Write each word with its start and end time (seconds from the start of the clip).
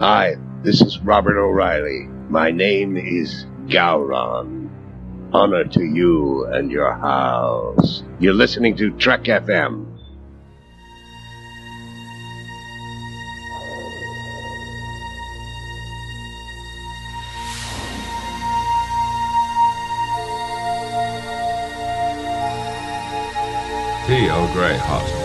Hi, 0.00 0.36
this 0.62 0.80
is 0.80 1.00
Robert 1.00 1.36
O'Reilly. 1.36 2.06
My 2.28 2.52
name 2.52 2.96
is 2.96 3.46
Gowron. 3.66 4.70
Honor 5.32 5.64
to 5.64 5.82
you 5.82 6.46
and 6.46 6.70
your 6.70 6.92
house. 6.92 8.04
You're 8.20 8.32
listening 8.32 8.76
to 8.76 8.92
Trek 8.92 9.24
FM. 9.24 9.86
Tea 24.06 24.28
Earl 24.28 25.17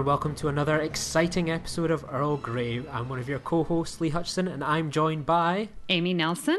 and 0.00 0.06
welcome 0.06 0.34
to 0.34 0.48
another 0.48 0.80
exciting 0.80 1.50
episode 1.50 1.90
of 1.90 2.06
Earl 2.10 2.38
Grey. 2.38 2.82
I'm 2.90 3.10
one 3.10 3.18
of 3.18 3.28
your 3.28 3.38
co-hosts, 3.38 4.00
Lee 4.00 4.08
Hutchison, 4.08 4.48
and 4.48 4.64
I'm 4.64 4.90
joined 4.90 5.26
by. 5.26 5.68
Amy 5.90 6.14
Nelson. 6.14 6.58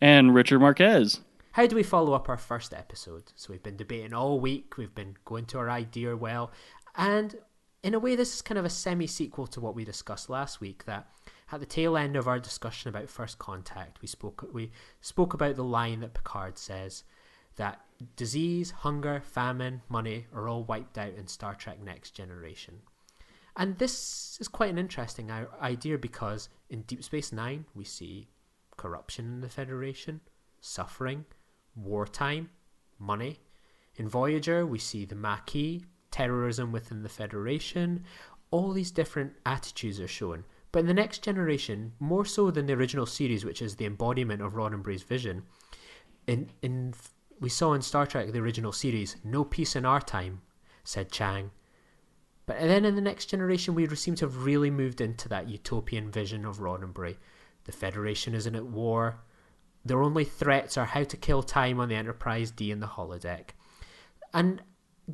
and 0.00 0.32
Richard 0.32 0.60
Marquez. 0.60 1.22
How 1.50 1.66
do 1.66 1.74
we 1.74 1.82
follow 1.82 2.12
up 2.12 2.28
our 2.28 2.36
first 2.36 2.72
episode? 2.72 3.32
So 3.34 3.52
we've 3.52 3.64
been 3.64 3.76
debating 3.76 4.14
all 4.14 4.38
week. 4.38 4.78
We've 4.78 4.94
been 4.94 5.16
going 5.24 5.46
to 5.46 5.58
our 5.58 5.68
idea 5.68 6.16
well, 6.16 6.52
and 6.94 7.34
in 7.82 7.94
a 7.94 7.98
way, 7.98 8.14
this 8.14 8.32
is 8.32 8.42
kind 8.42 8.60
of 8.60 8.64
a 8.64 8.70
semi-sequel 8.70 9.48
to 9.48 9.60
what 9.60 9.74
we 9.74 9.84
discussed 9.84 10.30
last 10.30 10.60
week. 10.60 10.84
That 10.84 11.08
at 11.50 11.58
the 11.58 11.66
tail 11.66 11.96
end 11.96 12.14
of 12.14 12.28
our 12.28 12.38
discussion 12.38 12.90
about 12.90 13.10
first 13.10 13.40
contact, 13.40 14.00
we 14.00 14.06
spoke 14.06 14.48
we 14.52 14.70
spoke 15.00 15.34
about 15.34 15.56
the 15.56 15.64
line 15.64 15.98
that 15.98 16.14
Picard 16.14 16.58
says 16.58 17.02
that 17.56 17.80
disease, 18.16 18.70
hunger, 18.70 19.20
famine, 19.24 19.82
money 19.88 20.26
are 20.34 20.48
all 20.48 20.64
wiped 20.64 20.98
out 20.98 21.14
in 21.14 21.26
Star 21.26 21.54
Trek 21.54 21.82
Next 21.82 22.12
Generation. 22.12 22.80
And 23.56 23.78
this 23.78 24.36
is 24.40 24.48
quite 24.48 24.70
an 24.70 24.78
interesting 24.78 25.30
idea 25.30 25.96
because 25.96 26.48
in 26.70 26.82
Deep 26.82 27.04
Space 27.04 27.32
Nine, 27.32 27.64
we 27.74 27.84
see 27.84 28.28
corruption 28.76 29.26
in 29.26 29.40
the 29.40 29.48
Federation, 29.48 30.20
suffering, 30.60 31.24
wartime, 31.76 32.50
money. 32.98 33.38
In 33.96 34.08
Voyager, 34.08 34.66
we 34.66 34.78
see 34.78 35.04
the 35.04 35.14
Maquis, 35.14 35.82
terrorism 36.10 36.72
within 36.72 37.02
the 37.02 37.08
Federation. 37.08 38.04
All 38.50 38.72
these 38.72 38.90
different 38.90 39.34
attitudes 39.46 40.00
are 40.00 40.08
shown. 40.08 40.44
But 40.72 40.80
in 40.80 40.86
the 40.86 40.94
next 40.94 41.22
generation, 41.22 41.92
more 42.00 42.24
so 42.24 42.50
than 42.50 42.66
the 42.66 42.72
original 42.72 43.06
series, 43.06 43.44
which 43.44 43.62
is 43.62 43.76
the 43.76 43.86
embodiment 43.86 44.42
of 44.42 44.54
Roddenberry's 44.54 45.04
vision, 45.04 45.44
in 46.26 46.50
in 46.62 46.94
we 47.40 47.48
saw 47.48 47.72
in 47.74 47.82
Star 47.82 48.06
Trek 48.06 48.32
the 48.32 48.40
original 48.40 48.72
series, 48.72 49.16
no 49.24 49.44
peace 49.44 49.76
in 49.76 49.84
our 49.84 50.00
time, 50.00 50.42
said 50.82 51.10
Chang. 51.10 51.50
But 52.46 52.60
then 52.60 52.84
in 52.84 52.94
the 52.94 53.00
next 53.00 53.26
generation, 53.26 53.74
we 53.74 53.86
seem 53.96 54.14
to 54.16 54.26
have 54.26 54.44
really 54.44 54.70
moved 54.70 55.00
into 55.00 55.28
that 55.30 55.48
utopian 55.48 56.10
vision 56.10 56.44
of 56.44 56.58
Roddenberry. 56.58 57.16
The 57.64 57.72
Federation 57.72 58.34
isn't 58.34 58.54
at 58.54 58.66
war. 58.66 59.20
Their 59.84 60.02
only 60.02 60.24
threats 60.24 60.76
are 60.76 60.84
how 60.84 61.04
to 61.04 61.16
kill 61.16 61.42
time 61.42 61.80
on 61.80 61.88
the 61.88 61.94
Enterprise 61.94 62.50
D 62.50 62.70
and 62.70 62.82
the 62.82 62.86
holodeck. 62.86 63.50
And 64.32 64.62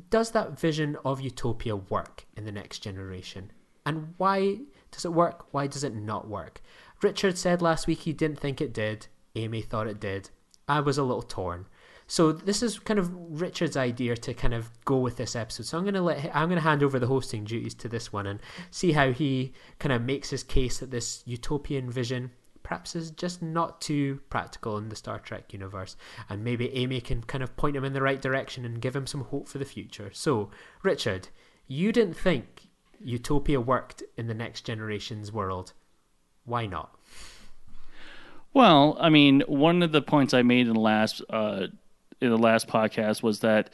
does 0.09 0.31
that 0.31 0.59
vision 0.59 0.97
of 1.03 1.21
utopia 1.21 1.75
work 1.75 2.25
in 2.35 2.45
the 2.45 2.51
next 2.51 2.79
generation? 2.79 3.51
And 3.85 4.13
why 4.17 4.59
does 4.91 5.05
it 5.05 5.13
work? 5.13 5.47
Why 5.51 5.67
does 5.67 5.83
it 5.83 5.95
not 5.95 6.27
work? 6.27 6.61
Richard 7.01 7.37
said 7.37 7.61
last 7.61 7.87
week 7.87 7.99
he 7.99 8.13
didn't 8.13 8.39
think 8.39 8.61
it 8.61 8.73
did. 8.73 9.07
Amy 9.35 9.61
thought 9.61 9.87
it 9.87 9.99
did. 9.99 10.29
I 10.67 10.79
was 10.81 10.97
a 10.97 11.03
little 11.03 11.23
torn. 11.23 11.65
So 12.11 12.33
this 12.33 12.61
is 12.61 12.77
kind 12.77 12.99
of 12.99 13.09
Richard's 13.41 13.77
idea 13.77 14.17
to 14.17 14.33
kind 14.33 14.53
of 14.53 14.69
go 14.83 14.97
with 14.97 15.15
this 15.15 15.33
episode. 15.33 15.65
So 15.65 15.77
I'm 15.77 15.85
going 15.85 15.93
to 15.93 16.01
let 16.01 16.29
I'm 16.35 16.49
going 16.49 16.59
to 16.59 16.69
hand 16.69 16.83
over 16.83 16.99
the 16.99 17.07
hosting 17.07 17.45
duties 17.45 17.73
to 17.75 17.87
this 17.87 18.11
one 18.11 18.27
and 18.27 18.41
see 18.69 18.91
how 18.91 19.13
he 19.13 19.53
kind 19.79 19.93
of 19.93 20.01
makes 20.01 20.29
his 20.29 20.43
case 20.43 20.79
that 20.79 20.91
this 20.91 21.23
utopian 21.25 21.89
vision 21.89 22.31
perhaps 22.63 22.97
is 22.97 23.11
just 23.11 23.41
not 23.41 23.79
too 23.79 24.19
practical 24.29 24.77
in 24.77 24.89
the 24.89 24.95
Star 24.97 25.19
Trek 25.19 25.53
universe, 25.53 25.95
and 26.27 26.43
maybe 26.43 26.75
Amy 26.75 26.99
can 26.99 27.23
kind 27.23 27.45
of 27.45 27.55
point 27.55 27.77
him 27.77 27.85
in 27.85 27.93
the 27.93 28.01
right 28.01 28.21
direction 28.21 28.65
and 28.65 28.81
give 28.81 28.93
him 28.93 29.07
some 29.07 29.23
hope 29.23 29.47
for 29.47 29.57
the 29.57 29.63
future. 29.63 30.09
So, 30.11 30.51
Richard, 30.83 31.29
you 31.65 31.93
didn't 31.93 32.17
think 32.17 32.67
utopia 32.99 33.61
worked 33.61 34.03
in 34.17 34.27
the 34.27 34.33
next 34.33 34.65
generation's 34.65 35.31
world. 35.31 35.71
Why 36.43 36.65
not? 36.65 36.93
Well, 38.53 38.97
I 38.99 39.09
mean, 39.09 39.43
one 39.47 39.81
of 39.81 39.93
the 39.93 40.01
points 40.01 40.33
I 40.33 40.41
made 40.41 40.67
in 40.67 40.73
the 40.73 40.79
last 40.79 41.21
uh, 41.29 41.67
in 42.21 42.29
the 42.29 42.37
last 42.37 42.67
podcast 42.67 43.23
was 43.23 43.39
that 43.39 43.69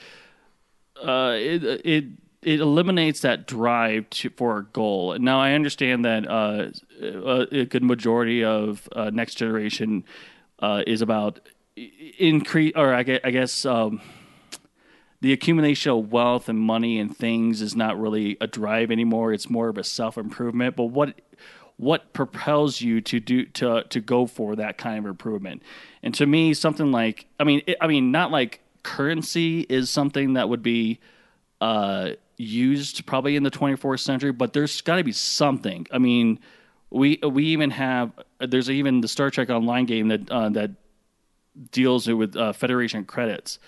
uh, 1.03 1.33
it 1.35 1.63
it 1.63 2.05
it 2.41 2.59
eliminates 2.59 3.21
that 3.21 3.47
drive 3.47 4.09
to, 4.09 4.29
for 4.29 4.59
a 4.59 4.63
goal. 4.63 5.17
Now, 5.19 5.39
I 5.41 5.53
understand 5.53 6.05
that 6.05 6.29
uh, 6.29 6.69
a, 7.01 7.61
a 7.61 7.65
good 7.65 7.83
majority 7.83 8.43
of 8.43 8.87
uh, 8.95 9.09
next 9.11 9.35
generation 9.35 10.05
uh, 10.59 10.83
is 10.87 11.01
about 11.01 11.41
increase, 11.75 12.73
or 12.75 12.93
I 12.93 13.03
guess, 13.03 13.19
I 13.23 13.31
guess 13.31 13.65
um, 13.65 14.01
the 15.19 15.33
accumulation 15.33 15.91
of 15.91 16.11
wealth 16.11 16.47
and 16.47 16.59
money 16.59 16.99
and 16.99 17.15
things 17.15 17.61
is 17.61 17.75
not 17.75 17.99
really 17.99 18.37
a 18.39 18.47
drive 18.47 18.91
anymore. 18.91 19.33
It's 19.33 19.49
more 19.49 19.69
of 19.69 19.77
a 19.77 19.83
self 19.83 20.17
improvement. 20.17 20.75
But 20.75 20.85
what 20.85 21.19
what 21.77 22.11
propels 22.13 22.81
you 22.81 23.01
to 23.01 23.19
do 23.19 23.45
to 23.45 23.83
to 23.83 23.99
go 24.01 24.25
for 24.25 24.55
that 24.55 24.77
kind 24.77 24.97
of 24.97 25.05
improvement? 25.05 25.61
And 26.03 26.13
to 26.15 26.25
me, 26.25 26.53
something 26.53 26.91
like 26.91 27.27
I 27.39 27.43
mean, 27.43 27.61
it, 27.67 27.77
I 27.81 27.87
mean, 27.87 28.11
not 28.11 28.31
like 28.31 28.61
currency 28.83 29.61
is 29.69 29.89
something 29.89 30.33
that 30.33 30.49
would 30.49 30.63
be 30.63 30.99
uh, 31.61 32.11
used 32.37 33.05
probably 33.05 33.35
in 33.35 33.43
the 33.43 33.51
24th 33.51 33.99
century, 33.99 34.31
but 34.31 34.53
there's 34.53 34.81
got 34.81 34.97
to 34.97 35.03
be 35.03 35.11
something. 35.11 35.87
I 35.91 35.97
mean, 35.97 36.39
we 36.89 37.19
we 37.23 37.45
even 37.45 37.71
have 37.71 38.11
there's 38.39 38.69
even 38.69 39.01
the 39.01 39.07
Star 39.07 39.29
Trek 39.29 39.49
Online 39.49 39.85
game 39.85 40.07
that 40.07 40.29
uh, 40.29 40.49
that 40.49 40.71
deals 41.71 42.07
with 42.07 42.35
uh, 42.35 42.53
Federation 42.53 43.05
credits. 43.05 43.59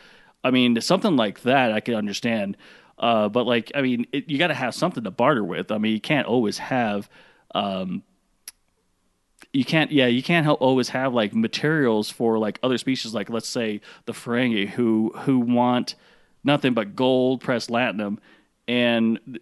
I 0.43 0.51
mean, 0.51 0.79
something 0.81 1.15
like 1.15 1.41
that 1.41 1.71
I 1.71 1.79
can 1.79 1.95
understand. 1.95 2.57
Uh, 2.97 3.29
but 3.29 3.45
like, 3.45 3.71
I 3.75 3.81
mean, 3.81 4.07
it, 4.11 4.29
you 4.29 4.37
got 4.37 4.47
to 4.47 4.53
have 4.53 4.75
something 4.75 5.03
to 5.03 5.11
barter 5.11 5.43
with. 5.43 5.71
I 5.71 5.77
mean, 5.77 5.93
you 5.93 6.01
can't 6.01 6.27
always 6.27 6.57
have, 6.57 7.09
um, 7.55 8.03
you 9.51 9.65
can't, 9.65 9.91
yeah, 9.91 10.07
you 10.07 10.21
can't 10.21 10.43
help 10.45 10.61
always 10.61 10.89
have 10.89 11.13
like 11.13 11.33
materials 11.33 12.09
for 12.09 12.37
like 12.37 12.59
other 12.61 12.77
species, 12.77 13.13
like 13.13 13.29
let's 13.29 13.47
say 13.47 13.81
the 14.05 14.13
Ferengi, 14.13 14.67
who 14.67 15.11
who 15.15 15.39
want 15.39 15.95
nothing 16.43 16.73
but 16.73 16.95
gold, 16.95 17.41
pressed 17.41 17.69
latinum, 17.69 18.19
and 18.67 19.39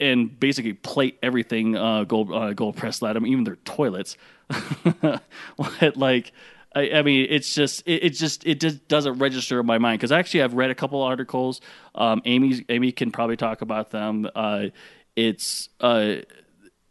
and 0.00 0.38
basically 0.40 0.72
plate 0.72 1.18
everything 1.22 1.76
uh, 1.76 2.04
gold 2.04 2.32
uh, 2.32 2.52
gold 2.54 2.76
pressed 2.76 3.02
latinum, 3.02 3.26
even 3.26 3.44
their 3.44 3.56
toilets. 3.56 4.16
like, 5.96 6.32
I, 6.74 6.90
I 6.90 7.02
mean, 7.02 7.26
it's 7.28 7.54
just 7.54 7.86
it, 7.86 8.04
it 8.04 8.10
just 8.10 8.46
it 8.46 8.58
just 8.60 8.88
doesn't 8.88 9.18
register 9.18 9.60
in 9.60 9.66
my 9.66 9.78
mind 9.78 10.00
because 10.00 10.12
actually 10.12 10.42
I've 10.42 10.54
read 10.54 10.70
a 10.70 10.74
couple 10.74 11.02
articles. 11.02 11.60
Um, 11.94 12.22
Amy 12.24 12.64
Amy 12.68 12.92
can 12.92 13.10
probably 13.10 13.36
talk 13.36 13.60
about 13.60 13.90
them. 13.90 14.28
Uh, 14.34 14.66
it's 15.14 15.68
uh, 15.80 16.16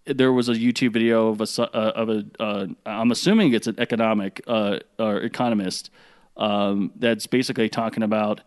there 0.05 0.31
was 0.31 0.49
a 0.49 0.53
YouTube 0.53 0.93
video 0.93 1.29
of 1.29 1.41
a 1.41 1.61
uh, 1.61 1.91
of 1.95 2.09
a 2.09 2.25
uh, 2.39 2.67
I'm 2.85 3.11
assuming 3.11 3.53
it's 3.53 3.67
an 3.67 3.75
economic 3.77 4.41
uh, 4.47 4.79
or 4.97 5.17
economist 5.17 5.89
um, 6.37 6.91
that's 6.95 7.27
basically 7.27 7.69
talking 7.69 8.03
about 8.03 8.41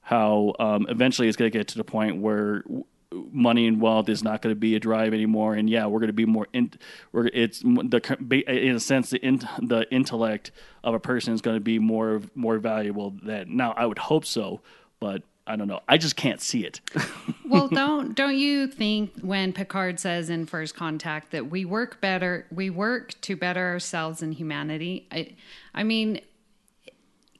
how 0.00 0.54
um, 0.58 0.86
eventually 0.88 1.28
it's 1.28 1.36
going 1.36 1.50
to 1.50 1.58
get 1.58 1.68
to 1.68 1.76
the 1.76 1.84
point 1.84 2.20
where 2.20 2.64
money 3.12 3.66
and 3.66 3.80
wealth 3.80 4.08
is 4.08 4.22
not 4.22 4.42
going 4.42 4.54
to 4.54 4.58
be 4.58 4.74
a 4.74 4.80
drive 4.80 5.12
anymore, 5.14 5.54
and 5.54 5.68
yeah, 5.68 5.86
we're 5.86 6.00
going 6.00 6.08
to 6.08 6.12
be 6.12 6.26
more. 6.26 6.46
In, 6.52 6.72
we're, 7.12 7.26
it's 7.26 7.60
the 7.60 8.44
in 8.46 8.76
a 8.76 8.80
sense 8.80 9.10
the 9.10 9.18
in, 9.18 9.38
the 9.62 9.86
intellect 9.90 10.50
of 10.82 10.94
a 10.94 11.00
person 11.00 11.34
is 11.34 11.40
going 11.40 11.56
to 11.56 11.60
be 11.60 11.78
more 11.78 12.22
more 12.34 12.58
valuable 12.58 13.14
than 13.22 13.56
now. 13.56 13.72
I 13.72 13.86
would 13.86 13.98
hope 13.98 14.24
so, 14.24 14.60
but 15.00 15.22
I 15.46 15.56
don't 15.56 15.68
know. 15.68 15.80
I 15.88 15.96
just 15.96 16.16
can't 16.16 16.40
see 16.40 16.64
it. 16.64 16.80
well, 17.44 17.68
don't 17.72 18.14
don't 18.14 18.36
you 18.36 18.66
think 18.66 19.12
when 19.20 19.52
Picard 19.52 20.00
says 20.00 20.28
in 20.28 20.46
First 20.46 20.74
Contact 20.74 21.30
that 21.30 21.50
we 21.50 21.64
work 21.64 22.00
better, 22.00 22.46
we 22.50 22.70
work 22.70 23.20
to 23.22 23.36
better 23.36 23.66
ourselves 23.68 24.22
and 24.22 24.34
humanity? 24.34 25.06
I, 25.12 25.34
I 25.74 25.84
mean, 25.84 26.20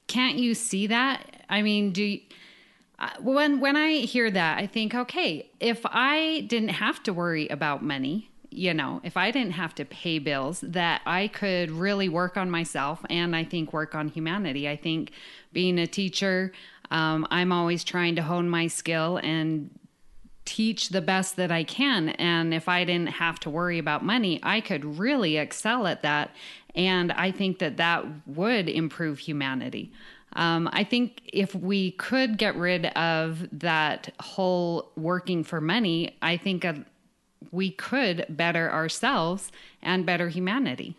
can't 0.07 0.37
you 0.37 0.53
see 0.53 0.87
that? 0.87 1.43
I 1.49 1.61
mean, 1.61 1.91
do 1.91 2.03
you, 2.03 2.21
uh, 2.99 3.09
when 3.19 3.59
when 3.59 3.75
I 3.75 3.97
hear 3.97 4.31
that, 4.31 4.57
I 4.57 4.67
think, 4.67 4.95
okay, 4.95 5.49
if 5.59 5.81
I 5.85 6.45
didn't 6.47 6.69
have 6.69 7.03
to 7.03 7.13
worry 7.13 7.47
about 7.49 7.83
money, 7.83 8.31
you 8.49 8.73
know, 8.73 9.01
if 9.03 9.17
I 9.17 9.31
didn't 9.31 9.51
have 9.51 9.75
to 9.75 9.85
pay 9.85 10.19
bills, 10.19 10.61
that 10.61 11.01
I 11.05 11.27
could 11.27 11.69
really 11.69 12.09
work 12.09 12.37
on 12.37 12.49
myself 12.49 13.05
and 13.09 13.35
I 13.35 13.43
think 13.43 13.73
work 13.73 13.93
on 13.93 14.07
humanity. 14.07 14.67
I 14.67 14.75
think 14.75 15.11
being 15.53 15.77
a 15.77 15.87
teacher, 15.87 16.51
um, 16.91 17.27
I'm 17.31 17.51
always 17.51 17.83
trying 17.83 18.15
to 18.15 18.21
hone 18.21 18.49
my 18.49 18.67
skill 18.67 19.17
and 19.17 19.69
teach 20.45 20.89
the 20.89 21.01
best 21.01 21.35
that 21.35 21.51
I 21.51 21.63
can. 21.63 22.09
And 22.09 22.53
if 22.53 22.69
I 22.69 22.85
didn't 22.85 23.09
have 23.09 23.39
to 23.41 23.49
worry 23.49 23.79
about 23.79 24.03
money, 24.03 24.39
I 24.41 24.61
could 24.61 24.97
really 24.97 25.37
excel 25.37 25.85
at 25.87 26.03
that. 26.03 26.31
And 26.73 27.11
I 27.11 27.31
think 27.31 27.59
that 27.59 27.77
that 27.77 28.05
would 28.25 28.69
improve 28.69 29.19
humanity. 29.19 29.91
Um, 30.33 30.69
I 30.71 30.83
think 30.83 31.21
if 31.33 31.53
we 31.55 31.91
could 31.91 32.37
get 32.37 32.55
rid 32.55 32.85
of 32.85 33.47
that 33.59 34.13
whole 34.19 34.91
working 34.95 35.43
for 35.43 35.59
money, 35.59 36.15
I 36.21 36.37
think 36.37 36.63
uh, 36.63 36.73
we 37.51 37.71
could 37.71 38.25
better 38.29 38.71
ourselves 38.71 39.51
and 39.81 40.05
better 40.05 40.29
humanity. 40.29 40.95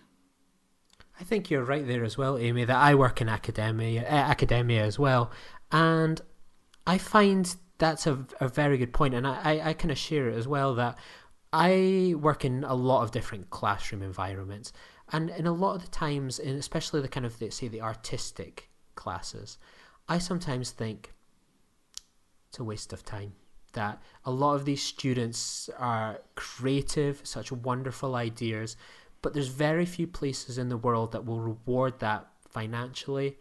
I 1.20 1.24
think 1.24 1.50
you're 1.50 1.64
right 1.64 1.86
there 1.86 2.04
as 2.04 2.16
well, 2.16 2.38
Amy. 2.38 2.64
That 2.64 2.76
I 2.76 2.94
work 2.94 3.20
in 3.20 3.28
academia, 3.28 4.02
uh, 4.02 4.06
academia 4.06 4.84
as 4.84 4.98
well, 4.98 5.30
and 5.72 6.20
I 6.86 6.98
find 6.98 7.54
that's 7.78 8.06
a, 8.06 8.26
a 8.40 8.48
very 8.48 8.78
good 8.78 8.92
point, 8.92 9.14
and 9.14 9.26
I, 9.26 9.40
I, 9.44 9.68
I 9.70 9.72
kind 9.72 9.90
of 9.90 9.98
share 9.98 10.28
it 10.28 10.36
as 10.36 10.48
well. 10.48 10.74
That 10.74 10.98
I 11.52 12.14
work 12.18 12.44
in 12.44 12.64
a 12.64 12.74
lot 12.74 13.02
of 13.02 13.10
different 13.10 13.50
classroom 13.50 14.02
environments, 14.02 14.72
and 15.12 15.30
in 15.30 15.46
a 15.46 15.52
lot 15.52 15.76
of 15.76 15.82
the 15.82 15.88
times, 15.88 16.38
in 16.38 16.56
especially 16.56 17.00
the 17.00 17.08
kind 17.08 17.26
of 17.26 17.38
the, 17.38 17.50
say 17.50 17.68
the 17.68 17.82
artistic 17.82 18.70
classes, 18.94 19.58
I 20.08 20.18
sometimes 20.18 20.70
think 20.70 21.12
it's 22.48 22.58
a 22.58 22.64
waste 22.64 22.92
of 22.92 23.04
time. 23.04 23.32
That 23.74 24.02
a 24.24 24.30
lot 24.30 24.54
of 24.54 24.64
these 24.64 24.82
students 24.82 25.68
are 25.78 26.20
creative, 26.34 27.20
such 27.24 27.52
wonderful 27.52 28.14
ideas, 28.14 28.76
but 29.20 29.34
there's 29.34 29.48
very 29.48 29.84
few 29.84 30.06
places 30.06 30.58
in 30.58 30.68
the 30.68 30.76
world 30.76 31.12
that 31.12 31.26
will 31.26 31.40
reward 31.40 32.00
that 32.00 32.26
financially. 32.48 33.36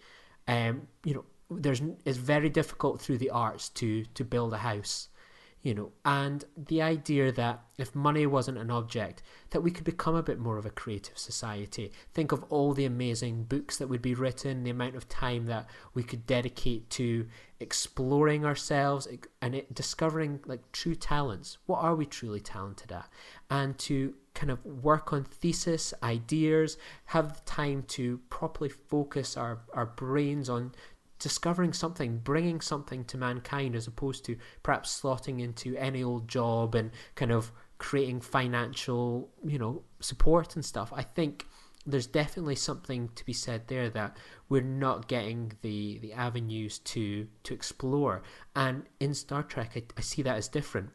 Um, 0.48 0.88
you 1.06 1.14
know, 1.14 1.26
there's 1.50 1.82
it's 2.06 2.18
very 2.18 2.50
difficult 2.50 3.02
through 3.02 3.18
the 3.18 3.30
arts 3.30 3.70
to 3.70 4.04
to 4.14 4.24
build 4.24 4.54
a 4.54 4.58
house 4.58 5.10
you 5.68 5.74
know. 5.74 5.92
And 6.06 6.46
the 6.56 6.82
idea 6.82 7.30
that 7.34 7.62
if 7.78 7.94
money 7.94 8.26
wasn't 8.26 8.58
an 8.58 8.72
object 8.72 9.22
that 9.50 9.62
we 9.62 9.70
could 9.70 9.84
become 9.84 10.16
a 10.16 10.24
bit 10.24 10.40
more 10.40 10.58
of 10.58 10.66
a 10.66 10.70
creative 10.70 11.18
society. 11.18 11.92
Think 12.14 12.32
of 12.32 12.44
all 12.50 12.74
the 12.74 12.86
amazing 12.86 13.44
books 13.44 13.78
that 13.78 13.88
would 13.88 14.02
be 14.02 14.14
written 14.14 14.64
the 14.64 14.70
amount 14.70 14.96
of 14.96 15.10
time 15.10 15.46
that 15.48 15.68
we 15.94 16.04
could 16.04 16.26
dedicate 16.26 16.90
to 16.92 17.28
exploring 17.60 18.46
ourselves 18.46 19.08
and 19.42 19.56
it, 19.56 19.74
discovering 19.74 20.40
like 20.46 20.72
true 20.72 20.96
talents. 20.96 21.58
What 21.66 21.84
are 21.84 21.96
we 21.96 22.06
truly 22.06 22.40
talented 22.40 22.92
at? 22.92 23.10
And 23.50 23.78
to 23.80 24.14
kind 24.34 24.52
of 24.52 24.64
work 24.66 25.12
on 25.12 25.24
thesis 25.24 25.94
ideas 26.04 26.78
have 27.06 27.34
the 27.34 27.42
time 27.42 27.84
to 27.88 28.20
properly 28.30 28.70
focus 28.70 29.36
our, 29.36 29.60
our 29.74 29.88
brains 29.88 30.48
on 30.48 30.74
discovering 31.20 31.74
something, 31.74 32.20
bringing 32.20 32.62
something 32.62 33.04
to 33.06 33.18
mankind, 33.18 33.76
as 33.76 33.88
opposed 33.88 34.26
to 34.26 34.38
perhaps 34.64 35.02
slotting 35.02 35.42
into 35.42 35.76
any 35.78 36.04
old 36.04 36.28
job 36.28 36.76
and 36.76 36.92
kind 37.16 37.32
of 37.32 37.52
creating 37.78 38.22
financial, 38.22 39.30
you 39.46 39.58
know, 39.58 39.84
support 40.00 40.56
and 40.56 40.64
stuff. 40.64 40.92
I 40.96 41.04
think 41.04 41.46
there's 41.86 42.08
definitely 42.08 42.56
something 42.56 43.10
to 43.16 43.26
be 43.26 43.34
said 43.34 43.68
there 43.68 43.90
that 43.90 44.18
we're 44.50 44.62
not 44.62 45.08
getting 45.08 45.54
the 45.62 46.00
the 46.00 46.14
avenues 46.14 46.80
to 46.80 47.28
to 47.44 47.54
explore. 47.54 48.24
And 48.56 48.84
in 49.00 49.14
Star 49.14 49.44
Trek, 49.44 49.72
I, 49.76 49.84
I 49.98 50.02
see 50.02 50.22
that 50.24 50.38
as 50.38 50.48
different. 50.48 50.90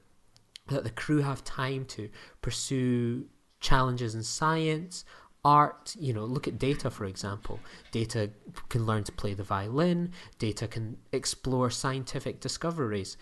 That 0.69 0.85
the 0.85 0.91
crew 0.91 1.23
have 1.23 1.43
time 1.43 1.87
to 1.87 2.09
pursue 2.41 3.27
challenges 3.59 4.15
in 4.15 4.23
science 4.23 5.05
art 5.45 5.97
you 5.99 6.13
know 6.13 6.25
look 6.25 6.47
at 6.47 6.59
data 6.59 6.91
for 6.91 7.05
example. 7.05 7.61
Data 7.91 8.31
can 8.69 8.87
learn 8.87 9.05
to 9.05 9.13
play 9.13 9.35
the 9.35 9.43
violin. 9.43 10.13
Data 10.39 10.69
can 10.69 10.99
explore 11.13 11.71
scientific 11.71 12.41
discoveries. 12.41 13.17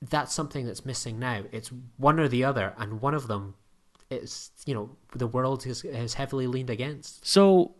That's 0.00 0.34
something 0.34 0.66
that's 0.66 0.84
missing 0.84 1.18
now. 1.18 1.44
It's 1.52 1.70
one 1.96 2.20
or 2.20 2.28
the 2.28 2.44
other 2.44 2.74
and 2.78 3.00
one 3.00 3.14
of 3.14 3.28
them 3.28 3.54
is 4.10 4.50
you 4.66 4.74
know 4.74 4.90
the 5.14 5.26
world 5.26 5.64
has, 5.64 5.82
has 5.82 6.14
heavily 6.14 6.46
leaned 6.46 6.70
against. 6.70 7.26
So 7.26 7.74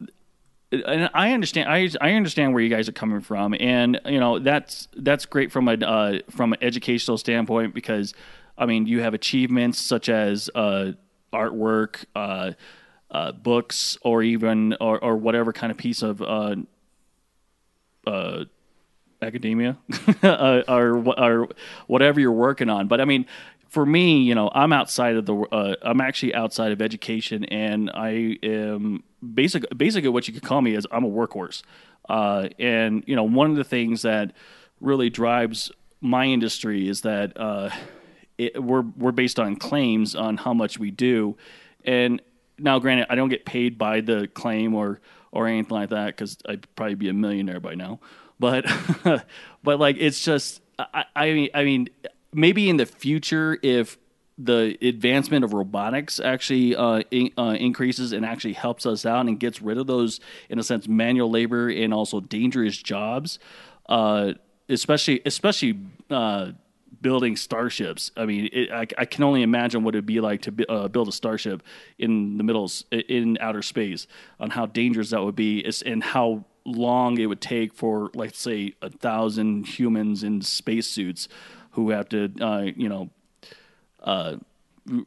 and 0.70 1.10
I 1.14 1.32
understand. 1.32 1.70
I 1.70 1.88
I 2.00 2.12
understand 2.12 2.52
where 2.52 2.62
you 2.62 2.68
guys 2.68 2.88
are 2.88 2.92
coming 2.92 3.20
from, 3.20 3.54
and 3.58 4.00
you 4.04 4.20
know 4.20 4.38
that's 4.38 4.88
that's 4.96 5.24
great 5.24 5.50
from 5.50 5.68
a 5.68 5.74
uh, 5.74 6.18
from 6.30 6.52
an 6.52 6.58
educational 6.60 7.16
standpoint 7.16 7.74
because, 7.74 8.12
I 8.58 8.66
mean, 8.66 8.86
you 8.86 9.00
have 9.00 9.14
achievements 9.14 9.80
such 9.80 10.08
as 10.08 10.50
uh, 10.54 10.92
artwork, 11.32 12.04
uh, 12.14 12.52
uh, 13.10 13.32
books 13.32 13.98
or 14.02 14.22
even 14.22 14.74
or, 14.80 15.02
or 15.02 15.16
whatever 15.16 15.52
kind 15.52 15.70
of 15.70 15.78
piece 15.78 16.02
of 16.02 16.20
uh, 16.22 16.56
uh, 18.06 18.44
academia 19.22 19.76
uh, 20.22 20.62
or, 20.68 21.08
or 21.18 21.48
whatever 21.86 22.20
you're 22.20 22.32
working 22.32 22.68
on. 22.68 22.88
But 22.88 23.00
I 23.00 23.04
mean, 23.04 23.26
for 23.68 23.84
me, 23.84 24.22
you 24.22 24.34
know, 24.34 24.50
I'm 24.54 24.72
outside 24.72 25.16
of 25.16 25.26
the. 25.26 25.34
Uh, 25.34 25.76
I'm 25.82 26.00
actually 26.00 26.34
outside 26.34 26.72
of 26.72 26.80
education, 26.80 27.44
and 27.44 27.90
I 27.92 28.38
am 28.42 29.02
basic. 29.34 29.64
Basically, 29.76 30.08
what 30.08 30.26
you 30.26 30.34
could 30.34 30.42
call 30.42 30.62
me 30.62 30.74
is 30.74 30.86
I'm 30.90 31.04
a 31.04 31.10
workhorse. 31.10 31.62
Uh, 32.08 32.48
and 32.58 33.04
you 33.06 33.14
know, 33.14 33.24
one 33.24 33.50
of 33.50 33.56
the 33.56 33.64
things 33.64 34.02
that 34.02 34.32
really 34.80 35.10
drives 35.10 35.70
my 36.00 36.24
industry 36.24 36.88
is 36.88 37.02
that 37.02 37.32
it, 38.38 38.62
we're 38.62 38.84
we're 38.96 39.12
based 39.12 39.38
on 39.38 39.56
claims 39.56 40.14
on 40.14 40.38
how 40.38 40.54
much 40.54 40.78
we 40.78 40.90
do, 40.90 41.36
and 41.84 42.22
now, 42.58 42.78
granted, 42.78 43.06
I 43.10 43.14
don't 43.14 43.28
get 43.28 43.44
paid 43.44 43.78
by 43.78 44.00
the 44.00 44.28
claim 44.28 44.74
or 44.74 45.00
or 45.30 45.46
anything 45.46 45.76
like 45.76 45.90
that 45.90 46.06
because 46.06 46.38
I'd 46.48 46.66
probably 46.74 46.94
be 46.94 47.08
a 47.08 47.12
millionaire 47.12 47.60
by 47.60 47.74
now. 47.74 48.00
But 48.38 48.66
but 49.62 49.78
like 49.78 49.96
it's 49.98 50.24
just 50.24 50.62
I, 50.78 51.04
I 51.14 51.32
mean 51.32 51.48
I 51.54 51.64
mean 51.64 51.88
maybe 52.32 52.68
in 52.68 52.76
the 52.76 52.86
future 52.86 53.58
if 53.62 53.98
the 54.38 54.78
advancement 54.80 55.44
of 55.44 55.52
robotics 55.52 56.20
actually 56.20 56.76
uh, 56.76 57.02
in, 57.10 57.30
uh, 57.36 57.56
increases 57.58 58.12
and 58.12 58.24
actually 58.24 58.52
helps 58.52 58.86
us 58.86 59.04
out 59.04 59.26
and 59.26 59.40
gets 59.40 59.60
rid 59.60 59.76
of 59.78 59.88
those, 59.88 60.20
in 60.48 60.60
a 60.60 60.62
sense, 60.62 60.86
manual 60.86 61.28
labor 61.28 61.68
and 61.68 61.92
also 61.92 62.20
dangerous 62.20 62.76
jobs, 62.76 63.40
uh, 63.88 64.32
especially 64.68 65.20
especially 65.26 65.80
uh, 66.10 66.52
building 67.00 67.36
starships. 67.36 68.10
I 68.16 68.26
mean, 68.26 68.48
it, 68.52 68.70
I, 68.70 68.86
I, 68.98 69.04
can 69.04 69.24
only 69.24 69.42
imagine 69.42 69.84
what 69.84 69.94
it'd 69.94 70.06
be 70.06 70.20
like 70.20 70.42
to 70.42 70.70
uh, 70.70 70.88
build 70.88 71.08
a 71.08 71.12
starship 71.12 71.62
in 71.98 72.36
the 72.38 72.44
middle 72.44 72.70
in 72.90 73.38
outer 73.40 73.62
space, 73.62 74.06
on 74.40 74.50
how 74.50 74.66
dangerous 74.66 75.10
that 75.10 75.22
would 75.22 75.36
be, 75.36 75.64
and 75.86 76.02
how 76.02 76.44
long 76.64 77.18
it 77.18 77.26
would 77.26 77.40
take 77.40 77.72
for, 77.72 78.10
like, 78.14 78.34
say, 78.34 78.74
a 78.82 78.90
thousand 78.90 79.66
humans 79.66 80.22
in 80.22 80.40
spacesuits 80.42 81.28
who 81.72 81.90
have 81.90 82.08
to, 82.08 82.32
uh, 82.40 82.62
you 82.76 82.88
know, 82.88 83.10
uh, 84.02 84.36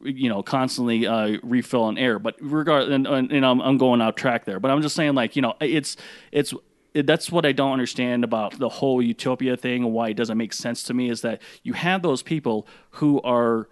you 0.02 0.28
know, 0.28 0.42
constantly 0.42 1.06
uh, 1.06 1.38
refill 1.42 1.82
on 1.82 1.98
air. 1.98 2.18
But 2.18 2.40
regard, 2.40 2.88
and, 2.88 3.06
and 3.06 3.44
I'm, 3.44 3.60
I'm 3.60 3.78
going 3.78 4.00
out 4.00 4.16
track 4.16 4.44
there. 4.44 4.60
But 4.60 4.70
I'm 4.70 4.80
just 4.82 4.94
saying, 4.94 5.14
like, 5.14 5.36
you 5.36 5.42
know, 5.42 5.54
it's 5.60 5.96
it's 6.30 6.54
that's 6.94 7.32
what 7.32 7.46
I 7.46 7.52
don't 7.52 7.72
understand 7.72 8.24
about 8.24 8.58
the 8.58 8.68
whole 8.68 9.00
utopia 9.00 9.56
thing 9.56 9.84
and 9.84 9.92
why 9.92 10.10
it 10.10 10.14
doesn't 10.14 10.36
make 10.36 10.52
sense 10.52 10.82
to 10.84 10.94
me 10.94 11.08
is 11.08 11.22
that 11.22 11.40
you 11.62 11.72
have 11.72 12.02
those 12.02 12.22
people 12.22 12.66
who 12.92 13.20
are 13.22 13.68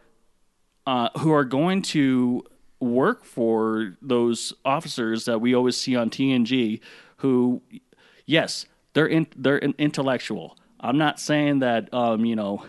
uh, 0.86 1.10
who 1.18 1.32
are 1.32 1.44
going 1.44 1.82
to 1.82 2.44
work 2.80 3.24
for 3.24 3.96
those 4.00 4.54
officers 4.64 5.26
that 5.26 5.40
we 5.40 5.54
always 5.54 5.76
see 5.76 5.94
on 5.94 6.08
TNG 6.08 6.80
who 7.16 7.62
yes 8.24 8.64
they're 8.94 9.06
in, 9.06 9.26
they're 9.36 9.58
intellectual. 9.58 10.56
I'm 10.80 10.96
not 10.96 11.20
saying 11.20 11.58
that 11.58 11.92
um, 11.92 12.24
you 12.24 12.36
know 12.36 12.64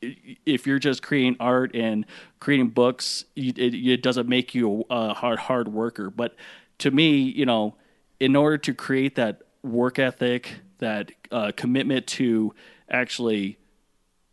if 0.00 0.66
you're 0.66 0.80
just 0.80 1.02
creating 1.02 1.36
art 1.38 1.76
and 1.76 2.06
creating 2.40 2.70
books 2.70 3.24
it, 3.36 3.58
it 3.58 4.02
doesn't 4.02 4.28
make 4.28 4.54
you 4.54 4.84
a 4.90 5.12
hard 5.12 5.38
hard 5.38 5.68
worker. 5.68 6.08
But 6.08 6.34
to 6.78 6.90
me 6.90 7.18
you 7.18 7.44
know 7.44 7.76
in 8.18 8.34
order 8.34 8.56
to 8.56 8.72
create 8.72 9.16
that 9.16 9.42
work 9.62 9.98
ethic, 9.98 10.54
that 10.78 11.12
uh, 11.30 11.52
commitment 11.56 12.06
to 12.06 12.54
actually 12.90 13.58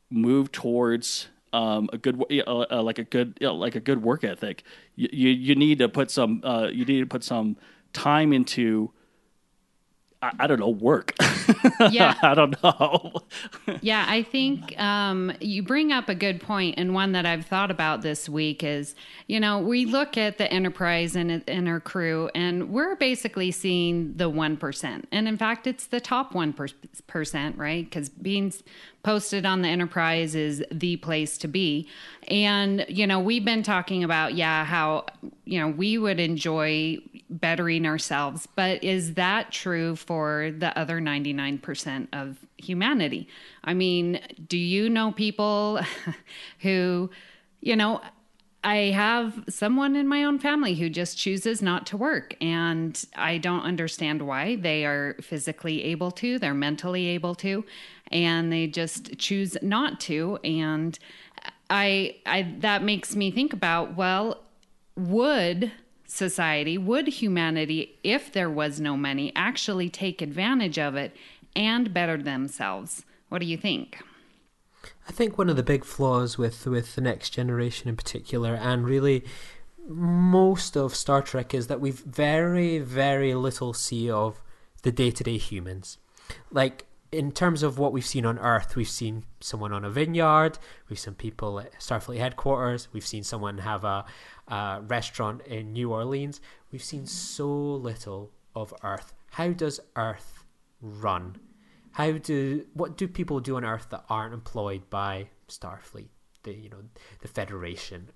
move 0.09 0.51
towards 0.51 1.27
um, 1.53 1.89
a 1.93 1.97
good, 1.97 2.23
uh, 2.31 2.65
uh, 2.71 2.83
like 2.83 2.99
a 2.99 3.03
good, 3.03 3.37
you 3.39 3.47
know, 3.47 3.55
like 3.55 3.75
a 3.75 3.79
good 3.79 4.01
work 4.01 4.23
ethic. 4.23 4.63
You, 4.95 5.09
you, 5.11 5.29
you 5.29 5.55
need 5.55 5.79
to 5.79 5.89
put 5.89 6.11
some, 6.11 6.41
uh, 6.43 6.69
you 6.71 6.85
need 6.85 6.99
to 6.99 7.05
put 7.05 7.23
some 7.23 7.57
time 7.93 8.33
into 8.33 8.91
I, 10.21 10.31
I 10.39 10.47
don't 10.47 10.59
know, 10.59 10.69
work. 10.69 11.15
Yeah. 11.91 12.15
I 12.21 12.35
don't 12.35 12.61
know. 12.61 13.13
yeah, 13.81 14.05
I 14.07 14.21
think 14.23 14.79
um, 14.79 15.31
you 15.39 15.63
bring 15.63 15.91
up 15.91 16.09
a 16.09 16.15
good 16.15 16.41
point, 16.41 16.75
and 16.77 16.93
one 16.93 17.13
that 17.13 17.25
I've 17.25 17.45
thought 17.45 17.71
about 17.71 18.01
this 18.01 18.27
week 18.27 18.63
is, 18.63 18.95
you 19.27 19.39
know, 19.39 19.59
we 19.59 19.85
look 19.85 20.17
at 20.17 20.37
the 20.37 20.51
enterprise 20.51 21.15
and, 21.15 21.43
and 21.47 21.67
our 21.67 21.79
crew, 21.79 22.29
and 22.35 22.69
we're 22.69 22.95
basically 22.95 23.51
seeing 23.51 24.15
the 24.17 24.29
1%. 24.29 25.03
And 25.11 25.27
in 25.27 25.37
fact, 25.37 25.67
it's 25.67 25.87
the 25.87 25.99
top 26.01 26.33
1%, 26.33 27.57
right? 27.57 27.85
Because 27.85 28.09
being 28.09 28.53
posted 29.03 29.45
on 29.45 29.61
the 29.61 29.69
Enterprise 29.69 30.35
is 30.35 30.63
the 30.71 30.97
place 30.97 31.37
to 31.39 31.47
be. 31.47 31.87
And, 32.27 32.85
you 32.89 33.07
know, 33.07 33.19
we've 33.19 33.45
been 33.45 33.63
talking 33.63 34.03
about, 34.03 34.35
yeah, 34.35 34.65
how, 34.65 35.05
you 35.45 35.59
know, 35.59 35.69
we 35.69 35.97
would 35.97 36.19
enjoy 36.19 36.97
bettering 37.29 37.85
ourselves, 37.85 38.47
but 38.55 38.83
is 38.83 39.13
that 39.13 39.51
true 39.51 39.95
for 39.95 40.51
the 40.57 40.77
other 40.77 40.99
99% 40.99 42.07
of 42.13 42.37
humanity? 42.57 43.27
I 43.63 43.73
mean, 43.73 44.19
do 44.47 44.57
you 44.57 44.89
know 44.89 45.11
people 45.11 45.79
who, 46.59 47.09
you 47.61 47.75
know, 47.75 48.01
I 48.63 48.91
have 48.91 49.45
someone 49.47 49.95
in 49.95 50.07
my 50.07 50.25
own 50.25 50.37
family 50.37 50.75
who 50.75 50.89
just 50.89 51.17
chooses 51.17 51.61
not 51.61 51.85
to 51.87 51.97
work, 51.97 52.35
and 52.41 53.01
I 53.15 53.37
don't 53.37 53.61
understand 53.61 54.21
why. 54.21 54.57
They 54.57 54.85
are 54.85 55.15
physically 55.21 55.83
able 55.85 56.11
to, 56.11 56.37
they're 56.39 56.53
mentally 56.53 57.07
able 57.07 57.35
to, 57.35 57.63
and 58.11 58.51
they 58.51 58.67
just 58.67 59.17
choose 59.17 59.57
not 59.61 59.99
to. 60.01 60.37
And 60.43 60.97
I, 61.69 62.17
I 62.25 62.55
that 62.59 62.83
makes 62.83 63.15
me 63.15 63.31
think 63.31 63.53
about 63.53 63.95
well, 63.95 64.41
would 64.95 65.71
society, 66.05 66.77
would 66.77 67.07
humanity, 67.07 67.97
if 68.03 68.31
there 68.33 68.49
was 68.49 68.79
no 68.79 68.97
money, 68.97 69.31
actually 69.35 69.89
take 69.89 70.21
advantage 70.21 70.79
of 70.79 70.95
it 70.95 71.15
and 71.55 71.93
better 71.93 72.17
themselves? 72.17 73.05
What 73.29 73.39
do 73.39 73.45
you 73.45 73.57
think? 73.57 74.01
I 75.07 75.11
think 75.11 75.37
one 75.37 75.49
of 75.49 75.55
the 75.55 75.63
big 75.63 75.85
flaws 75.85 76.37
with 76.37 76.65
with 76.65 76.95
the 76.95 77.01
next 77.01 77.31
generation 77.31 77.89
in 77.89 77.95
particular, 77.95 78.55
and 78.55 78.85
really 78.85 79.23
most 79.87 80.75
of 80.75 80.95
Star 80.95 81.21
Trek, 81.21 81.53
is 81.53 81.67
that 81.67 81.79
we've 81.79 81.99
very 81.99 82.79
very 82.79 83.33
little 83.33 83.73
see 83.73 84.09
of 84.09 84.41
the 84.83 84.91
day 84.91 85.11
to 85.11 85.23
day 85.23 85.37
humans. 85.37 85.97
Like 86.51 86.85
in 87.11 87.31
terms 87.31 87.63
of 87.63 87.79
what 87.79 87.91
we've 87.91 88.05
seen 88.05 88.25
on 88.25 88.37
Earth, 88.37 88.75
we've 88.75 88.89
seen 88.89 89.25
someone 89.39 89.73
on 89.73 89.83
a 89.83 89.89
vineyard, 89.89 90.59
we've 90.89 90.99
seen 90.99 91.15
people 91.15 91.59
at 91.59 91.79
Starfleet 91.79 92.19
headquarters, 92.19 92.87
we've 92.93 93.05
seen 93.05 93.23
someone 93.23 93.59
have 93.59 93.83
a, 93.83 94.05
a 94.47 94.81
restaurant 94.87 95.41
in 95.47 95.73
New 95.73 95.91
Orleans. 95.91 96.39
We've 96.71 96.83
seen 96.83 97.07
so 97.07 97.47
little 97.47 98.31
of 98.55 98.73
Earth. 98.83 99.13
How 99.31 99.49
does 99.49 99.79
Earth 99.95 100.43
run? 100.81 101.37
How 101.91 102.11
do 102.13 102.65
what 102.73 102.97
do 102.97 103.07
people 103.07 103.39
do 103.39 103.57
on 103.57 103.65
Earth 103.65 103.87
that 103.89 104.05
aren't 104.09 104.33
employed 104.33 104.89
by 104.89 105.29
Starfleet, 105.47 106.09
the 106.43 106.53
you 106.53 106.69
know 106.69 106.83
the 107.21 107.27
Federation? 107.27 108.09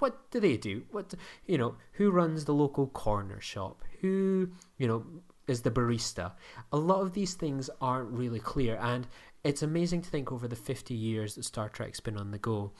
What 0.00 0.30
do 0.30 0.40
they 0.40 0.56
do? 0.56 0.82
What 0.90 1.14
you 1.46 1.58
know? 1.58 1.76
Who 1.92 2.10
runs 2.10 2.44
the 2.44 2.54
local 2.54 2.88
corner 2.88 3.40
shop? 3.40 3.84
Who 4.00 4.50
you 4.78 4.88
know 4.88 5.04
is 5.52 5.62
the 5.62 5.70
barista? 5.70 6.32
A 6.72 6.76
lot 6.76 7.02
of 7.02 7.12
these 7.12 7.34
things 7.34 7.70
aren't 7.80 8.10
really 8.10 8.40
clear, 8.40 8.76
and 8.80 9.06
it's 9.44 9.62
amazing 9.62 10.02
to 10.02 10.10
think 10.10 10.32
over 10.32 10.48
the 10.48 10.56
fifty 10.56 10.94
years 10.94 11.36
that 11.36 11.44
Star 11.44 11.68
Trek's 11.68 12.00
been 12.00 12.18
on 12.18 12.32
the 12.32 12.38
go, 12.38 12.72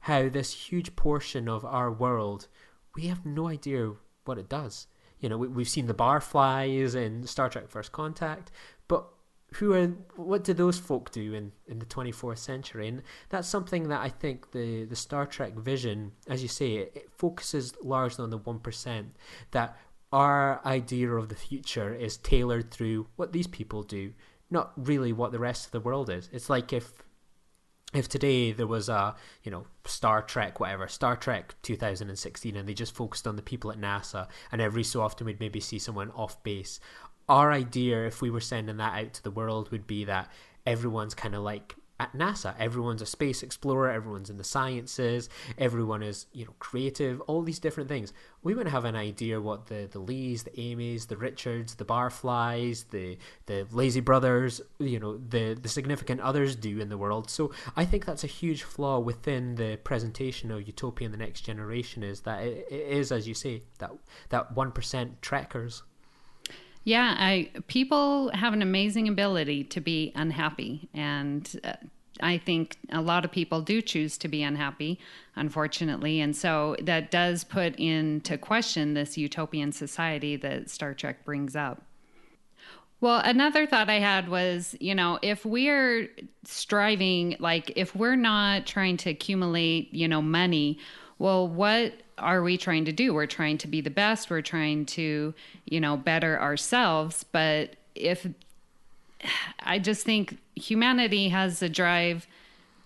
how 0.00 0.28
this 0.28 0.52
huge 0.52 0.94
portion 0.94 1.48
of 1.48 1.64
our 1.64 1.90
world 1.90 2.48
we 2.96 3.06
have 3.08 3.24
no 3.24 3.46
idea 3.46 3.92
what 4.24 4.38
it 4.38 4.48
does. 4.48 4.88
You 5.20 5.28
know, 5.28 5.38
we, 5.38 5.48
we've 5.48 5.68
seen 5.68 5.86
the 5.86 5.94
barflies 5.94 6.94
in 6.94 7.26
Star 7.26 7.48
Trek 7.48 7.68
First 7.68 7.92
Contact, 7.92 8.50
but 8.88 9.06
who 9.54 9.72
are 9.72 9.86
what 10.16 10.42
do 10.42 10.52
those 10.52 10.78
folk 10.78 11.12
do 11.12 11.32
in, 11.32 11.52
in 11.68 11.78
the 11.78 11.86
24th 11.86 12.38
century 12.38 12.88
and 12.88 13.00
that's 13.28 13.46
something 13.46 13.88
that 13.88 14.00
i 14.00 14.08
think 14.08 14.50
the, 14.50 14.84
the 14.86 14.96
star 14.96 15.24
trek 15.24 15.54
vision 15.54 16.10
as 16.26 16.42
you 16.42 16.48
say 16.48 16.74
it, 16.74 16.92
it 16.96 17.08
focuses 17.12 17.72
largely 17.80 18.24
on 18.24 18.30
the 18.30 18.38
1% 18.38 19.06
that 19.52 19.78
our 20.16 20.62
idea 20.64 21.10
of 21.12 21.28
the 21.28 21.34
future 21.34 21.94
is 21.94 22.16
tailored 22.16 22.70
through 22.70 23.06
what 23.16 23.34
these 23.34 23.46
people 23.46 23.82
do 23.82 24.14
not 24.50 24.72
really 24.78 25.12
what 25.12 25.30
the 25.30 25.38
rest 25.38 25.66
of 25.66 25.72
the 25.72 25.80
world 25.80 26.08
is. 26.08 26.30
It's 26.32 26.48
like 26.48 26.72
if 26.72 26.90
if 27.92 28.08
today 28.08 28.50
there 28.50 28.66
was 28.66 28.88
a 28.88 29.14
you 29.42 29.50
know 29.50 29.66
Star 29.84 30.22
Trek 30.22 30.58
whatever 30.58 30.88
Star 30.88 31.16
Trek 31.16 31.54
2016 31.60 32.56
and 32.56 32.66
they 32.66 32.72
just 32.72 32.94
focused 32.94 33.26
on 33.26 33.36
the 33.36 33.42
people 33.42 33.70
at 33.70 33.78
NASA 33.78 34.26
and 34.50 34.62
every 34.62 34.84
so 34.84 35.02
often 35.02 35.26
we'd 35.26 35.38
maybe 35.38 35.60
see 35.60 35.78
someone 35.78 36.10
off 36.12 36.42
base. 36.42 36.80
Our 37.28 37.52
idea, 37.52 38.06
if 38.06 38.22
we 38.22 38.30
were 38.30 38.40
sending 38.40 38.78
that 38.78 38.98
out 38.98 39.12
to 39.14 39.22
the 39.22 39.30
world, 39.30 39.70
would 39.70 39.86
be 39.86 40.04
that 40.04 40.30
everyone's 40.64 41.14
kind 41.14 41.34
of 41.34 41.42
like 41.42 41.74
at 41.98 42.12
NASA. 42.12 42.54
Everyone's 42.58 43.02
a 43.02 43.06
space 43.06 43.42
explorer. 43.42 43.90
Everyone's 43.90 44.30
in 44.30 44.36
the 44.36 44.44
sciences. 44.44 45.28
Everyone 45.58 46.02
is, 46.02 46.26
you 46.32 46.44
know, 46.44 46.54
creative. 46.58 47.20
All 47.22 47.42
these 47.42 47.58
different 47.58 47.88
things. 47.88 48.12
We 48.42 48.54
wouldn't 48.54 48.72
have 48.72 48.84
an 48.84 48.96
idea 48.96 49.40
what 49.40 49.66
the 49.66 49.88
the 49.90 49.98
Lees, 49.98 50.44
the 50.44 50.50
Amys, 50.50 51.08
the 51.08 51.16
Richards, 51.16 51.74
the 51.74 51.84
Barflies, 51.84 52.88
the 52.90 53.18
the 53.46 53.66
Lazy 53.72 54.00
Brothers, 54.00 54.60
you 54.78 55.00
know, 55.00 55.16
the 55.16 55.54
the 55.54 55.68
significant 55.68 56.20
others 56.20 56.54
do 56.56 56.78
in 56.78 56.88
the 56.88 56.98
world. 56.98 57.30
So 57.30 57.52
I 57.76 57.84
think 57.84 58.04
that's 58.04 58.24
a 58.24 58.28
huge 58.28 58.62
flaw 58.62 58.98
within 58.98 59.56
the 59.56 59.78
presentation 59.82 60.50
of 60.50 60.66
Utopia 60.66 61.06
and 61.06 61.14
the 61.14 61.18
Next 61.18 61.42
Generation. 61.42 62.02
Is 62.02 62.20
that 62.22 62.42
it, 62.42 62.66
it 62.70 62.86
is, 62.88 63.10
as 63.10 63.26
you 63.26 63.34
say, 63.34 63.62
that 63.78 63.92
that 64.28 64.54
one 64.54 64.72
percent 64.72 65.22
trekkers. 65.22 65.82
Yeah, 66.86 67.16
I 67.18 67.50
people 67.66 68.30
have 68.32 68.52
an 68.52 68.62
amazing 68.62 69.08
ability 69.08 69.64
to 69.64 69.80
be 69.80 70.12
unhappy 70.14 70.88
and 70.94 71.60
uh, 71.64 71.72
I 72.20 72.38
think 72.38 72.76
a 72.90 73.00
lot 73.00 73.24
of 73.24 73.32
people 73.32 73.60
do 73.60 73.82
choose 73.82 74.16
to 74.18 74.28
be 74.28 74.44
unhappy, 74.44 75.00
unfortunately. 75.34 76.20
And 76.20 76.34
so 76.34 76.76
that 76.80 77.10
does 77.10 77.42
put 77.42 77.74
into 77.74 78.38
question 78.38 78.94
this 78.94 79.18
utopian 79.18 79.72
society 79.72 80.36
that 80.36 80.70
Star 80.70 80.94
Trek 80.94 81.24
brings 81.24 81.56
up. 81.56 81.82
Well, 83.00 83.20
another 83.24 83.66
thought 83.66 83.90
I 83.90 83.98
had 83.98 84.28
was, 84.28 84.76
you 84.80 84.94
know, 84.94 85.18
if 85.22 85.44
we're 85.44 86.08
striving, 86.44 87.34
like 87.40 87.72
if 87.74 87.96
we're 87.96 88.16
not 88.16 88.64
trying 88.64 88.96
to 88.98 89.10
accumulate, 89.10 89.92
you 89.92 90.06
know, 90.06 90.22
money, 90.22 90.78
well, 91.18 91.48
what 91.48 91.94
are 92.18 92.42
we 92.42 92.56
trying 92.56 92.84
to 92.86 92.92
do? 92.92 93.14
We're 93.14 93.26
trying 93.26 93.58
to 93.58 93.68
be 93.68 93.80
the 93.80 93.90
best. 93.90 94.30
We're 94.30 94.42
trying 94.42 94.86
to, 94.86 95.34
you 95.64 95.80
know, 95.80 95.96
better 95.96 96.40
ourselves. 96.40 97.24
But 97.24 97.76
if 97.94 98.26
I 99.60 99.78
just 99.78 100.04
think 100.04 100.38
humanity 100.54 101.28
has 101.28 101.62
a 101.62 101.68
drive 101.68 102.26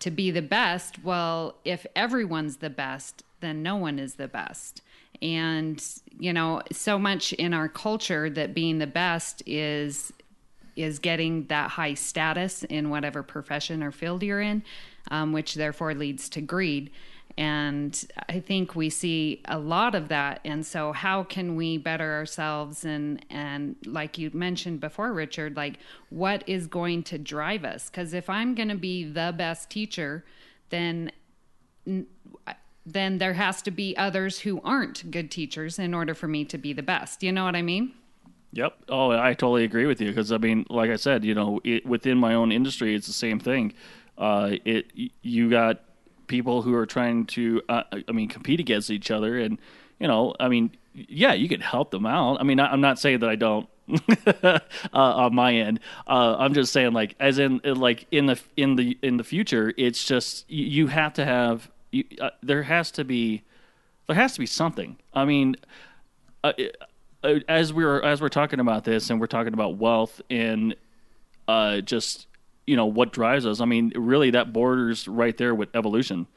to 0.01 0.11
be 0.11 0.31
the 0.31 0.43
best, 0.43 1.03
well, 1.05 1.57
if 1.65 1.87
everyone's 1.95 2.59
the 2.59 2.71
best, 2.71 3.23
then 3.41 3.63
no 3.63 3.77
one 3.77 3.99
is 3.99 4.15
the 4.15 4.29
best. 4.29 4.83
And, 5.23 5.85
you 6.19 6.33
know, 6.33 6.63
so 6.73 6.99
much 6.99 7.33
in 7.35 7.53
our 7.53 7.69
culture 7.69 8.31
that 8.31 8.55
being 8.55 8.79
the 8.79 8.87
best 8.87 9.43
is 9.47 10.13
is 10.77 10.99
getting 10.99 11.45
that 11.47 11.69
high 11.69 11.93
status 11.93 12.63
in 12.65 12.89
whatever 12.89 13.23
profession 13.23 13.83
or 13.83 13.91
field 13.91 14.23
you're 14.23 14.41
in, 14.41 14.63
um, 15.11 15.33
which 15.33 15.57
therefore 15.57 15.93
leads 15.95 16.29
to 16.31 16.41
greed. 16.41 16.91
And 17.41 18.07
I 18.29 18.39
think 18.39 18.77
we 18.77 18.91
see 18.91 19.41
a 19.47 19.59
lot 19.59 19.95
of 19.95 20.09
that. 20.09 20.41
And 20.45 20.67
so 20.67 20.93
how 20.93 21.23
can 21.23 21.57
we 21.57 21.79
better 21.79 22.13
ourselves 22.13 22.85
and 22.85 23.25
and 23.31 23.77
like 23.87 24.19
you 24.19 24.31
mentioned 24.35 24.81
before 24.81 25.11
Richard, 25.15 25.57
like 25.57 25.79
what 26.11 26.47
is 26.47 26.67
going 26.67 27.03
to 27.05 27.17
drive 27.17 27.65
us? 27.65 27.89
Cuz 27.89 28.13
if 28.13 28.29
I'm 28.29 28.55
going 28.55 28.69
to 28.69 28.75
be 28.75 29.05
the 29.05 29.35
best 29.35 29.71
teacher, 29.71 30.23
then 30.69 31.13
then 32.85 33.17
there 33.17 33.33
has 33.33 33.63
to 33.63 33.71
be 33.71 33.97
others 33.97 34.41
who 34.41 34.61
aren't 34.61 35.11
good 35.11 35.31
teachers 35.31 35.79
in 35.79 35.95
order 35.95 36.13
for 36.13 36.29
me 36.29 36.45
to 36.45 36.59
be 36.59 36.75
the 36.75 36.83
best. 36.83 37.23
You 37.23 37.33
know 37.33 37.45
what 37.45 37.57
I 37.57 37.63
mean? 37.63 37.95
Yep. 38.53 38.85
Oh, 38.91 39.13
I 39.13 39.33
totally 39.33 39.65
agree 39.65 39.87
with 39.87 40.03
you 40.03 40.09
because 40.09 40.31
I 40.31 40.37
mean, 40.37 40.67
like 40.69 40.91
I 40.91 40.97
said, 40.97 41.25
you 41.25 41.35
know, 41.35 41.59
it, 41.65 41.87
within 41.87 42.19
my 42.19 42.35
own 42.35 42.53
industry, 42.53 42.95
it's 42.95 43.07
the 43.07 43.15
same 43.15 43.41
thing. 43.41 43.73
Uh, 44.19 44.57
it 44.67 44.93
you 45.23 45.49
got 45.49 45.81
people 46.31 46.63
who 46.63 46.75
are 46.75 46.87
trying 46.87 47.27
to, 47.27 47.61
uh, 47.69 47.83
I 48.09 48.13
mean, 48.13 48.29
compete 48.29 48.61
against 48.61 48.89
each 48.89 49.11
other. 49.11 49.39
And, 49.39 49.59
you 49.99 50.07
know, 50.07 50.35
I 50.41 50.49
mean, 50.49 50.71
yeah, 50.95 51.35
you 51.35 51.49
can 51.49 51.61
help 51.61 51.91
them 51.91 52.07
out. 52.07 52.41
I 52.41 52.45
mean, 52.45 52.59
I'm 52.59 52.81
not 52.81 52.99
saying 52.99 53.19
that 53.19 53.29
I 53.29 53.37
don't. 53.37 53.69
uh, 54.45 54.61
on 54.93 55.35
my 55.35 55.53
end, 55.53 55.81
uh, 56.07 56.37
I'm 56.39 56.55
just 56.55 56.73
saying, 56.73 56.93
like, 56.93 57.17
as 57.19 57.41
in, 57.41 57.61
like, 57.65 58.07
in 58.13 58.27
the 58.27 58.41
in 58.57 58.77
the 58.77 58.97
in 59.03 59.17
the 59.17 59.25
future, 59.25 59.75
it's 59.77 60.05
just 60.05 60.49
you, 60.49 60.65
you 60.65 60.87
have 60.87 61.13
to 61.15 61.25
have. 61.25 61.69
You, 61.91 62.05
uh, 62.21 62.31
there 62.41 62.63
has 62.63 62.93
to 62.93 63.05
be, 63.05 63.43
there 64.07 64.15
has 64.15 64.35
to 64.35 64.39
be 64.39 64.47
something. 64.47 64.97
I 65.13 65.25
mean, 65.25 65.57
uh, 66.45 66.53
uh, 67.25 67.41
as 67.49 67.73
we're 67.73 68.01
as 68.03 68.21
we're 68.21 68.29
talking 68.29 68.61
about 68.61 68.85
this, 68.85 69.11
and 69.11 69.21
we're 69.21 69.27
talking 69.27 69.55
about 69.55 69.77
wealth 69.77 70.21
and 70.31 70.77
just 71.85 72.29
you 72.71 72.77
know 72.77 72.87
what 72.87 73.13
drives 73.13 73.45
us. 73.47 73.61
I 73.61 73.65
mean, 73.65 73.93
really, 73.97 74.31
that 74.31 74.53
borders 74.53 75.09
right 75.09 75.37
there 75.37 75.57
with 75.57 75.75
evolution. 75.75 76.29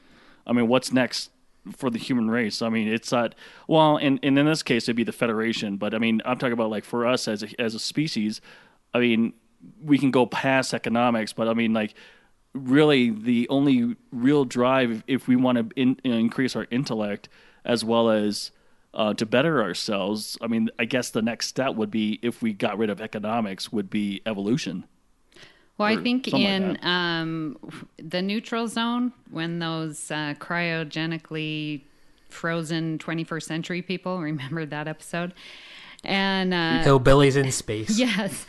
I 0.44 0.52
mean, 0.52 0.66
what's 0.66 0.92
next 0.92 1.30
for 1.76 1.90
the 1.90 1.98
human 1.98 2.28
race? 2.28 2.60
I 2.60 2.70
mean, 2.70 2.88
it's 2.88 3.12
not 3.12 3.36
well, 3.68 3.96
and, 3.96 4.18
and 4.20 4.36
in 4.36 4.46
this 4.46 4.64
case, 4.64 4.86
it'd 4.86 4.96
be 4.96 5.04
the 5.04 5.12
Federation. 5.12 5.76
But 5.76 5.94
I 5.94 5.98
mean, 5.98 6.20
I'm 6.24 6.36
talking 6.36 6.52
about 6.52 6.70
like 6.70 6.84
for 6.84 7.06
us 7.06 7.28
as 7.28 7.44
a, 7.44 7.60
as 7.60 7.76
a 7.76 7.78
species. 7.78 8.40
I 8.92 8.98
mean, 8.98 9.34
we 9.80 9.96
can 9.96 10.10
go 10.10 10.26
past 10.26 10.74
economics, 10.74 11.32
but 11.32 11.46
I 11.46 11.54
mean, 11.54 11.72
like 11.72 11.94
really, 12.52 13.10
the 13.10 13.48
only 13.48 13.94
real 14.10 14.44
drive 14.44 15.04
if 15.06 15.28
we 15.28 15.36
want 15.36 15.58
to 15.58 15.80
in, 15.80 16.00
increase 16.02 16.56
our 16.56 16.66
intellect 16.72 17.28
as 17.64 17.84
well 17.84 18.10
as 18.10 18.50
uh, 18.92 19.14
to 19.14 19.24
better 19.24 19.62
ourselves. 19.62 20.36
I 20.40 20.48
mean, 20.48 20.68
I 20.80 20.84
guess 20.84 21.10
the 21.10 21.22
next 21.22 21.46
step 21.46 21.76
would 21.76 21.92
be 21.92 22.18
if 22.22 22.42
we 22.42 22.52
got 22.52 22.76
rid 22.76 22.90
of 22.90 23.00
economics, 23.00 23.70
would 23.70 23.88
be 23.88 24.20
evolution. 24.26 24.84
Well, 25.76 25.88
I 25.88 25.96
think 26.02 26.28
something 26.28 26.42
like 26.42 26.78
in 26.78 26.86
um, 26.86 27.58
the 27.96 28.22
neutral 28.22 28.68
zone, 28.68 29.12
when 29.30 29.58
those 29.58 30.10
uh, 30.10 30.34
cryogenically 30.38 31.82
frozen 32.28 32.98
21st 32.98 33.42
century 33.42 33.82
people, 33.82 34.20
remember 34.20 34.66
that 34.66 34.86
episode? 34.86 35.34
And 36.04 36.52
uh, 36.52 36.82
Hillbillies 36.84 37.36
in 37.36 37.50
space. 37.50 37.98
Yes. 37.98 38.46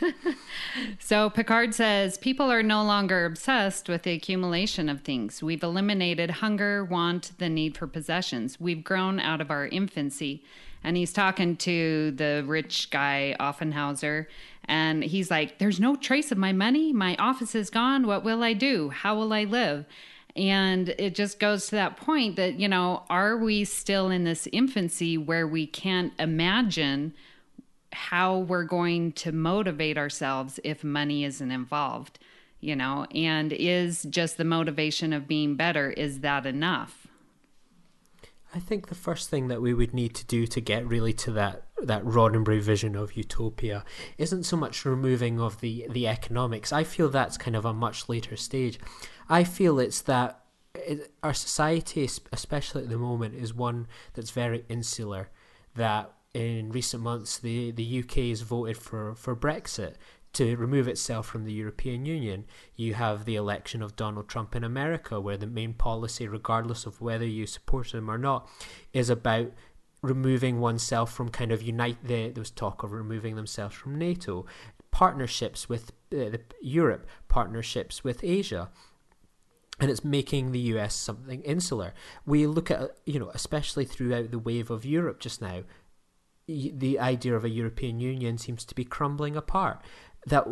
so 0.98 1.30
Picard 1.30 1.74
says 1.74 2.18
people 2.18 2.52
are 2.52 2.62
no 2.62 2.84
longer 2.84 3.24
obsessed 3.24 3.88
with 3.88 4.02
the 4.02 4.12
accumulation 4.12 4.88
of 4.90 5.00
things. 5.00 5.42
We've 5.42 5.62
eliminated 5.62 6.30
hunger, 6.30 6.84
want, 6.84 7.32
the 7.38 7.48
need 7.48 7.76
for 7.76 7.86
possessions. 7.86 8.60
We've 8.60 8.84
grown 8.84 9.18
out 9.18 9.40
of 9.40 9.50
our 9.50 9.66
infancy. 9.66 10.44
And 10.84 10.96
he's 10.96 11.12
talking 11.12 11.56
to 11.56 12.12
the 12.12 12.44
rich 12.46 12.90
guy, 12.90 13.34
Offenhouse, 13.40 14.26
and 14.68 15.02
he's 15.04 15.30
like, 15.30 15.58
There's 15.58 15.80
no 15.80 15.96
trace 15.96 16.32
of 16.32 16.38
my 16.38 16.52
money. 16.52 16.92
My 16.92 17.16
office 17.18 17.54
is 17.54 17.70
gone. 17.70 18.06
What 18.06 18.24
will 18.24 18.42
I 18.42 18.52
do? 18.52 18.90
How 18.90 19.16
will 19.16 19.32
I 19.32 19.44
live? 19.44 19.86
And 20.34 20.90
it 20.98 21.14
just 21.14 21.38
goes 21.38 21.66
to 21.68 21.76
that 21.76 21.96
point 21.96 22.36
that, 22.36 22.60
you 22.60 22.68
know, 22.68 23.04
are 23.08 23.38
we 23.38 23.64
still 23.64 24.10
in 24.10 24.24
this 24.24 24.46
infancy 24.52 25.16
where 25.16 25.46
we 25.46 25.66
can't 25.66 26.12
imagine 26.18 27.14
how 27.92 28.38
we're 28.38 28.64
going 28.64 29.12
to 29.12 29.32
motivate 29.32 29.96
ourselves 29.96 30.60
if 30.62 30.84
money 30.84 31.24
isn't 31.24 31.50
involved 31.50 32.18
you 32.60 32.76
know 32.76 33.06
and 33.14 33.52
is 33.52 34.02
just 34.04 34.36
the 34.36 34.44
motivation 34.44 35.12
of 35.12 35.28
being 35.28 35.54
better 35.54 35.90
is 35.90 36.20
that 36.20 36.46
enough 36.46 37.06
I 38.54 38.58
think 38.58 38.88
the 38.88 38.94
first 38.94 39.28
thing 39.28 39.48
that 39.48 39.60
we 39.60 39.74
would 39.74 39.92
need 39.92 40.14
to 40.14 40.24
do 40.24 40.46
to 40.46 40.60
get 40.60 40.86
really 40.86 41.12
to 41.14 41.30
that 41.32 41.62
that 41.86 42.04
Roddenberry 42.04 42.60
vision 42.60 42.96
of 42.96 43.16
utopia 43.16 43.84
isn't 44.18 44.44
so 44.44 44.56
much 44.56 44.84
removing 44.84 45.40
of 45.40 45.60
the 45.60 45.86
the 45.90 46.06
economics. 46.06 46.72
I 46.72 46.84
feel 46.84 47.08
that's 47.08 47.36
kind 47.36 47.56
of 47.56 47.64
a 47.64 47.74
much 47.74 48.08
later 48.08 48.36
stage. 48.36 48.78
I 49.28 49.44
feel 49.44 49.78
it's 49.78 50.02
that 50.02 50.42
it, 50.74 51.12
our 51.22 51.34
society, 51.34 52.08
especially 52.32 52.82
at 52.82 52.90
the 52.90 52.98
moment, 52.98 53.34
is 53.34 53.54
one 53.54 53.86
that's 54.14 54.30
very 54.30 54.64
insular. 54.68 55.30
That 55.74 56.12
in 56.34 56.70
recent 56.70 57.02
months, 57.02 57.38
the 57.38 57.70
the 57.70 58.00
UK 58.00 58.28
has 58.28 58.42
voted 58.42 58.76
for 58.76 59.14
for 59.14 59.34
Brexit 59.34 59.94
to 60.36 60.54
remove 60.56 60.86
itself 60.86 61.26
from 61.26 61.44
the 61.44 61.52
European 61.52 62.04
Union. 62.04 62.44
You 62.74 62.92
have 62.92 63.24
the 63.24 63.36
election 63.36 63.80
of 63.80 63.96
Donald 63.96 64.28
Trump 64.28 64.54
in 64.54 64.64
America, 64.64 65.18
where 65.18 65.38
the 65.38 65.46
main 65.46 65.72
policy, 65.72 66.28
regardless 66.28 66.84
of 66.84 67.00
whether 67.00 67.24
you 67.24 67.46
support 67.46 67.94
him 67.94 68.10
or 68.10 68.18
not, 68.18 68.46
is 68.92 69.08
about 69.08 69.52
removing 70.02 70.60
oneself 70.60 71.12
from 71.12 71.28
kind 71.28 71.52
of 71.52 71.62
unite. 71.62 71.98
The, 72.02 72.30
there 72.30 72.40
was 72.40 72.50
talk 72.50 72.82
of 72.82 72.92
removing 72.92 73.36
themselves 73.36 73.74
from 73.74 73.96
NATO, 73.98 74.46
partnerships 74.90 75.68
with 75.68 75.90
uh, 76.12 76.30
the, 76.30 76.40
Europe, 76.60 77.06
partnerships 77.28 78.04
with 78.04 78.22
Asia 78.22 78.70
and 79.78 79.90
it's 79.90 80.04
making 80.04 80.52
the 80.52 80.58
US 80.60 80.94
something 80.94 81.42
insular. 81.42 81.92
We 82.24 82.46
look 82.46 82.70
at, 82.70 82.96
you 83.04 83.18
know, 83.18 83.30
especially 83.34 83.84
throughout 83.84 84.30
the 84.30 84.38
wave 84.38 84.70
of 84.70 84.84
Europe 84.84 85.20
just 85.20 85.42
now, 85.42 85.64
the 86.46 86.98
idea 86.98 87.34
of 87.34 87.44
a 87.44 87.50
European 87.50 88.00
Union 88.00 88.38
seems 88.38 88.64
to 88.64 88.74
be 88.74 88.84
crumbling 88.84 89.36
apart. 89.36 89.82
That 90.26 90.46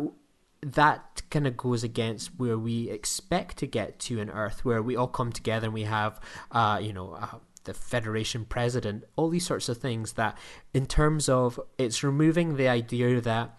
that 0.61 1.21
kind 1.29 1.45
of 1.45 1.55
goes 1.55 1.83
against 1.83 2.31
where 2.37 2.57
we 2.57 2.89
expect 2.89 3.57
to 3.57 3.67
get 3.67 3.99
to 3.99 4.19
an 4.19 4.29
Earth, 4.29 4.65
where 4.65 4.81
we 4.81 4.95
all 4.95 5.07
come 5.07 5.31
together 5.31 5.65
and 5.65 5.73
we 5.73 5.83
have, 5.83 6.19
uh, 6.51 6.79
you 6.81 6.91
know, 6.91 7.13
uh, 7.13 7.37
the 7.65 7.73
Federation 7.73 8.45
president, 8.45 9.03
all 9.15 9.29
these 9.29 9.45
sorts 9.45 9.69
of 9.69 9.77
things. 9.77 10.13
That, 10.13 10.37
in 10.73 10.85
terms 10.85 11.29
of, 11.29 11.59
it's 11.77 12.03
removing 12.03 12.55
the 12.55 12.67
idea 12.67 13.21
that 13.21 13.57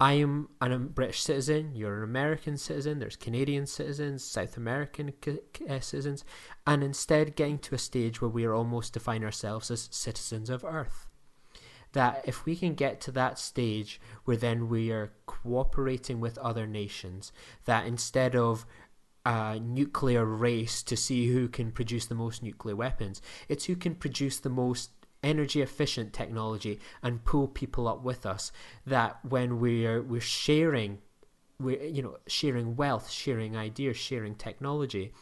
I 0.00 0.14
am 0.14 0.48
a 0.60 0.76
British 0.76 1.22
citizen, 1.22 1.72
you're 1.74 1.98
an 1.98 2.04
American 2.04 2.56
citizen, 2.56 2.98
there's 2.98 3.16
Canadian 3.16 3.66
citizens, 3.66 4.24
South 4.24 4.56
American 4.56 5.12
uh, 5.70 5.80
citizens, 5.80 6.24
and 6.66 6.82
instead 6.82 7.36
getting 7.36 7.58
to 7.60 7.76
a 7.76 7.78
stage 7.78 8.20
where 8.20 8.28
we 8.28 8.44
are 8.44 8.54
almost 8.54 8.92
define 8.92 9.22
ourselves 9.22 9.70
as 9.70 9.88
citizens 9.92 10.50
of 10.50 10.64
Earth. 10.64 11.06
That 11.92 12.22
if 12.24 12.44
we 12.44 12.56
can 12.56 12.74
get 12.74 13.00
to 13.02 13.12
that 13.12 13.38
stage 13.38 14.00
where 14.24 14.36
then 14.36 14.68
we 14.68 14.90
are 14.90 15.12
cooperating 15.26 16.18
with 16.18 16.38
other 16.38 16.66
nations, 16.66 17.30
that 17.64 17.86
instead 17.86 18.34
of 18.34 18.66
a 19.24 19.58
nuclear 19.58 20.24
race 20.24 20.82
to 20.82 20.96
see 20.96 21.28
who 21.28 21.48
can 21.48 21.70
produce 21.70 22.06
the 22.06 22.14
most 22.14 22.42
nuclear 22.42 22.76
weapons, 22.76 23.22
it's 23.48 23.64
who 23.64 23.76
can 23.76 23.94
produce 23.94 24.38
the 24.38 24.50
most 24.50 24.90
energy 25.22 25.62
efficient 25.62 26.12
technology 26.12 26.78
and 27.02 27.24
pull 27.24 27.48
people 27.48 27.88
up 27.88 28.04
with 28.04 28.26
us 28.26 28.52
that 28.86 29.18
when 29.26 29.58
we're 29.58 30.02
we're 30.02 30.20
sharing 30.20 30.98
we're 31.58 31.82
you 31.82 32.02
know 32.02 32.18
sharing 32.26 32.76
wealth 32.76 33.10
sharing 33.10 33.56
ideas 33.56 33.96
sharing 33.96 34.34
technology. 34.34 35.12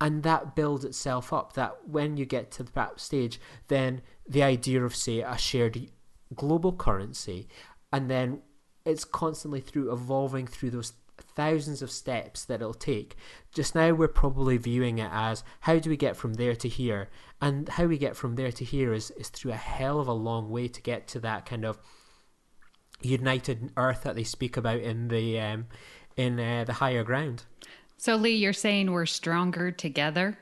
And 0.00 0.22
that 0.24 0.56
builds 0.56 0.84
itself 0.84 1.32
up 1.32 1.52
that 1.52 1.88
when 1.88 2.16
you 2.16 2.26
get 2.26 2.50
to 2.52 2.62
that 2.62 2.98
stage 3.00 3.40
then 3.68 4.02
the 4.28 4.42
idea 4.42 4.82
of 4.82 4.96
say 4.96 5.20
a 5.20 5.36
shared 5.38 5.90
global 6.34 6.72
currency 6.72 7.46
and 7.92 8.10
then 8.10 8.40
it's 8.84 9.04
constantly 9.04 9.60
through 9.60 9.92
evolving 9.92 10.46
through 10.46 10.70
those 10.70 10.94
thousands 11.18 11.82
of 11.82 11.90
steps 11.90 12.44
that 12.44 12.60
it'll 12.60 12.74
take. 12.74 13.16
Just 13.52 13.74
now, 13.74 13.92
we're 13.92 14.08
probably 14.08 14.56
viewing 14.56 14.98
it 14.98 15.10
as 15.12 15.44
how 15.60 15.78
do 15.78 15.90
we 15.90 15.96
get 15.96 16.16
from 16.16 16.34
there 16.34 16.54
to 16.56 16.68
here? 16.68 17.08
And 17.40 17.68
how 17.68 17.86
we 17.86 17.98
get 17.98 18.16
from 18.16 18.36
there 18.36 18.52
to 18.52 18.64
here 18.64 18.92
is, 18.92 19.10
is 19.12 19.28
through 19.28 19.52
a 19.52 19.56
hell 19.56 20.00
of 20.00 20.08
a 20.08 20.12
long 20.12 20.50
way 20.50 20.68
to 20.68 20.82
get 20.82 21.06
to 21.08 21.20
that 21.20 21.46
kind 21.46 21.64
of 21.64 21.78
united 23.02 23.70
earth 23.76 24.02
that 24.04 24.14
they 24.14 24.24
speak 24.24 24.56
about 24.56 24.80
in 24.80 25.08
the 25.08 25.38
um, 25.38 25.66
in 26.16 26.40
uh, 26.40 26.64
the 26.64 26.74
higher 26.74 27.04
ground. 27.04 27.42
so 27.98 28.16
lee 28.16 28.34
you're 28.34 28.52
saying 28.52 28.90
we're 28.90 29.04
stronger 29.04 29.70
together 29.70 30.38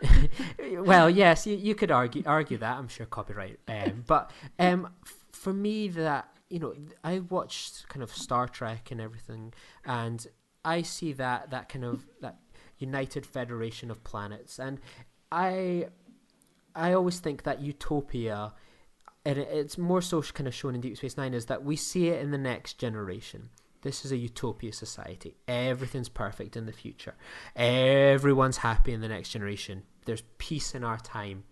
well, 0.78 1.08
yes, 1.08 1.46
you, 1.46 1.56
you 1.56 1.74
could 1.74 1.90
argue 1.90 2.22
argue 2.26 2.58
that. 2.58 2.76
I'm 2.76 2.88
sure 2.88 3.06
copyright, 3.06 3.58
um, 3.68 4.04
but 4.06 4.30
um, 4.58 4.88
for 5.32 5.52
me, 5.52 5.88
that 5.88 6.28
you 6.48 6.58
know, 6.58 6.74
I 7.02 7.20
watched 7.20 7.88
kind 7.88 8.02
of 8.02 8.10
Star 8.14 8.48
Trek 8.48 8.90
and 8.90 9.00
everything, 9.00 9.52
and 9.84 10.26
I 10.64 10.82
see 10.82 11.12
that 11.14 11.50
that 11.50 11.68
kind 11.68 11.84
of 11.84 12.06
that 12.20 12.38
United 12.78 13.26
Federation 13.26 13.90
of 13.90 14.02
Planets, 14.04 14.58
and 14.58 14.80
I 15.32 15.86
I 16.74 16.92
always 16.92 17.18
think 17.18 17.42
that 17.44 17.60
utopia, 17.60 18.52
and 19.24 19.38
it's 19.38 19.78
more 19.78 20.02
so 20.02 20.22
kind 20.22 20.46
of 20.46 20.54
shown 20.54 20.74
in 20.74 20.80
Deep 20.80 20.96
Space 20.96 21.16
Nine, 21.16 21.34
is 21.34 21.46
that 21.46 21.64
we 21.64 21.74
see 21.76 22.08
it 22.08 22.20
in 22.20 22.30
the 22.30 22.38
next 22.38 22.78
generation. 22.78 23.48
This 23.82 24.04
is 24.04 24.12
a 24.12 24.16
utopia 24.16 24.72
society. 24.72 25.36
Everything's 25.46 26.08
perfect 26.08 26.56
in 26.56 26.66
the 26.66 26.72
future. 26.72 27.14
Everyone's 27.54 28.58
happy 28.58 28.92
in 28.92 29.00
the 29.00 29.08
next 29.08 29.30
generation. 29.30 29.84
There's 30.06 30.22
peace 30.38 30.74
in 30.74 30.82
our 30.84 30.98
time. 30.98 31.44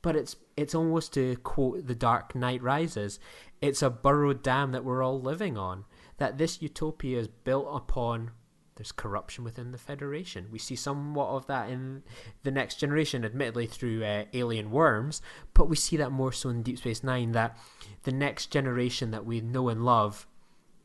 But 0.00 0.16
it's 0.16 0.36
it's 0.56 0.74
almost 0.74 1.14
to 1.14 1.36
quote 1.36 1.86
The 1.86 1.94
Dark 1.94 2.34
Knight 2.34 2.62
Rises, 2.62 3.20
it's 3.62 3.80
a 3.80 3.88
burrowed 3.88 4.42
dam 4.42 4.72
that 4.72 4.84
we're 4.84 5.02
all 5.02 5.20
living 5.20 5.56
on. 5.56 5.84
That 6.18 6.36
this 6.36 6.60
utopia 6.60 7.18
is 7.18 7.28
built 7.28 7.68
upon 7.70 8.32
there's 8.76 8.92
corruption 8.92 9.44
within 9.44 9.70
the 9.70 9.78
Federation. 9.78 10.48
We 10.50 10.58
see 10.58 10.76
somewhat 10.76 11.28
of 11.28 11.46
that 11.46 11.68
in 11.68 12.02
the 12.42 12.50
next 12.50 12.76
generation, 12.76 13.24
admittedly 13.24 13.66
through 13.66 14.02
uh, 14.04 14.24
alien 14.32 14.70
worms, 14.70 15.20
but 15.54 15.68
we 15.68 15.76
see 15.76 15.96
that 15.98 16.10
more 16.10 16.32
so 16.32 16.48
in 16.48 16.62
Deep 16.62 16.78
Space 16.78 17.04
Nine. 17.04 17.32
That 17.32 17.56
the 18.02 18.12
next 18.12 18.46
generation 18.46 19.10
that 19.10 19.24
we 19.24 19.40
know 19.40 19.68
and 19.68 19.84
love 19.84 20.26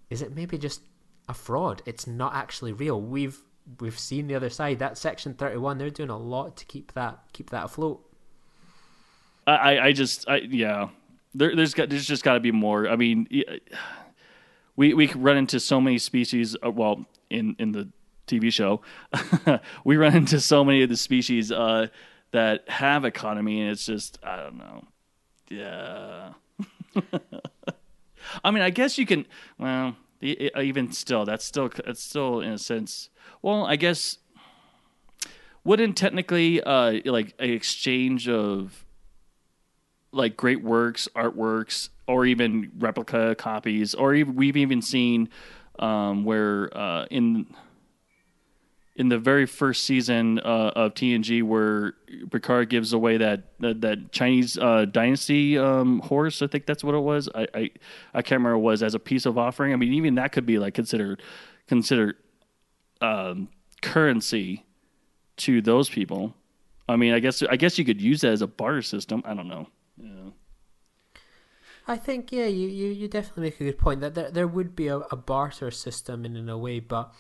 is 0.10 0.22
it 0.22 0.36
maybe 0.36 0.58
just 0.58 0.82
a 1.28 1.34
fraud? 1.34 1.82
It's 1.86 2.08
not 2.08 2.34
actually 2.36 2.74
real. 2.74 3.02
We've 3.02 3.40
we've 3.80 4.00
seen 4.00 4.28
the 4.28 4.36
other 4.36 4.50
side. 4.50 4.80
That 4.80 4.98
Section 4.98 5.34
Thirty 5.34 5.58
One, 5.58 5.78
they're 5.78 5.90
doing 5.90 6.10
a 6.10 6.18
lot 6.18 6.58
to 6.58 6.66
keep 6.66 6.94
that 6.94 7.20
keep 7.34 7.50
that 7.50 7.66
afloat. 7.66 8.04
I, 9.46 9.80
I, 9.80 9.92
just, 9.94 10.28
I, 10.28 10.40
yeah, 10.40 10.90
there, 11.38 11.56
there's 11.56 11.74
got, 11.74 11.90
there's 11.90 12.06
just 12.06 12.24
got 12.24 12.34
to 12.34 12.40
be 12.40 12.52
more. 12.52 12.88
I 12.88 12.96
mean, 12.96 13.28
we 14.76 14.94
we 14.94 15.08
run 15.14 15.38
into 15.38 15.60
so 15.60 15.80
many 15.80 15.98
species. 15.98 16.56
Uh, 16.64 16.72
well, 16.72 17.06
in 17.30 17.56
in 17.60 17.72
the 17.72 17.90
TV 18.28 18.52
show, 18.52 18.82
we 19.86 19.98
run 19.98 20.16
into 20.16 20.40
so 20.40 20.64
many 20.64 20.84
of 20.84 20.90
the 20.90 20.98
species 20.98 21.52
uh, 21.52 21.88
that 22.32 22.68
have 22.70 23.06
economy, 23.06 23.62
and 23.62 23.72
it's 23.72 23.86
just, 23.86 24.20
I 24.24 24.36
don't 24.36 24.58
know, 24.58 24.84
yeah. 25.50 26.34
I 28.44 28.52
mean, 28.52 28.64
I 28.64 28.72
guess 28.72 28.98
you 28.98 29.06
can. 29.06 29.26
Well, 29.58 29.96
even 30.22 30.92
still, 30.92 31.26
that's 31.26 31.46
still 31.46 31.70
it's 31.86 32.04
still 32.04 32.42
in 32.42 32.52
a 32.52 32.58
sense. 32.58 33.10
Well, 33.42 33.66
I 33.66 33.76
guess 33.76 34.18
wouldn't 35.64 35.98
technically 35.98 36.62
uh 36.62 37.00
like 37.04 37.34
an 37.40 37.50
exchange 37.50 38.30
of 38.30 38.86
like 40.18 40.36
great 40.38 40.64
works, 40.64 41.08
artworks, 41.16 41.90
or 42.08 42.26
even 42.26 42.72
replica 42.78 43.36
copies, 43.36 43.94
or 43.94 44.14
even, 44.14 44.36
we've 44.36 44.58
even 44.58 44.82
seen 44.82 45.30
um, 45.80 46.24
where 46.24 46.76
uh, 46.78 47.06
in 47.06 47.48
in 48.96 49.10
the 49.10 49.20
very 49.20 49.46
first 49.46 49.86
season 49.86 50.40
uh, 50.40 50.72
of 50.76 50.96
TNG, 50.96 51.44
where 51.44 51.94
Picard 52.32 52.70
gives 52.70 52.94
away 52.94 53.18
that 53.18 53.44
that, 53.60 53.82
that 53.82 54.12
Chinese 54.12 54.58
uh, 54.58 54.86
dynasty 54.86 55.58
um, 55.58 56.00
horse, 56.00 56.42
I 56.42 56.48
think 56.48 56.66
that's 56.66 56.84
what 56.84 56.96
it 56.96 57.00
was. 57.00 57.30
I, 57.36 57.48
I 57.54 57.72
I 58.14 58.22
can't 58.22 58.40
remember 58.40 58.58
what 58.58 58.70
it 58.70 58.74
was 58.74 58.84
as 58.84 58.96
a 58.96 59.00
piece 59.00 59.26
of 59.26 59.38
offering. 59.38 59.72
I 59.72 59.76
mean, 59.76 59.94
even 59.94 60.16
that 60.16 60.32
could 60.32 60.46
be 60.46 60.58
like 60.58 60.74
considered 60.74 61.22
considered 61.68 62.16
um, 63.02 63.50
currency 63.82 64.66
to 65.38 65.62
those 65.62 65.90
people. 65.90 66.34
I 66.90 66.96
mean, 66.96 67.14
I 67.14 67.20
guess 67.20 67.44
I 67.44 67.56
guess 67.56 67.78
you 67.78 67.86
could 67.86 68.02
use 68.02 68.22
that 68.22 68.32
as 68.32 68.42
a 68.42 68.48
barter 68.48 68.82
system. 68.82 69.22
I 69.26 69.34
don't 69.34 69.48
know. 69.48 69.68
I 71.88 71.96
think 71.96 72.32
yeah, 72.32 72.48
you, 72.48 72.68
you, 72.68 72.88
you 72.88 73.08
definitely 73.08 73.44
make 73.44 73.62
a 73.62 73.64
good 73.64 73.80
point 73.80 74.02
that 74.02 74.14
there 74.14 74.30
there 74.30 74.48
would 74.48 74.76
be 74.76 74.88
a, 74.88 74.98
a 74.98 75.16
barter 75.16 75.72
system 75.72 76.26
in, 76.26 76.36
in 76.36 76.50
a 76.50 76.58
way, 76.58 76.80
but 76.80 77.14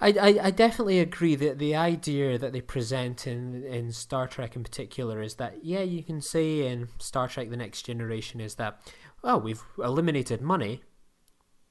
I, 0.00 0.08
I, 0.08 0.38
I 0.44 0.50
definitely 0.50 1.00
agree 1.00 1.34
that 1.34 1.58
the 1.58 1.74
idea 1.74 2.38
that 2.38 2.52
they 2.52 2.60
present 2.60 3.26
in, 3.26 3.64
in 3.64 3.92
Star 3.92 4.26
Trek 4.28 4.54
in 4.56 4.62
particular 4.62 5.20
is 5.20 5.34
that 5.34 5.64
yeah 5.64 5.80
you 5.80 6.02
can 6.02 6.20
say 6.20 6.66
in 6.66 6.88
Star 6.98 7.28
Trek 7.28 7.50
the 7.50 7.56
Next 7.56 7.82
Generation 7.82 8.40
is 8.40 8.54
that 8.56 8.80
well 9.22 9.40
we've 9.40 9.62
eliminated 9.78 10.40
money 10.40 10.82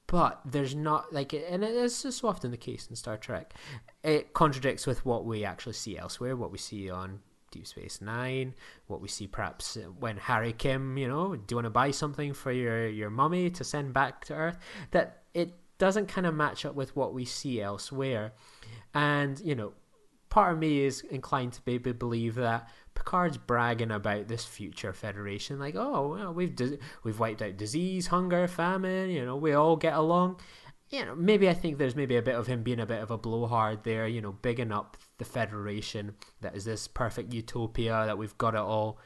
but 0.06 0.40
there's 0.44 0.74
not 0.74 1.12
like 1.12 1.32
and 1.32 1.64
it 1.64 1.74
is 1.74 1.96
so 1.96 2.28
often 2.28 2.50
the 2.50 2.56
case 2.56 2.86
in 2.88 2.96
Star 2.96 3.16
Trek. 3.16 3.54
It 4.02 4.34
contradicts 4.34 4.86
with 4.86 5.04
what 5.04 5.24
we 5.24 5.44
actually 5.44 5.74
see 5.74 5.98
elsewhere 5.98 6.36
what 6.36 6.52
we 6.52 6.58
see 6.58 6.90
on 6.90 7.20
Deep 7.50 7.66
Space 7.66 8.00
Nine 8.00 8.54
what 8.86 9.00
we 9.00 9.08
see 9.08 9.26
perhaps 9.26 9.76
when 9.98 10.16
Harry 10.16 10.52
Kim 10.52 10.96
you 10.96 11.08
know 11.08 11.36
do 11.36 11.52
you 11.52 11.56
want 11.56 11.66
to 11.66 11.70
buy 11.70 11.90
something 11.90 12.32
for 12.32 12.52
your 12.52 12.88
your 12.88 13.10
mummy 13.10 13.50
to 13.50 13.64
send 13.64 13.92
back 13.92 14.24
to 14.26 14.34
Earth 14.34 14.58
that 14.90 15.22
it 15.34 15.54
doesn't 15.78 16.06
kind 16.06 16.26
of 16.26 16.34
match 16.34 16.64
up 16.66 16.74
with 16.74 16.94
what 16.94 17.14
we 17.14 17.24
see 17.24 17.60
elsewhere. 17.60 18.32
And, 18.94 19.40
you 19.40 19.54
know, 19.54 19.72
part 20.28 20.52
of 20.52 20.58
me 20.58 20.82
is 20.82 21.00
inclined 21.02 21.54
to 21.54 21.60
maybe 21.64 21.92
believe 21.92 22.34
that 22.34 22.68
Picard's 22.94 23.38
bragging 23.38 23.92
about 23.92 24.26
this 24.26 24.44
future 24.44 24.92
federation, 24.92 25.58
like, 25.58 25.76
oh, 25.76 26.08
well, 26.08 26.34
we've 26.34 26.54
di- 26.54 26.78
we've 27.04 27.20
wiped 27.20 27.42
out 27.42 27.56
disease, 27.56 28.08
hunger, 28.08 28.48
famine. 28.48 29.10
You 29.10 29.24
know, 29.24 29.36
we 29.36 29.52
all 29.52 29.76
get 29.76 29.94
along. 29.94 30.40
You 30.90 31.04
know, 31.04 31.14
maybe 31.14 31.48
I 31.48 31.54
think 31.54 31.78
there's 31.78 31.94
maybe 31.94 32.16
a 32.16 32.22
bit 32.22 32.34
of 32.34 32.46
him 32.46 32.62
being 32.62 32.80
a 32.80 32.86
bit 32.86 33.02
of 33.02 33.10
a 33.10 33.18
blowhard 33.18 33.84
there. 33.84 34.08
You 34.08 34.20
know, 34.20 34.32
bigging 34.32 34.72
up 34.72 34.96
the 35.18 35.24
federation 35.24 36.14
that 36.40 36.56
is 36.56 36.64
this 36.64 36.88
perfect 36.88 37.32
utopia 37.32 38.04
that 38.06 38.18
we've 38.18 38.38
got 38.38 38.54
it 38.54 38.60
all. 38.60 38.98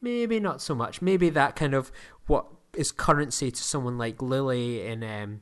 Maybe 0.00 0.38
not 0.40 0.60
so 0.60 0.74
much. 0.74 1.00
Maybe 1.00 1.30
that 1.30 1.56
kind 1.56 1.74
of 1.74 1.90
what 2.26 2.46
is 2.74 2.92
currency 2.92 3.50
to 3.50 3.62
someone 3.62 3.96
like 3.96 4.20
Lily 4.20 4.86
in 4.86 5.02
um, 5.02 5.40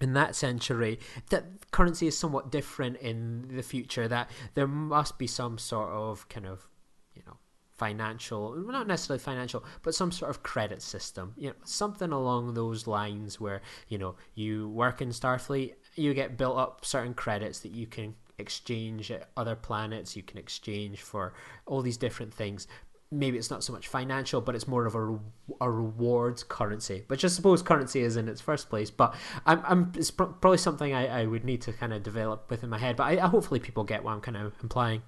in 0.00 0.14
that 0.14 0.34
century 0.34 0.98
that 1.30 1.70
currency 1.70 2.08
is 2.08 2.18
somewhat 2.18 2.50
different 2.50 2.96
in 2.96 3.48
the 3.54 3.62
future 3.62 4.08
that 4.08 4.28
there 4.54 4.66
must 4.66 5.16
be 5.16 5.28
some 5.28 5.56
sort 5.56 5.90
of 5.90 6.28
kind 6.28 6.44
of 6.44 6.68
you 7.14 7.22
know 7.24 7.36
financial 7.70 8.54
not 8.56 8.86
necessarily 8.86 9.22
financial 9.22 9.64
but 9.82 9.94
some 9.94 10.10
sort 10.10 10.28
of 10.28 10.42
credit 10.42 10.82
system 10.82 11.32
you 11.36 11.48
know 11.48 11.54
something 11.64 12.10
along 12.10 12.54
those 12.54 12.86
lines 12.86 13.40
where 13.40 13.62
you 13.88 13.96
know 13.96 14.16
you 14.34 14.68
work 14.70 15.00
in 15.00 15.10
starfleet 15.10 15.74
you 15.94 16.12
get 16.12 16.36
built 16.36 16.58
up 16.58 16.84
certain 16.84 17.14
credits 17.14 17.60
that 17.60 17.70
you 17.70 17.86
can 17.86 18.14
exchange 18.42 19.10
at 19.10 19.30
other 19.36 19.56
planets 19.56 20.14
you 20.14 20.22
can 20.22 20.36
exchange 20.38 21.00
for 21.00 21.32
all 21.64 21.80
these 21.80 21.96
different 21.96 22.34
things 22.34 22.66
maybe 23.12 23.36
it's 23.36 23.50
not 23.50 23.62
so 23.62 23.72
much 23.72 23.86
financial, 23.86 24.40
but 24.40 24.54
it's 24.54 24.66
more 24.66 24.86
of 24.86 24.94
a, 24.94 25.18
a 25.60 25.70
rewards 25.70 26.42
currency, 26.42 27.04
which 27.08 27.24
I 27.24 27.28
suppose 27.28 27.62
currency 27.62 28.00
is 28.00 28.16
in 28.16 28.26
its 28.26 28.40
first 28.40 28.70
place. 28.70 28.90
But 28.90 29.14
I'm, 29.44 29.60
I'm 29.64 29.92
it's 29.96 30.10
pr- 30.10 30.24
probably 30.24 30.58
something 30.58 30.94
I, 30.94 31.22
I 31.22 31.26
would 31.26 31.44
need 31.44 31.60
to 31.62 31.72
kind 31.72 31.92
of 31.92 32.02
develop 32.02 32.50
within 32.50 32.70
my 32.70 32.78
head. 32.78 32.96
But 32.96 33.04
I, 33.04 33.24
I 33.24 33.28
hopefully 33.28 33.60
people 33.60 33.84
get 33.84 34.02
what 34.02 34.12
I'm 34.12 34.20
kind 34.20 34.38
of 34.38 34.54
implying. 34.62 35.02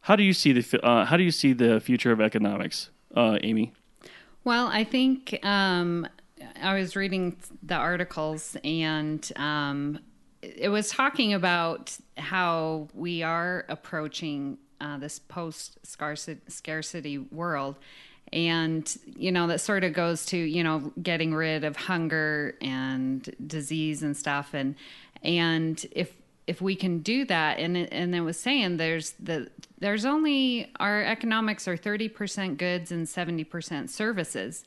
How 0.00 0.16
do 0.16 0.24
you 0.24 0.32
see 0.32 0.52
the 0.52 0.84
uh, 0.84 1.04
How 1.06 1.16
do 1.16 1.22
you 1.22 1.30
see 1.30 1.52
the 1.52 1.80
future 1.80 2.12
of 2.12 2.20
economics, 2.20 2.90
uh, 3.14 3.38
Amy? 3.42 3.72
Well, 4.44 4.68
I 4.68 4.84
think 4.84 5.44
um, 5.44 6.06
I 6.62 6.78
was 6.78 6.96
reading 6.96 7.36
the 7.62 7.74
articles 7.74 8.56
and 8.64 9.30
um, 9.36 9.98
it 10.42 10.68
was 10.68 10.90
talking 10.90 11.34
about 11.34 11.96
how 12.16 12.88
we 12.94 13.22
are 13.22 13.64
approaching 13.68 14.58
uh, 14.80 14.98
this 14.98 15.18
post 15.18 15.78
scarcity 15.84 17.18
world. 17.18 17.76
And 18.32 18.96
you 19.04 19.30
know 19.30 19.46
that 19.46 19.60
sort 19.60 19.84
of 19.84 19.92
goes 19.92 20.26
to 20.26 20.36
you 20.36 20.64
know 20.64 20.92
getting 21.00 21.32
rid 21.32 21.62
of 21.62 21.76
hunger 21.76 22.56
and 22.60 23.32
disease 23.46 24.02
and 24.02 24.16
stuff. 24.16 24.52
And 24.52 24.74
and 25.22 25.86
if 25.92 26.12
if 26.46 26.60
we 26.60 26.74
can 26.74 27.00
do 27.00 27.24
that 27.26 27.58
and 27.58 27.76
and 27.76 28.14
it 28.14 28.20
was 28.20 28.38
saying 28.38 28.78
there's 28.78 29.12
the 29.20 29.48
there's 29.78 30.04
only 30.04 30.72
our 30.80 31.04
economics 31.04 31.68
are 31.68 31.76
30% 31.76 32.56
goods 32.56 32.90
and 32.90 33.06
70% 33.06 33.90
services 33.90 34.64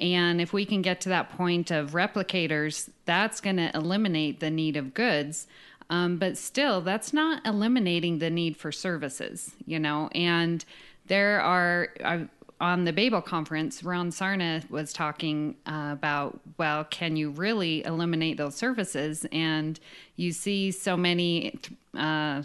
and 0.00 0.40
if 0.40 0.52
we 0.52 0.64
can 0.64 0.82
get 0.82 1.00
to 1.02 1.08
that 1.10 1.30
point 1.30 1.70
of 1.70 1.92
replicators, 1.92 2.90
that's 3.04 3.40
going 3.40 3.56
to 3.56 3.70
eliminate 3.74 4.40
the 4.40 4.50
need 4.50 4.76
of 4.76 4.94
goods. 4.94 5.46
Um, 5.90 6.16
but 6.16 6.38
still, 6.38 6.80
that's 6.80 7.12
not 7.12 7.44
eliminating 7.46 8.18
the 8.18 8.30
need 8.30 8.56
for 8.56 8.72
services, 8.72 9.52
you 9.66 9.78
know. 9.78 10.08
And 10.14 10.64
there 11.06 11.40
are, 11.40 11.88
uh, 12.02 12.20
on 12.60 12.84
the 12.84 12.92
Babel 12.92 13.20
conference, 13.20 13.82
Ron 13.82 14.10
Sarna 14.10 14.68
was 14.70 14.92
talking 14.92 15.56
uh, 15.66 15.90
about, 15.92 16.40
well, 16.56 16.84
can 16.84 17.16
you 17.16 17.30
really 17.30 17.84
eliminate 17.84 18.38
those 18.38 18.54
services? 18.54 19.26
And 19.32 19.78
you 20.16 20.32
see 20.32 20.70
so 20.70 20.96
many 20.96 21.58
uh, 21.94 22.42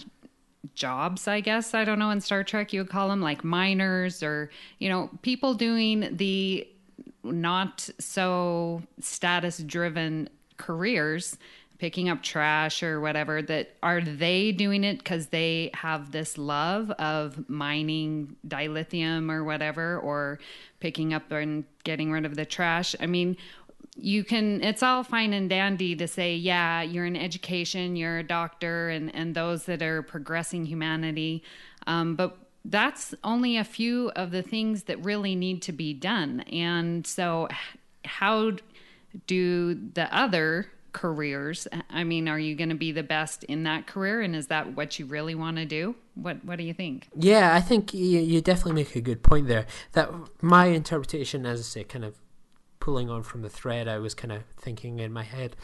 jobs, 0.73 1.27
I 1.27 1.39
guess, 1.39 1.73
I 1.73 1.85
don't 1.85 1.99
know, 1.99 2.09
in 2.09 2.19
Star 2.19 2.43
Trek, 2.43 2.73
you 2.73 2.81
would 2.81 2.89
call 2.89 3.09
them 3.09 3.21
like 3.21 3.43
miners 3.43 4.21
or, 4.21 4.49
you 4.79 4.89
know, 4.89 5.09
people 5.21 5.53
doing 5.53 6.09
the 6.17 6.67
not 7.31 7.89
so 7.99 8.81
status 8.99 9.57
driven 9.59 10.29
careers 10.57 11.37
picking 11.77 12.09
up 12.09 12.23
trash 12.23 12.81
or 12.81 12.99
whatever 12.99 13.41
that 13.41 13.75
are 13.83 14.01
they 14.01 14.51
doing 14.51 14.83
it 14.83 14.97
because 14.97 15.27
they 15.27 15.69
have 15.73 16.11
this 16.11 16.37
love 16.37 16.89
of 16.91 17.47
mining 17.47 18.35
dilithium 18.47 19.31
or 19.31 19.43
whatever 19.43 19.99
or 19.99 20.39
picking 20.79 21.13
up 21.13 21.31
and 21.31 21.65
getting 21.83 22.11
rid 22.11 22.25
of 22.25 22.35
the 22.35 22.45
trash? 22.45 22.95
I 22.99 23.05
mean 23.05 23.37
you 23.99 24.23
can 24.23 24.63
it's 24.63 24.83
all 24.83 25.03
fine 25.03 25.33
and 25.33 25.49
dandy 25.49 25.95
to 25.95 26.07
say 26.07 26.35
yeah 26.35 26.83
you're 26.83 27.05
in 27.05 27.15
education 27.15 27.95
you're 27.95 28.19
a 28.19 28.23
doctor 28.23 28.89
and 28.89 29.13
and 29.15 29.33
those 29.33 29.65
that 29.65 29.81
are 29.81 30.03
progressing 30.03 30.65
humanity 30.65 31.43
um, 31.87 32.15
but 32.15 32.37
that's 32.69 33.15
only 33.23 33.57
a 33.57 33.63
few 33.63 34.09
of 34.09 34.31
the 34.31 34.41
things 34.41 34.83
that 34.83 35.03
really 35.03 35.35
need 35.35 35.61
to 35.63 35.71
be 35.71 35.93
done. 35.93 36.41
And 36.41 37.07
so, 37.07 37.47
how 38.05 38.53
do 39.25 39.75
the 39.93 40.13
other 40.15 40.67
careers? 40.91 41.67
I 41.89 42.03
mean, 42.03 42.27
are 42.27 42.39
you 42.39 42.55
going 42.55 42.69
to 42.69 42.75
be 42.75 42.91
the 42.91 43.03
best 43.03 43.43
in 43.45 43.63
that 43.63 43.87
career, 43.87 44.21
and 44.21 44.35
is 44.35 44.47
that 44.47 44.75
what 44.75 44.99
you 44.99 45.05
really 45.05 45.35
want 45.35 45.57
to 45.57 45.65
do? 45.65 45.95
What 46.15 46.43
What 46.43 46.57
do 46.57 46.63
you 46.63 46.73
think? 46.73 47.07
Yeah, 47.15 47.55
I 47.55 47.61
think 47.61 47.93
you, 47.93 48.19
you 48.19 48.41
definitely 48.41 48.73
make 48.73 48.95
a 48.95 49.01
good 49.01 49.23
point 49.23 49.47
there. 49.47 49.65
That 49.93 50.11
my 50.41 50.65
interpretation, 50.67 51.45
as 51.45 51.59
I 51.59 51.63
say, 51.63 51.83
kind 51.83 52.03
of 52.03 52.15
pulling 52.79 53.09
on 53.09 53.23
from 53.23 53.41
the 53.41 53.49
thread 53.49 53.87
I 53.87 53.97
was 53.97 54.13
kind 54.13 54.31
of 54.31 54.43
thinking 54.57 54.99
in 54.99 55.11
my 55.11 55.23
head, 55.23 55.55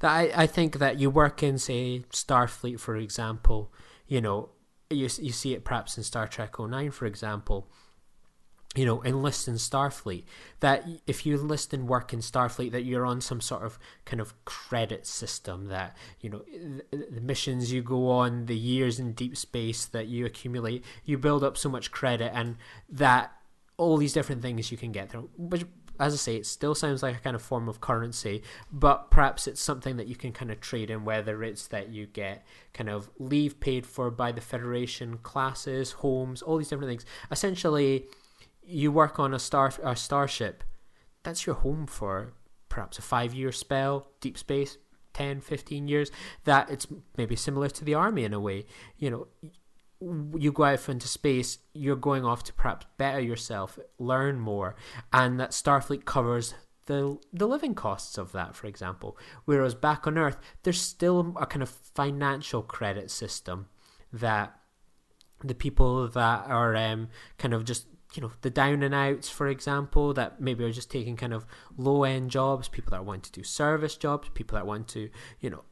that 0.00 0.10
I, 0.10 0.30
I 0.34 0.46
think 0.46 0.78
that 0.78 0.98
you 0.98 1.10
work 1.10 1.42
in, 1.42 1.58
say, 1.58 2.04
Starfleet, 2.10 2.78
for 2.78 2.96
example, 2.96 3.72
you 4.06 4.20
know, 4.20 4.50
you, 4.90 5.08
you 5.20 5.32
see 5.32 5.54
it 5.54 5.64
perhaps 5.64 5.96
in 5.96 6.04
Star 6.04 6.26
Trek 6.26 6.58
09, 6.58 6.90
for 6.90 7.06
example. 7.06 7.68
You 8.74 8.84
know, 8.84 9.02
enlist 9.02 9.48
in 9.48 9.54
Starfleet. 9.54 10.24
That 10.60 10.86
if 11.06 11.24
you 11.24 11.34
enlist 11.34 11.72
and 11.72 11.88
work 11.88 12.12
in 12.12 12.20
Starfleet, 12.20 12.70
that 12.72 12.84
you're 12.84 13.06
on 13.06 13.20
some 13.20 13.40
sort 13.40 13.62
of 13.62 13.78
kind 14.04 14.20
of 14.20 14.32
credit 14.44 15.06
system. 15.06 15.66
That 15.66 15.96
you 16.20 16.30
know, 16.30 16.42
the, 16.90 17.06
the 17.10 17.20
missions 17.20 17.72
you 17.72 17.82
go 17.82 18.10
on, 18.10 18.46
the 18.46 18.56
years 18.56 19.00
in 19.00 19.12
deep 19.12 19.36
space 19.36 19.86
that 19.86 20.06
you 20.06 20.26
accumulate, 20.26 20.84
you 21.04 21.16
build 21.18 21.42
up 21.42 21.56
so 21.56 21.68
much 21.70 21.90
credit, 21.90 22.30
and 22.34 22.56
that 22.90 23.32
all 23.78 23.96
these 23.96 24.12
different 24.12 24.42
things 24.42 24.70
you 24.70 24.76
can 24.76 24.92
get 24.92 25.10
through, 25.10 25.30
which 25.36 25.64
as 25.98 26.14
I 26.14 26.16
say, 26.16 26.36
it 26.36 26.46
still 26.46 26.74
sounds 26.74 27.02
like 27.02 27.16
a 27.16 27.20
kind 27.20 27.36
of 27.36 27.42
form 27.42 27.68
of 27.68 27.80
currency, 27.80 28.42
but 28.70 29.10
perhaps 29.10 29.46
it's 29.46 29.60
something 29.60 29.96
that 29.96 30.06
you 30.06 30.16
can 30.16 30.32
kind 30.32 30.50
of 30.50 30.60
trade 30.60 30.90
in, 30.90 31.04
whether 31.04 31.42
it's 31.42 31.66
that 31.68 31.88
you 31.88 32.06
get 32.06 32.46
kind 32.72 32.88
of 32.88 33.10
leave 33.18 33.60
paid 33.60 33.86
for 33.86 34.10
by 34.10 34.32
the 34.32 34.40
Federation, 34.40 35.18
classes, 35.18 35.92
homes, 35.92 36.42
all 36.42 36.58
these 36.58 36.68
different 36.68 36.90
things. 36.90 37.04
Essentially, 37.30 38.06
you 38.62 38.92
work 38.92 39.18
on 39.18 39.34
a 39.34 39.38
star 39.38 39.72
a 39.82 39.96
starship, 39.96 40.62
that's 41.22 41.46
your 41.46 41.56
home 41.56 41.86
for 41.86 42.32
perhaps 42.68 42.98
a 42.98 43.02
five 43.02 43.34
year 43.34 43.52
spell, 43.52 44.08
deep 44.20 44.38
space, 44.38 44.78
10, 45.14 45.40
15 45.40 45.88
years. 45.88 46.10
That 46.44 46.70
it's 46.70 46.86
maybe 47.16 47.36
similar 47.36 47.68
to 47.68 47.84
the 47.84 47.94
army 47.94 48.24
in 48.24 48.32
a 48.32 48.40
way. 48.40 48.66
You 48.98 49.10
know, 49.10 49.26
you 50.00 50.52
go 50.52 50.64
out 50.64 50.88
into 50.88 51.08
space, 51.08 51.58
you're 51.74 51.96
going 51.96 52.24
off 52.24 52.44
to 52.44 52.52
perhaps 52.52 52.86
better 52.98 53.20
yourself, 53.20 53.78
learn 53.98 54.38
more, 54.38 54.76
and 55.12 55.40
that 55.40 55.50
Starfleet 55.50 56.04
covers 56.04 56.54
the 56.86 57.18
the 57.32 57.46
living 57.46 57.74
costs 57.74 58.16
of 58.16 58.32
that, 58.32 58.54
for 58.56 58.66
example. 58.66 59.16
Whereas 59.44 59.74
back 59.74 60.06
on 60.06 60.16
Earth, 60.16 60.38
there's 60.62 60.80
still 60.80 61.34
a 61.40 61.46
kind 61.46 61.62
of 61.62 61.68
financial 61.68 62.62
credit 62.62 63.10
system 63.10 63.66
that 64.12 64.58
the 65.44 65.54
people 65.54 66.08
that 66.08 66.46
are 66.46 66.74
um, 66.76 67.08
kind 67.36 67.54
of 67.54 67.64
just 67.64 67.86
you 68.14 68.22
know 68.22 68.32
the 68.40 68.50
down 68.50 68.82
and 68.82 68.94
outs 68.94 69.28
for 69.28 69.48
example 69.48 70.14
that 70.14 70.40
maybe 70.40 70.64
are 70.64 70.72
just 70.72 70.90
taking 70.90 71.14
kind 71.14 71.34
of 71.34 71.44
low 71.76 72.04
end 72.04 72.30
jobs 72.30 72.66
people 72.66 72.90
that 72.90 73.04
want 73.04 73.22
to 73.22 73.32
do 73.32 73.42
service 73.42 73.96
jobs 73.96 74.30
people 74.32 74.56
that 74.56 74.66
want 74.66 74.88
to 74.88 75.10
you 75.40 75.50
know 75.50 75.62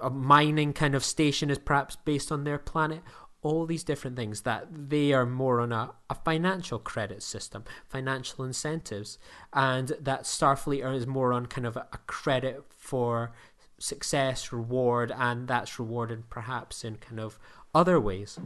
a 0.00 0.08
mining 0.08 0.72
kind 0.72 0.94
of 0.94 1.04
station 1.04 1.50
is 1.50 1.58
perhaps 1.58 1.96
based 1.96 2.30
on 2.30 2.44
their 2.44 2.56
planet 2.56 3.02
all 3.42 3.64
these 3.66 3.84
different 3.84 4.16
things 4.16 4.42
that 4.42 4.66
they 4.70 5.12
are 5.12 5.24
more 5.24 5.60
on 5.60 5.72
a, 5.72 5.92
a 6.08 6.14
financial 6.14 6.78
credit 6.78 7.22
system 7.22 7.64
financial 7.88 8.44
incentives 8.44 9.18
and 9.52 9.92
that 10.00 10.24
starfleet 10.24 10.94
is 10.94 11.06
more 11.06 11.32
on 11.32 11.46
kind 11.46 11.66
of 11.66 11.76
a, 11.76 11.86
credit 12.06 12.62
for 12.76 13.32
success 13.78 14.52
reward 14.52 15.12
and 15.16 15.48
that's 15.48 15.78
rewarded 15.78 16.28
perhaps 16.28 16.84
in 16.84 16.96
kind 16.96 17.18
of 17.18 17.38
other 17.74 17.98
ways 17.98 18.38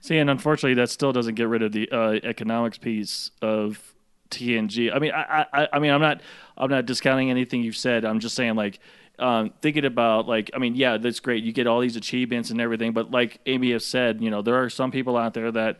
See, 0.00 0.18
and 0.18 0.30
unfortunately, 0.30 0.74
that 0.74 0.90
still 0.90 1.12
doesn't 1.12 1.34
get 1.34 1.48
rid 1.48 1.62
of 1.62 1.72
the 1.72 1.88
uh, 1.90 2.20
economics 2.22 2.78
piece 2.78 3.30
of 3.42 3.94
TNG. 4.30 4.94
I 4.94 4.98
mean, 4.98 5.12
I, 5.12 5.46
I, 5.52 5.68
I 5.72 5.78
mean, 5.78 5.90
I'm 5.90 6.00
not, 6.00 6.20
I'm 6.56 6.70
not 6.70 6.86
discounting 6.86 7.30
anything 7.30 7.62
you've 7.62 7.76
said. 7.76 8.04
I'm 8.04 8.20
just 8.20 8.34
saying, 8.34 8.54
like, 8.54 8.80
um, 9.18 9.52
thinking 9.62 9.84
about, 9.84 10.26
like, 10.26 10.50
I 10.54 10.58
mean, 10.58 10.74
yeah, 10.74 10.96
that's 10.96 11.20
great. 11.20 11.44
You 11.44 11.52
get 11.52 11.66
all 11.66 11.80
these 11.80 11.96
achievements 11.96 12.50
and 12.50 12.60
everything, 12.60 12.92
but 12.92 13.10
like 13.10 13.40
Amy 13.46 13.72
has 13.72 13.86
said, 13.86 14.20
you 14.20 14.30
know, 14.30 14.42
there 14.42 14.62
are 14.62 14.70
some 14.70 14.90
people 14.90 15.16
out 15.16 15.34
there 15.34 15.52
that 15.52 15.78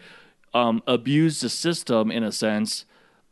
um, 0.52 0.82
abuse 0.86 1.40
the 1.40 1.48
system 1.48 2.10
in 2.10 2.22
a 2.22 2.32
sense. 2.32 2.84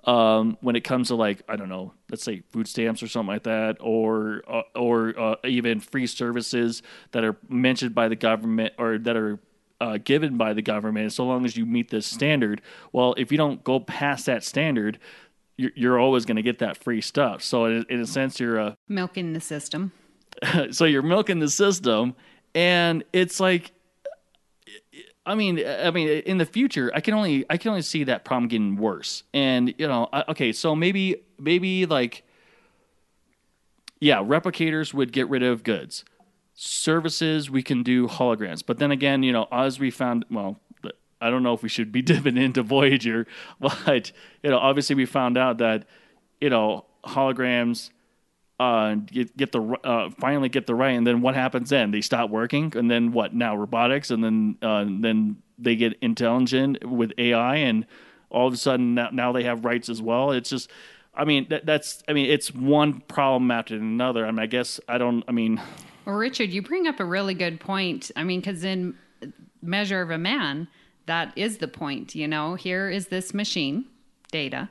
Um, 0.05 0.59
when 0.61 0.75
it 0.75 0.83
comes 0.83 1.09
to 1.09 1.15
like 1.15 1.43
I 1.49 1.55
don't 1.55 1.69
know, 1.69 1.95
let's 2.11 2.25
say 2.25 2.43
food 2.51 2.67
stamps 2.67 3.05
or 3.05 3.07
something 3.07 3.29
like 3.29 3.45
that, 3.45 3.77
or 3.79 4.43
uh, 4.49 4.62
or 4.75 5.17
uh, 5.17 5.37
even 5.45 5.79
free 5.79 6.09
services 6.09 6.83
that 7.12 7.23
are 7.23 7.37
mentioned 7.49 7.95
by 7.95 8.09
the 8.09 8.17
government 8.17 8.75
or 8.79 8.99
that 8.99 9.17
are 9.17 9.38
uh, 9.83 9.99
given 10.03 10.37
by 10.37 10.53
the 10.55 10.62
government, 10.62 11.12
so 11.12 11.25
long 11.25 11.45
as 11.45 11.57
you 11.57 11.67
meet 11.67 11.91
this 11.91 12.07
standard. 12.07 12.62
Well, 12.93 13.15
if 13.17 13.33
you 13.33 13.38
don't 13.38 13.62
go 13.62 13.79
past 13.79 14.27
that 14.27 14.43
standard, 14.43 14.99
you're, 15.62 15.70
you're 15.75 15.98
always 15.98 16.25
going 16.25 16.37
to 16.37 16.42
get 16.42 16.59
that 16.59 16.77
free 16.77 17.01
stuff. 17.01 17.42
So 17.42 17.66
in, 17.66 17.87
in 17.88 18.01
a 18.01 18.07
sense, 18.07 18.40
you're 18.40 18.61
uh, 18.61 18.75
milking 18.88 19.33
the 19.33 19.40
system. 19.40 19.92
so 20.70 20.85
you're 20.85 21.03
milking 21.03 21.38
the 21.38 21.48
system, 21.48 22.14
and 22.55 23.05
it's 23.12 23.38
like, 23.38 23.72
I 25.25 25.35
mean, 25.35 25.64
I 25.64 25.90
mean, 25.90 26.09
in 26.09 26.38
the 26.38 26.46
future, 26.46 26.90
I 26.94 27.01
can 27.01 27.14
only 27.14 27.44
I 27.48 27.57
can 27.57 27.70
only 27.70 27.83
see 27.83 28.05
that 28.05 28.25
problem 28.25 28.48
getting 28.48 28.77
worse. 28.77 29.22
And 29.33 29.75
you 29.79 29.87
know, 29.87 30.09
okay, 30.29 30.53
so 30.53 30.75
maybe 30.75 31.22
maybe 31.38 31.87
like, 31.87 32.25
yeah, 34.01 34.16
replicators 34.16 34.92
would 34.92 35.12
get 35.12 35.29
rid 35.29 35.42
of 35.42 35.62
goods 35.62 36.05
services 36.55 37.51
we 37.51 37.62
can 37.62 37.83
do 37.83 38.07
holograms 38.07 38.62
but 38.64 38.79
then 38.79 38.90
again 38.90 39.22
you 39.22 39.33
know 39.33 39.48
as 39.51 39.81
we 39.81 39.90
found 39.90 40.25
well 40.31 40.61
i 41.22 41.30
don't 41.30 41.42
know 41.42 41.54
if 41.54 41.62
we 41.62 41.68
should 41.68 41.92
be 41.92 42.02
dipping 42.11 42.37
into 42.37 42.62
voyager 42.62 43.26
but 43.61 44.12
you 44.42 44.50
know 44.50 44.58
obviously 44.58 44.94
we 44.94 45.06
found 45.06 45.38
out 45.38 45.58
that 45.58 45.87
you 46.40 46.50
know 46.50 46.85
holograms 47.04 47.90
uh, 48.61 48.94
get, 48.94 49.37
get 49.37 49.50
the 49.50 49.61
uh, 49.82 50.08
finally 50.20 50.48
get 50.48 50.68
the 50.68 50.74
right, 50.74 50.92
and 50.92 51.04
then 51.04 51.20
what 51.20 51.35
happens 51.35 51.70
then? 51.70 51.90
They 51.90 52.00
stop 52.00 52.30
working, 52.30 52.72
and 52.76 52.88
then 52.88 53.11
what? 53.11 53.35
Now 53.35 53.56
robotics, 53.56 54.11
and 54.12 54.22
then 54.22 54.56
uh, 54.62 54.85
then 54.87 55.38
they 55.58 55.74
get 55.74 55.94
intelligent 56.00 56.85
with 56.85 57.12
AI, 57.18 57.56
and 57.56 57.87
all 58.30 58.46
of 58.46 58.54
a 58.54 58.56
sudden 58.56 58.94
now, 58.94 59.08
now 59.12 59.32
they 59.32 59.44
have 59.44 59.64
rights 59.64 59.88
as 59.88 60.00
well. 60.00 60.32
It's 60.32 60.50
just, 60.50 60.70
I 61.14 61.24
mean, 61.24 61.46
that, 61.50 61.66
that's, 61.66 62.02
I 62.08 62.12
mean, 62.12 62.30
it's 62.30 62.52
one 62.52 63.00
problem 63.00 63.50
after 63.50 63.76
another. 63.76 64.26
I 64.26 64.30
mean, 64.30 64.40
I 64.40 64.46
guess 64.46 64.80
I 64.88 64.98
don't, 64.98 65.22
I 65.28 65.32
mean, 65.32 65.61
well, 66.04 66.16
Richard, 66.16 66.50
you 66.50 66.62
bring 66.62 66.88
up 66.88 66.98
a 66.98 67.04
really 67.04 67.35
good 67.35 67.61
point. 67.61 68.11
I 68.16 68.24
mean, 68.24 68.40
because 68.40 68.64
in 68.64 68.94
Measure 69.61 70.02
of 70.02 70.11
a 70.11 70.18
Man, 70.18 70.66
that 71.12 71.31
is 71.37 71.59
the 71.59 71.68
point. 71.68 72.14
You 72.14 72.27
know, 72.27 72.55
here 72.55 72.88
is 72.88 73.09
this 73.09 73.35
machine 73.35 73.85
data, 74.31 74.70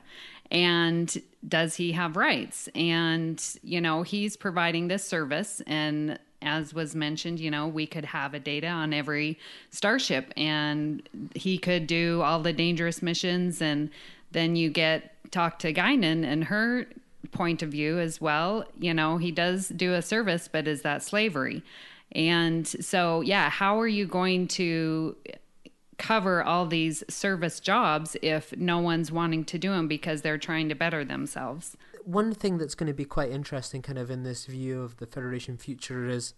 and 0.50 1.22
does 1.46 1.76
he 1.76 1.92
have 1.92 2.16
rights? 2.16 2.68
And, 2.74 3.40
you 3.62 3.80
know, 3.80 4.02
he's 4.02 4.36
providing 4.36 4.88
this 4.88 5.04
service. 5.04 5.62
And 5.68 6.18
as 6.42 6.74
was 6.74 6.96
mentioned, 6.96 7.38
you 7.38 7.48
know, 7.48 7.68
we 7.68 7.86
could 7.86 8.04
have 8.06 8.34
a 8.34 8.40
data 8.40 8.66
on 8.66 8.92
every 8.92 9.38
starship, 9.70 10.32
and 10.36 11.08
he 11.36 11.58
could 11.58 11.86
do 11.86 12.22
all 12.22 12.40
the 12.40 12.52
dangerous 12.52 13.02
missions. 13.02 13.62
And 13.62 13.88
then 14.32 14.56
you 14.56 14.68
get 14.68 15.14
talk 15.30 15.60
to 15.60 15.72
Guinan 15.72 16.24
and 16.24 16.42
her 16.44 16.86
point 17.30 17.62
of 17.62 17.68
view 17.68 18.00
as 18.00 18.20
well. 18.20 18.64
You 18.80 18.94
know, 18.94 19.18
he 19.18 19.30
does 19.30 19.68
do 19.68 19.94
a 19.94 20.02
service, 20.02 20.48
but 20.48 20.66
is 20.66 20.82
that 20.82 21.04
slavery? 21.04 21.62
And 22.10 22.66
so, 22.66 23.20
yeah, 23.20 23.48
how 23.48 23.80
are 23.80 23.86
you 23.88 24.06
going 24.06 24.48
to 24.48 25.16
cover 25.98 26.42
all 26.42 26.66
these 26.66 27.04
service 27.08 27.60
jobs 27.60 28.16
if 28.22 28.56
no 28.56 28.78
one's 28.78 29.12
wanting 29.12 29.44
to 29.44 29.58
do 29.58 29.70
them 29.70 29.88
because 29.88 30.22
they're 30.22 30.38
trying 30.38 30.68
to 30.68 30.74
better 30.74 31.04
themselves? 31.04 31.76
One 32.04 32.34
thing 32.34 32.58
that's 32.58 32.74
going 32.74 32.88
to 32.88 32.94
be 32.94 33.04
quite 33.04 33.30
interesting, 33.30 33.82
kind 33.82 33.98
of 33.98 34.10
in 34.10 34.22
this 34.22 34.46
view 34.46 34.82
of 34.82 34.96
the 34.96 35.06
Federation 35.06 35.56
future, 35.56 36.06
is 36.06 36.34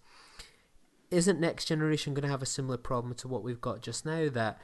isn't 1.11 1.39
next 1.39 1.65
generation 1.65 2.13
going 2.13 2.23
to 2.23 2.29
have 2.29 2.41
a 2.41 2.47
similar 2.47 2.77
problem 2.77 3.13
to 3.13 3.27
what 3.27 3.43
we've 3.43 3.61
got 3.61 3.81
just 3.81 4.05
now? 4.05 4.29
That 4.29 4.59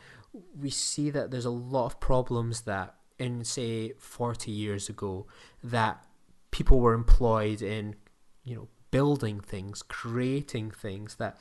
we 0.60 0.70
see 0.70 1.10
that 1.10 1.32
there's 1.32 1.46
a 1.46 1.52
lot 1.52 1.86
of 1.86 2.00
problems 2.00 2.62
that 2.62 2.96
in 3.20 3.44
say 3.44 3.94
40 4.00 4.50
years 4.50 4.90
ago 4.90 5.28
that 5.64 6.04
people 6.50 6.80
were 6.80 6.94
employed 6.94 7.62
in, 7.62 7.96
you 8.44 8.56
know, 8.56 8.68
building 8.90 9.40
things, 9.40 9.84
creating 9.84 10.72
things 10.72 11.16
that 11.16 11.38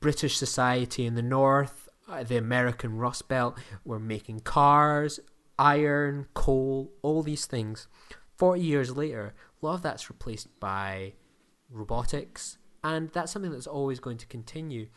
British 0.00 0.36
society 0.36 1.06
in 1.06 1.14
the 1.14 1.22
north, 1.22 1.88
uh, 2.10 2.24
the 2.24 2.36
American 2.36 2.96
Rust 2.96 3.28
Belt 3.28 3.58
were 3.84 3.98
making 3.98 4.40
cars, 4.40 5.20
iron, 5.58 6.26
coal, 6.34 6.92
all 7.02 7.22
these 7.22 7.46
things. 7.46 7.86
40 8.36 8.60
years 8.60 8.96
later, 8.96 9.34
a 9.62 9.66
lot 9.66 9.74
of 9.74 9.82
that's 9.82 10.10
replaced 10.10 10.58
by 10.58 11.12
robotics, 11.70 12.58
and 12.82 13.10
that's 13.10 13.32
something 13.32 13.52
that's 13.52 13.66
always 13.66 14.00
going 14.00 14.16
to 14.18 14.26
continue. 14.26 14.88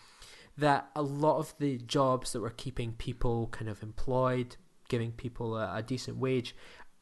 That 0.58 0.90
a 0.96 1.02
lot 1.02 1.40
of 1.40 1.54
the 1.60 1.78
jobs 1.78 2.32
that 2.34 2.42
were 2.42 2.50
keeping 2.50 2.94
people 2.94 3.48
kind 3.48 3.70
of 3.70 3.84
employed, 3.84 4.56
giving 4.88 5.12
people 5.12 5.58
a, 5.58 5.78
a 5.78 5.84
decent 5.84 6.18
wage, 6.18 6.56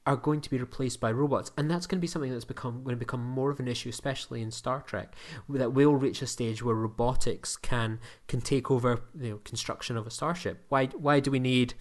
are 0.05 0.15
going 0.15 0.41
to 0.41 0.49
be 0.49 0.57
replaced 0.57 0.99
by 0.99 1.11
robots, 1.11 1.51
and 1.57 1.69
that's 1.69 1.85
going 1.85 1.99
to 1.99 2.01
be 2.01 2.07
something 2.07 2.31
that's 2.31 2.45
become 2.45 2.83
going 2.83 2.95
to 2.95 2.99
become 2.99 3.23
more 3.23 3.51
of 3.51 3.59
an 3.59 3.67
issue, 3.67 3.89
especially 3.89 4.41
in 4.41 4.51
Star 4.51 4.81
Trek. 4.81 5.13
That 5.47 5.73
we'll 5.73 5.95
reach 5.95 6.21
a 6.21 6.27
stage 6.27 6.63
where 6.63 6.75
robotics 6.75 7.55
can 7.55 7.99
can 8.27 8.41
take 8.41 8.71
over 8.71 9.01
the 9.13 9.27
you 9.27 9.33
know, 9.33 9.39
construction 9.43 9.97
of 9.97 10.07
a 10.07 10.11
starship. 10.11 10.65
Why 10.69 10.87
why 10.87 11.19
do 11.19 11.29
we 11.29 11.39
need 11.39 11.75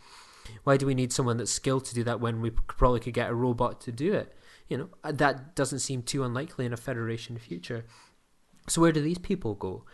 why 0.65 0.77
do 0.77 0.87
we 0.87 0.95
need 0.95 1.13
someone 1.13 1.39
that's 1.39 1.53
skilled 1.53 1.85
to 1.87 1.95
do 1.95 2.05
that 2.05 2.21
when 2.21 2.41
we 2.41 2.51
probably 2.51 3.01
could 3.01 3.15
get 3.15 3.31
a 3.31 3.35
robot 3.35 3.81
to 3.83 3.93
do 3.93 4.13
it? 4.13 4.35
You 4.69 4.77
know 4.77 4.89
that 5.11 5.57
doesn't 5.57 5.81
seem 5.81 6.03
too 6.03 6.23
unlikely 6.23 6.67
in 6.67 6.73
a 6.73 6.77
Federation 6.77 7.39
future. 7.39 7.87
So 8.69 8.83
where 8.83 8.93
do 8.93 9.01
these 9.01 9.19
people 9.19 9.55
go? 9.55 9.85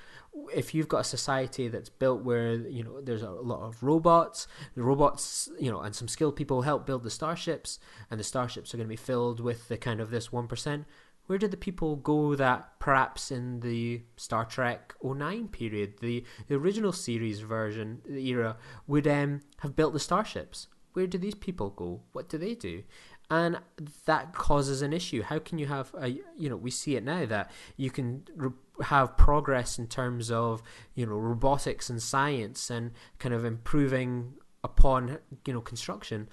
If 0.54 0.74
you've 0.74 0.88
got 0.88 0.98
a 0.98 1.04
society 1.04 1.68
that's 1.68 1.88
built 1.88 2.22
where 2.22 2.54
you 2.54 2.82
know 2.84 3.00
there's 3.00 3.22
a 3.22 3.30
lot 3.30 3.62
of 3.62 3.82
robots 3.82 4.46
the 4.74 4.82
robots 4.82 5.48
you 5.58 5.70
know 5.70 5.80
and 5.80 5.94
some 5.94 6.08
skilled 6.08 6.36
people 6.36 6.62
help 6.62 6.86
build 6.86 7.02
the 7.02 7.10
starships 7.10 7.78
and 8.10 8.20
the 8.20 8.24
starships 8.24 8.72
are 8.72 8.76
going 8.76 8.86
to 8.86 8.88
be 8.88 8.96
filled 8.96 9.40
with 9.40 9.68
the 9.68 9.76
kind 9.76 10.00
of 10.00 10.10
this 10.10 10.28
1% 10.28 10.84
where 11.26 11.38
did 11.38 11.50
the 11.50 11.56
people 11.56 11.96
go 11.96 12.34
that 12.34 12.78
perhaps 12.78 13.30
in 13.30 13.60
the 13.60 14.02
Star 14.16 14.44
Trek 14.44 14.94
09 15.02 15.48
period, 15.48 15.94
the, 16.00 16.24
the 16.48 16.54
original 16.54 16.92
series 16.92 17.40
version 17.40 18.00
the 18.06 18.24
era, 18.28 18.56
would 18.86 19.06
um, 19.08 19.40
have 19.58 19.74
built 19.74 19.92
the 19.92 20.00
starships? 20.00 20.68
Where 20.92 21.06
do 21.06 21.18
these 21.18 21.34
people 21.34 21.70
go? 21.70 22.00
What 22.12 22.28
do 22.28 22.38
they 22.38 22.54
do? 22.54 22.84
And 23.28 23.58
that 24.04 24.32
causes 24.34 24.82
an 24.82 24.92
issue. 24.92 25.22
How 25.22 25.40
can 25.40 25.58
you 25.58 25.66
have 25.66 25.92
a, 25.98 26.08
you 26.08 26.48
know, 26.48 26.56
we 26.56 26.70
see 26.70 26.94
it 26.94 27.02
now 27.02 27.26
that 27.26 27.50
you 27.76 27.90
can 27.90 28.22
re- 28.36 28.50
have 28.82 29.16
progress 29.16 29.78
in 29.78 29.86
terms 29.86 30.30
of 30.30 30.62
you 30.94 31.06
know 31.06 31.16
robotics 31.16 31.88
and 31.88 32.02
science 32.02 32.70
and 32.70 32.92
kind 33.18 33.34
of 33.34 33.44
improving 33.44 34.34
upon 34.62 35.18
you 35.46 35.52
know 35.52 35.60
construction 35.60 36.28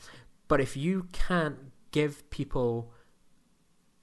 but 0.48 0.60
if 0.60 0.76
you 0.76 1.08
can't 1.12 1.56
give 1.92 2.30
people 2.30 2.92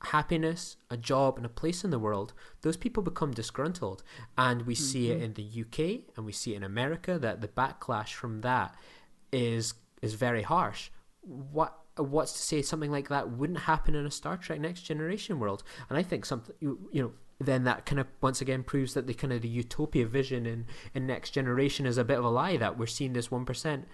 happiness 0.05 0.77
a 0.89 0.97
job 0.97 1.37
and 1.37 1.45
a 1.45 1.51
place 1.51 1.85
in 1.85 1.91
the 1.91 1.99
world 1.99 2.33
those 2.63 2.77
people 2.77 3.03
become 3.03 3.33
disgruntled 3.33 4.03
and 4.39 4.63
we 4.63 4.75
mm-hmm. 4.75 4.83
see 4.83 5.11
it 5.11 5.17
mm-hmm. 5.17 5.25
in 5.25 5.35
the 5.35 5.61
UK 5.63 6.01
and 6.17 6.25
we 6.25 6.33
see 6.33 6.55
it 6.55 6.59
in 6.59 6.63
America 6.63 7.19
that 7.19 7.41
the 7.41 7.49
backlash 7.49 8.15
from 8.15 8.41
that 8.41 8.75
is 9.31 9.75
is 10.01 10.15
very 10.15 10.43
harsh 10.43 10.91
what 11.21 11.80
Uh, 11.99 12.05
what's 12.05 12.33
to 12.33 12.39
say 12.39 12.63
something 12.63 12.91
like 12.91 13.09
that 13.09 13.31
wouldn't 13.31 13.61
happen 13.61 13.95
in 13.95 14.07
a 14.07 14.11
Star 14.11 14.37
Trek 14.37 14.61
Next 14.61 14.83
Generation 14.83 15.39
world? 15.39 15.63
And 15.89 15.99
I 15.99 16.03
think 16.03 16.25
something 16.25 16.55
you, 16.61 16.79
you 16.93 17.03
know 17.03 17.13
then 17.41 17.65
that 17.65 17.87
kind 17.87 17.99
of 17.99 18.07
once 18.21 18.41
again 18.41 18.63
proves 18.63 18.95
that 18.95 19.07
the 19.07 19.15
kind 19.15 19.33
of 19.33 19.41
the 19.41 19.49
utopia 19.49 20.07
vision 20.07 20.45
in, 20.45 20.67
in 20.95 21.07
next 21.07 21.31
generation 21.31 21.87
is 21.87 21.97
a 21.97 22.05
bit 22.05 22.19
of 22.19 22.25
a 22.25 22.29
lie 22.29 22.59
that 22.59 22.79
we're 22.79 22.87
seeing 22.87 23.15
this 23.15 23.31
one 23.31 23.47
percent. 23.47 23.89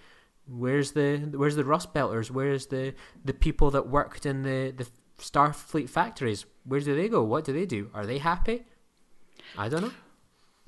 Where's 0.47 0.91
the 0.91 1.17
where's 1.33 1.55
the 1.55 1.63
rust 1.63 1.93
belters? 1.93 2.29
Where's 2.29 2.67
the 2.67 2.93
the 3.23 3.33
people 3.33 3.71
that 3.71 3.87
worked 3.87 4.25
in 4.25 4.43
the 4.43 4.73
the 4.75 4.87
starfleet 5.17 5.89
factories? 5.89 6.45
Where 6.65 6.81
do 6.81 6.95
they 6.95 7.07
go? 7.07 7.23
What 7.23 7.45
do 7.45 7.53
they 7.53 7.65
do? 7.65 7.89
Are 7.93 8.05
they 8.05 8.17
happy? 8.17 8.65
I 9.57 9.69
don't 9.69 9.81
know. 9.81 9.91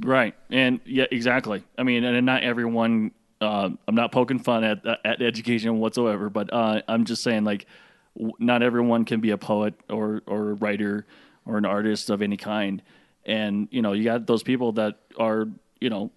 Right. 0.02 0.36
And 0.50 0.80
yeah 0.86 1.06
exactly. 1.12 1.64
I 1.78 1.84
mean 1.84 2.04
and 2.06 2.26
not 2.26 2.44
everyone 2.44 3.12
Uh, 3.42 3.70
I'm 3.88 3.96
not 3.96 4.12
poking 4.12 4.40
fun 4.40 4.64
at 4.64 4.86
at 5.06 5.22
education 5.22 5.80
whatsoever, 5.80 6.30
but 6.30 6.52
uh, 6.52 6.82
I'm 6.88 7.06
just 7.06 7.24
saying 7.24 7.44
like 7.46 7.66
w- 8.18 8.34
not 8.40 8.62
everyone 8.64 9.06
can 9.06 9.22
be 9.22 9.32
a 9.32 9.38
poet 9.38 9.76
or 9.90 10.22
or 10.28 10.52
a 10.52 10.54
writer 10.56 11.06
or 11.46 11.58
an 11.58 11.66
artist 11.66 12.10
of 12.10 12.22
any 12.22 12.38
kind, 12.38 12.82
and 13.26 13.68
you 13.72 13.82
know 13.82 13.94
you 13.94 14.04
got 14.04 14.28
those 14.28 14.44
people 14.44 14.74
that 14.74 14.98
are 15.18 15.48
you 15.80 15.90
know 15.90 16.12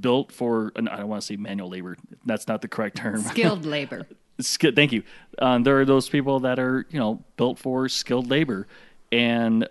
built 0.00 0.32
for 0.32 0.72
and 0.74 0.88
I 0.88 0.96
don't 0.96 1.08
want 1.08 1.22
to 1.22 1.26
say 1.26 1.36
manual 1.36 1.68
labor. 1.68 1.96
That's 2.24 2.48
not 2.48 2.62
the 2.62 2.68
correct 2.68 2.96
term. 2.96 3.20
Skilled 3.22 3.64
labor. 3.64 4.06
Sk- 4.40 4.74
thank 4.74 4.92
you. 4.92 5.04
Um, 5.38 5.62
there 5.62 5.80
are 5.80 5.84
those 5.84 6.08
people 6.08 6.40
that 6.40 6.58
are 6.58 6.84
you 6.90 6.98
know 6.98 7.22
built 7.36 7.58
for 7.60 7.88
skilled 7.88 8.28
labor, 8.28 8.66
and 9.12 9.68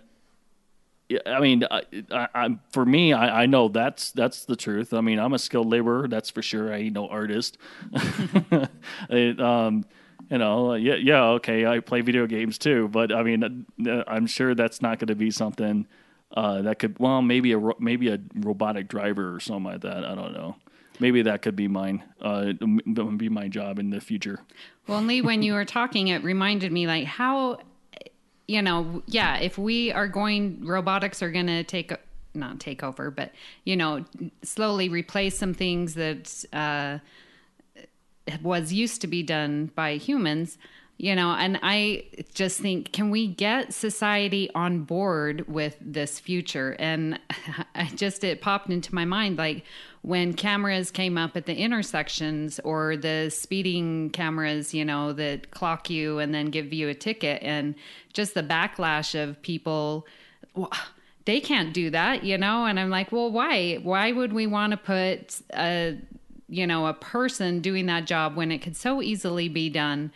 I 1.24 1.40
mean, 1.40 1.64
I, 1.70 1.82
I, 2.10 2.58
for 2.72 2.84
me, 2.84 3.12
I, 3.12 3.42
I 3.42 3.46
know 3.46 3.68
that's 3.68 4.10
that's 4.12 4.44
the 4.44 4.56
truth. 4.56 4.92
I 4.92 5.00
mean, 5.00 5.18
I'm 5.18 5.32
a 5.34 5.38
skilled 5.38 5.68
laborer, 5.68 6.08
that's 6.08 6.30
for 6.30 6.42
sure. 6.42 6.72
I 6.72 6.78
ain't 6.78 6.94
no 6.94 7.08
artist. 7.08 7.58
it, 9.10 9.40
um, 9.40 9.84
you 10.30 10.38
know, 10.38 10.74
yeah, 10.74 10.96
yeah, 10.96 11.24
okay. 11.24 11.66
I 11.66 11.80
play 11.80 12.00
video 12.00 12.26
games 12.26 12.58
too, 12.58 12.88
but 12.88 13.12
I 13.12 13.22
mean, 13.22 13.66
uh, 13.86 14.02
I'm 14.08 14.26
sure 14.26 14.54
that's 14.54 14.82
not 14.82 14.98
going 14.98 15.08
to 15.08 15.14
be 15.14 15.30
something 15.30 15.86
uh, 16.34 16.62
that 16.62 16.80
could. 16.80 16.98
Well, 16.98 17.22
maybe 17.22 17.52
a 17.52 17.60
maybe 17.78 18.08
a 18.08 18.18
robotic 18.34 18.88
driver 18.88 19.34
or 19.34 19.40
something 19.40 19.72
like 19.72 19.82
that. 19.82 20.04
I 20.04 20.14
don't 20.14 20.32
know. 20.32 20.56
Maybe 20.98 21.22
that 21.22 21.42
could 21.42 21.56
be 21.56 21.68
mine. 21.68 22.02
Uh, 22.20 22.52
that 22.58 23.04
would 23.04 23.18
be 23.18 23.28
my 23.28 23.48
job 23.48 23.78
in 23.78 23.90
the 23.90 24.00
future. 24.00 24.40
Well, 24.86 25.02
Lee, 25.02 25.20
when 25.20 25.42
you 25.42 25.52
were 25.52 25.64
talking, 25.64 26.08
it 26.08 26.22
reminded 26.22 26.72
me 26.72 26.86
like 26.86 27.04
how, 27.04 27.58
you 28.48 28.62
know, 28.62 29.02
yeah, 29.06 29.38
if 29.38 29.58
we 29.58 29.92
are 29.92 30.08
going, 30.08 30.64
robotics 30.64 31.22
are 31.22 31.30
going 31.30 31.46
to 31.48 31.64
take, 31.64 31.92
not 32.34 32.60
take 32.60 32.82
over, 32.82 33.10
but, 33.10 33.32
you 33.64 33.76
know, 33.76 34.04
slowly 34.42 34.88
replace 34.88 35.36
some 35.36 35.54
things 35.54 35.94
that 35.94 36.44
uh, 36.52 36.98
was 38.42 38.72
used 38.72 39.00
to 39.00 39.06
be 39.06 39.22
done 39.22 39.70
by 39.74 39.96
humans. 39.96 40.58
You 40.98 41.14
know, 41.14 41.32
and 41.32 41.58
I 41.62 42.04
just 42.32 42.58
think, 42.58 42.92
can 42.92 43.10
we 43.10 43.26
get 43.26 43.74
society 43.74 44.50
on 44.54 44.84
board 44.84 45.46
with 45.46 45.76
this 45.78 46.18
future? 46.18 46.74
And 46.78 47.20
I 47.74 47.90
just, 47.94 48.24
it 48.24 48.40
popped 48.40 48.70
into 48.70 48.94
my 48.94 49.04
mind 49.04 49.36
like 49.36 49.64
when 50.00 50.32
cameras 50.32 50.90
came 50.90 51.18
up 51.18 51.36
at 51.36 51.44
the 51.44 51.54
intersections 51.54 52.60
or 52.60 52.96
the 52.96 53.28
speeding 53.28 54.08
cameras, 54.10 54.72
you 54.72 54.86
know, 54.86 55.12
that 55.12 55.50
clock 55.50 55.90
you 55.90 56.18
and 56.18 56.32
then 56.32 56.46
give 56.46 56.72
you 56.72 56.88
a 56.88 56.94
ticket, 56.94 57.42
and 57.42 57.74
just 58.12 58.32
the 58.34 58.42
backlash 58.42 59.20
of 59.20 59.42
people. 59.42 60.06
Well, 60.54 60.72
they 61.26 61.40
can't 61.40 61.74
do 61.74 61.90
that, 61.90 62.24
you 62.24 62.38
know? 62.38 62.64
And 62.64 62.80
I'm 62.80 62.88
like, 62.88 63.12
well, 63.12 63.30
why? 63.30 63.80
Why 63.82 64.12
would 64.12 64.32
we 64.32 64.46
want 64.46 64.70
to 64.70 64.76
put 64.76 65.42
a, 65.52 65.98
you 66.48 66.66
know, 66.66 66.86
a 66.86 66.94
person 66.94 67.60
doing 67.60 67.86
that 67.86 68.06
job 68.06 68.36
when 68.36 68.50
it 68.52 68.58
could 68.58 68.76
so 68.76 69.02
easily 69.02 69.48
be 69.48 69.68
done? 69.68 70.12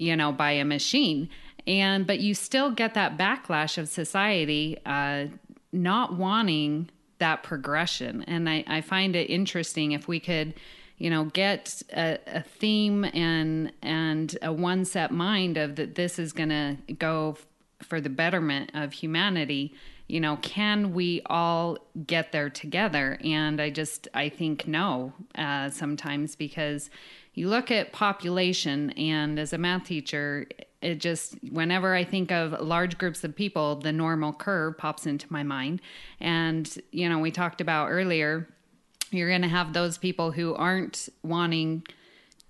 You 0.00 0.16
know, 0.16 0.32
by 0.32 0.52
a 0.52 0.64
machine. 0.64 1.28
And 1.66 2.06
but 2.06 2.20
you 2.20 2.34
still 2.34 2.70
get 2.70 2.94
that 2.94 3.18
backlash 3.18 3.76
of 3.76 3.88
society 3.88 4.78
uh, 4.86 5.26
not 5.72 6.16
wanting 6.16 6.90
that 7.18 7.42
progression. 7.42 8.22
And 8.22 8.48
I, 8.48 8.64
I 8.66 8.80
find 8.80 9.14
it 9.14 9.28
interesting 9.30 9.92
if 9.92 10.08
we 10.08 10.18
could, 10.18 10.54
you 10.96 11.10
know, 11.10 11.24
get 11.26 11.82
a, 11.92 12.18
a 12.26 12.42
theme 12.42 13.04
and 13.04 13.72
and 13.82 14.36
a 14.40 14.52
one 14.52 14.86
set 14.86 15.12
mind 15.12 15.58
of 15.58 15.76
that 15.76 15.94
this 15.96 16.18
is 16.18 16.32
going 16.32 16.48
to 16.48 16.78
go 16.94 17.36
for 17.82 18.00
the 18.00 18.10
betterment 18.10 18.70
of 18.74 18.92
humanity 18.92 19.74
you 20.06 20.20
know 20.20 20.36
can 20.42 20.92
we 20.92 21.22
all 21.26 21.78
get 22.06 22.30
there 22.30 22.50
together 22.50 23.16
and 23.24 23.58
i 23.58 23.70
just 23.70 24.06
i 24.12 24.28
think 24.28 24.66
no 24.66 25.14
uh, 25.36 25.70
sometimes 25.70 26.36
because 26.36 26.90
you 27.34 27.48
look 27.48 27.70
at 27.70 27.92
population 27.92 28.90
and 28.90 29.38
as 29.38 29.52
a 29.52 29.58
math 29.58 29.84
teacher 29.84 30.46
it 30.82 30.96
just 30.96 31.36
whenever 31.50 31.94
i 31.94 32.04
think 32.04 32.32
of 32.32 32.58
large 32.60 32.98
groups 32.98 33.22
of 33.24 33.34
people 33.34 33.76
the 33.76 33.92
normal 33.92 34.32
curve 34.32 34.76
pops 34.78 35.06
into 35.06 35.26
my 35.30 35.42
mind. 35.42 35.80
And 36.20 36.72
you 36.90 37.08
know 37.08 37.18
we 37.18 37.30
talked 37.30 37.60
about 37.60 37.88
earlier 37.88 38.48
you're 39.10 39.28
going 39.28 39.42
to 39.42 39.48
have 39.48 39.72
those 39.72 39.98
people 39.98 40.30
who 40.30 40.54
aren't 40.54 41.08
wanting 41.22 41.84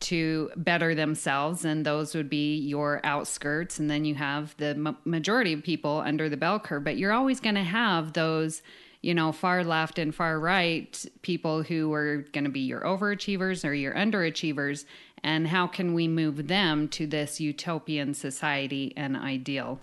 to 0.01 0.51
better 0.57 0.95
themselves 0.95 1.65
and 1.65 1.85
those 1.85 2.15
would 2.15 2.31
be 2.31 2.57
your 2.57 3.01
outskirts 3.05 3.79
and 3.79 3.91
then 3.91 4.05
you 4.05 4.15
have 4.15 4.57
the 4.57 4.75
ma- 4.75 4.95
majority 5.05 5.53
of 5.53 5.63
people 5.63 6.03
under 6.05 6.29
the 6.29 6.37
bell 6.37 6.59
curve. 6.59 6.85
But 6.85 6.97
you're 6.97 7.13
always 7.13 7.41
going 7.41 7.55
to 7.57 7.63
have 7.63 8.15
those 8.15 8.63
you 9.03 9.15
know, 9.15 9.33
far 9.33 9.65
left 9.65 9.99
and 9.99 10.15
far 10.15 10.39
right 10.39 11.05
people 11.23 11.63
who 11.63 11.93
are 11.93 12.27
going 12.33 12.45
to 12.45 12.51
be 12.51 12.61
your 12.61 12.81
overachievers 12.83 13.65
or 13.65 13.73
your 13.73 13.95
underachievers, 13.95 14.85
and 15.23 15.49
how 15.49 15.67
can 15.67 15.95
we 15.95 16.09
move 16.09 16.49
them 16.49 16.89
to 16.89 17.07
this 17.07 17.41
utopian 17.41 18.15
society 18.15 18.93
and 18.97 19.17
ideal? 19.17 19.81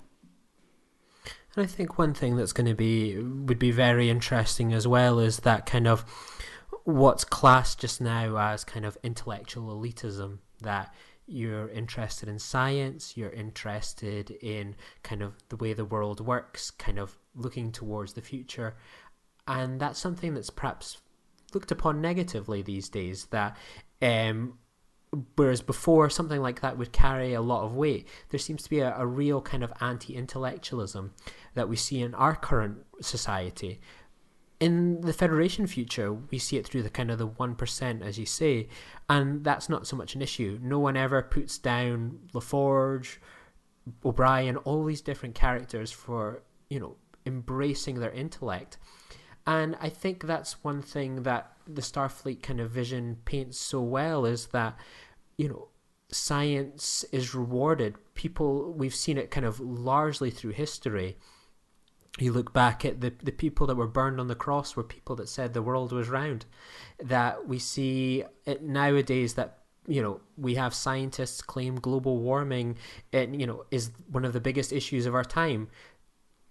And 1.56 1.64
I 1.64 1.68
think 1.68 1.98
one 1.98 2.14
thing 2.14 2.36
that's 2.36 2.54
going 2.54 2.68
to 2.68 2.76
be 2.76 3.18
would 3.18 3.60
be 3.60 3.72
very 3.72 4.10
interesting 4.10 4.74
as 4.74 4.88
well 4.88 5.20
is 5.20 5.38
that 5.40 5.66
kind 5.66 5.88
of 5.88 6.06
what's 6.84 7.24
classed 7.24 7.80
just 7.80 8.00
now 8.00 8.38
as 8.38 8.64
kind 8.64 8.86
of 8.86 8.98
intellectual 9.04 9.76
elitism 9.76 10.38
that 10.62 10.94
you're 11.26 11.70
interested 11.70 12.30
in 12.30 12.40
science, 12.40 13.18
you're 13.18 13.32
interested 13.32 14.32
in 14.32 14.76
kind 15.04 15.22
of 15.22 15.34
the 15.50 15.58
way 15.58 15.74
the 15.74 15.84
world 15.84 16.22
works, 16.22 16.72
kind 16.72 16.98
of 16.98 17.18
looking 17.36 17.72
towards 17.72 18.14
the 18.14 18.22
future, 18.22 18.76
and 19.48 19.80
that's 19.80 20.00
something 20.00 20.34
that's 20.34 20.50
perhaps 20.50 20.98
looked 21.54 21.72
upon 21.72 22.02
negatively 22.02 22.62
these 22.62 22.90
days. 22.90 23.26
That 23.26 23.58
um, 24.02 24.58
whereas 25.36 25.62
before 25.62 26.10
something 26.10 26.42
like 26.42 26.62
that 26.62 26.78
would 26.78 26.92
carry 26.92 27.34
a 27.34 27.42
lot 27.42 27.64
of 27.64 27.74
weight, 27.74 28.08
there 28.30 28.40
seems 28.40 28.64
to 28.64 28.70
be 28.70 28.80
a, 28.80 28.96
a 28.98 29.06
real 29.06 29.42
kind 29.42 29.64
of 29.64 29.72
anti-intellectualism 29.82 31.14
that 31.54 31.70
we 31.70 31.76
see 31.76 32.02
in 32.02 32.14
our 32.14 32.36
current 32.36 32.86
society. 33.02 33.80
In 34.60 35.02
the 35.02 35.14
Federation 35.14 35.68
future, 35.68 36.12
we 36.12 36.40
see 36.40 36.58
it 36.58 36.66
through 36.66 36.82
the 36.84 36.90
kind 36.90 37.12
of 37.12 37.20
the 37.20 37.28
one 37.28 37.56
percent, 37.56 38.02
as 38.02 38.18
you 38.18 38.26
say, 38.26 38.68
and 39.08 39.44
that's 39.44 39.70
not 39.70 39.86
so 39.86 39.96
much 39.96 40.16
an 40.16 40.22
issue. 40.22 40.60
No 40.62 40.80
one 40.80 40.98
ever 40.98 41.22
puts 41.22 41.60
down 41.60 42.20
LaForge, 42.34 43.18
O'Brien, 44.04 44.58
all 44.58 44.84
these 44.84 45.02
different 45.02 45.36
characters 45.36 45.92
for 45.92 46.42
you 46.70 46.80
know 46.80 46.96
embracing 47.26 48.00
their 48.00 48.12
intellect 48.12 48.78
and 49.48 49.78
I 49.80 49.88
think 49.88 50.26
that's 50.26 50.62
one 50.62 50.82
thing 50.82 51.24
that 51.24 51.54
the 51.66 51.82
Starfleet 51.82 52.44
kind 52.44 52.60
of 52.60 52.70
vision 52.70 53.18
paints 53.24 53.58
so 53.58 53.82
well 53.82 54.26
is 54.26 54.48
that, 54.48 54.78
you 55.38 55.48
know, 55.48 55.70
science 56.12 57.06
is 57.14 57.34
rewarded. 57.34 57.96
People, 58.14 58.74
we've 58.74 58.94
seen 58.94 59.18
it 59.18 59.32
kind 59.32 59.46
of 59.46 59.62
largely 59.62 60.32
through 60.32 60.52
history. 60.52 61.16
You 62.20 62.34
look 62.34 62.52
back 62.52 62.84
at 62.84 63.00
the, 63.00 63.14
the 63.24 63.32
people 63.32 63.68
that 63.68 63.76
were 63.76 63.88
burned 63.88 64.20
on 64.20 64.28
the 64.28 64.36
cross 64.36 64.76
were 64.76 64.84
people 64.84 65.16
that 65.16 65.30
said 65.30 65.54
the 65.54 65.62
world 65.62 65.94
was 65.94 66.10
round. 66.10 66.46
That 67.02 67.48
we 67.48 67.58
see 67.58 68.26
it 68.46 68.64
nowadays 68.64 69.36
that 69.36 69.60
you 69.88 70.02
know 70.02 70.20
we 70.38 70.56
have 70.56 70.74
scientists 70.74 71.42
claim 71.42 71.76
global 71.76 72.18
warming 72.18 72.76
and 73.14 73.40
you 73.40 73.48
know 73.48 73.64
is 73.72 73.92
one 74.12 74.26
of 74.26 74.34
the 74.34 74.42
biggest 74.42 74.74
issues 74.74 75.06
of 75.06 75.16
our 75.16 75.24
time 75.24 75.70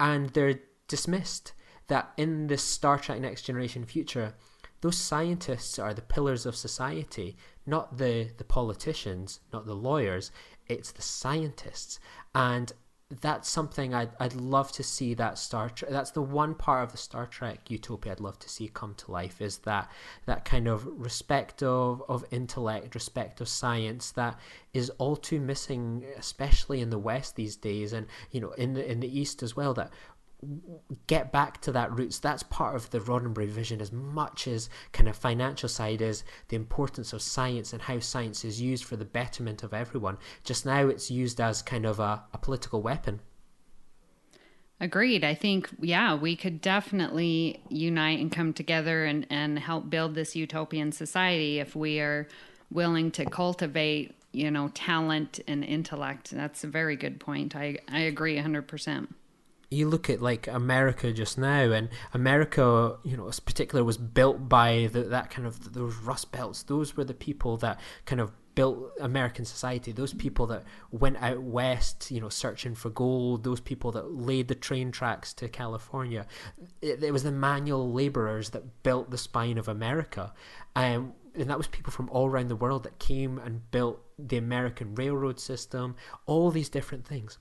and 0.01 0.31
they're 0.31 0.61
dismissed 0.89 1.53
that 1.89 2.13
in 2.17 2.47
this 2.47 2.63
Star 2.63 2.99
Trek 2.99 3.21
Next 3.21 3.43
Generation 3.43 3.85
future, 3.85 4.35
those 4.81 4.97
scientists 4.97 5.79
are 5.79 5.95
the 5.95 6.03
pillars 6.03 6.47
of 6.47 6.57
society, 6.57 7.37
not 7.65 7.99
the, 7.99 8.31
the 8.37 8.45
politicians, 8.45 9.41
not 9.53 9.67
the 9.67 9.75
lawyers, 9.75 10.31
it's 10.69 10.93
the 10.93 11.03
scientists. 11.03 11.99
And 12.35 12.73
that's 13.09 13.49
something 13.49 13.95
I'd, 13.95 14.11
I'd 14.19 14.35
love 14.35 14.73
to 14.73 14.83
see 14.83 15.15
that 15.15 15.39
Star 15.39 15.71
Trek. 15.71 15.93
That's 15.93 16.11
the 16.11 16.23
one 16.23 16.57
part 16.57 16.83
of 16.83 16.91
the 16.91 16.99
Star 16.99 17.27
Trek 17.27 17.71
utopia 17.71 18.13
I'd 18.13 18.21
love 18.21 18.39
to 18.41 18.49
see 18.49 18.69
come 18.69 18.95
to 18.95 19.13
life 19.13 19.41
is 19.41 19.59
that 19.59 19.89
that 20.27 20.45
kind 20.45 20.67
of 20.67 20.87
respect 20.87 21.63
of, 21.63 22.03
of 22.09 22.25
intellect, 22.33 22.97
respect 22.97 23.41
of 23.41 23.49
science 23.49 24.11
that 24.13 24.41
is 24.75 24.91
all 24.99 25.15
too 25.15 25.41
missing, 25.41 26.05
especially 26.19 26.81
in 26.81 26.91
the 26.91 26.99
West 26.99 27.37
these 27.37 27.55
days, 27.55 27.93
and 27.93 28.09
you 28.33 28.41
know 28.41 28.51
in 28.53 28.75
the 28.75 28.91
in 28.91 28.99
the 28.99 29.21
East 29.21 29.41
as 29.41 29.55
well. 29.55 29.73
That 29.73 29.93
get 31.07 31.33
back 31.33 31.61
to 31.63 31.73
that 31.73 31.97
roots. 31.97 32.19
That's 32.19 32.43
part 32.45 32.77
of 32.77 32.91
the 32.91 33.01
Roddenberry 33.01 33.49
vision 33.49 33.81
as 33.81 33.93
much 33.93 34.47
as 34.47 34.69
kind 34.93 35.09
of 35.09 35.17
financial 35.17 35.69
side 35.69 36.03
is 36.03 36.25
the 36.49 36.57
importance 36.57 37.13
of 37.13 37.23
science 37.23 37.73
and 37.73 37.83
how 37.83 37.99
science 38.01 38.45
is 38.45 38.61
used 38.61 38.85
for 38.85 38.97
the 38.97 39.05
betterment 39.05 39.63
of 39.63 39.73
everyone. 39.73 40.19
Just 40.45 40.67
now 40.67 40.89
it's 40.89 41.11
used 41.11 41.41
as 41.41 41.63
kind 41.63 41.87
of 41.87 42.01
a, 42.01 42.23
a 42.33 42.39
political 42.39 42.83
weapon. 42.83 43.21
Agreed. 44.79 45.25
I 45.25 45.35
think, 45.35 45.71
yeah, 45.81 46.15
we 46.15 46.37
could 46.37 46.61
definitely 46.61 47.63
unite 47.71 48.21
and 48.21 48.31
come 48.31 48.53
together 48.53 49.07
and, 49.07 49.27
and 49.31 49.59
help 49.59 49.89
build 49.89 50.15
this 50.15 50.37
utopian 50.37 50.93
society 50.93 51.61
if 51.61 51.75
we 51.75 51.99
are 51.99 52.29
willing 52.71 53.11
to 53.13 53.25
cultivate, 53.25 54.15
you 54.33 54.51
know, 54.51 54.69
talent 54.75 55.41
and 55.49 55.65
intellect. 55.65 56.31
That's 56.31 56.63
a 56.63 56.67
very 56.67 56.95
good 56.95 57.21
point. 57.21 57.57
I, 57.57 57.79
I 57.89 58.01
agree 58.01 58.37
100%. 58.37 59.09
You 59.71 59.89
look 59.89 60.09
at 60.09 60.23
like 60.23 60.47
America 60.47 61.13
just 61.13 61.39
now, 61.39 61.73
and 61.73 61.89
America, 62.15 62.99
you 63.03 63.17
know, 63.17 63.27
in 63.27 63.33
particular, 63.45 63.83
was 63.83 63.97
built 63.97 64.49
by 64.49 64.89
the, 64.93 65.03
that 65.05 65.31
kind 65.31 65.47
of 65.47 65.73
those 65.73 65.97
Rust 65.97 66.33
Belts. 66.33 66.63
Those 66.63 66.97
were 66.97 67.05
the 67.05 67.15
people 67.15 67.57
that 67.59 67.81
kind 68.05 68.21
of 68.21 68.33
built 68.55 68.93
American 69.01 69.45
society. 69.45 69.93
Those 69.93 70.15
people 70.15 70.47
that 70.47 70.65
went 70.91 71.21
out 71.21 71.43
west, 71.43 72.11
you 72.11 72.21
know, 72.21 72.29
searching 72.29 72.75
for 72.75 72.91
gold. 72.91 73.45
Those 73.45 73.61
people 73.61 73.93
that 73.93 74.13
laid 74.13 74.49
the 74.49 74.55
train 74.55 74.93
tracks 74.93 75.33
to 75.35 75.49
California. 75.49 76.27
It, 76.81 77.03
it 77.03 77.13
was 77.13 77.25
the 77.25 77.33
manual 77.33 77.93
laborers 77.93 78.51
that 78.51 78.83
built 78.83 79.11
the 79.11 79.19
spine 79.19 79.59
of 79.59 79.69
America, 79.69 80.33
um, 80.77 81.13
and 81.35 81.51
that 81.51 81.59
was 81.59 81.67
people 81.67 81.93
from 81.93 82.09
all 82.11 82.29
around 82.29 82.49
the 82.49 82.57
world 82.57 82.85
that 82.85 82.99
came 82.99 83.39
and 83.39 83.71
built 83.71 84.01
the 84.19 84.37
American 84.37 84.95
railroad 84.95 85.39
system. 85.39 85.97
All 86.25 86.51
these 86.51 86.69
different 86.69 87.07
things 87.07 87.39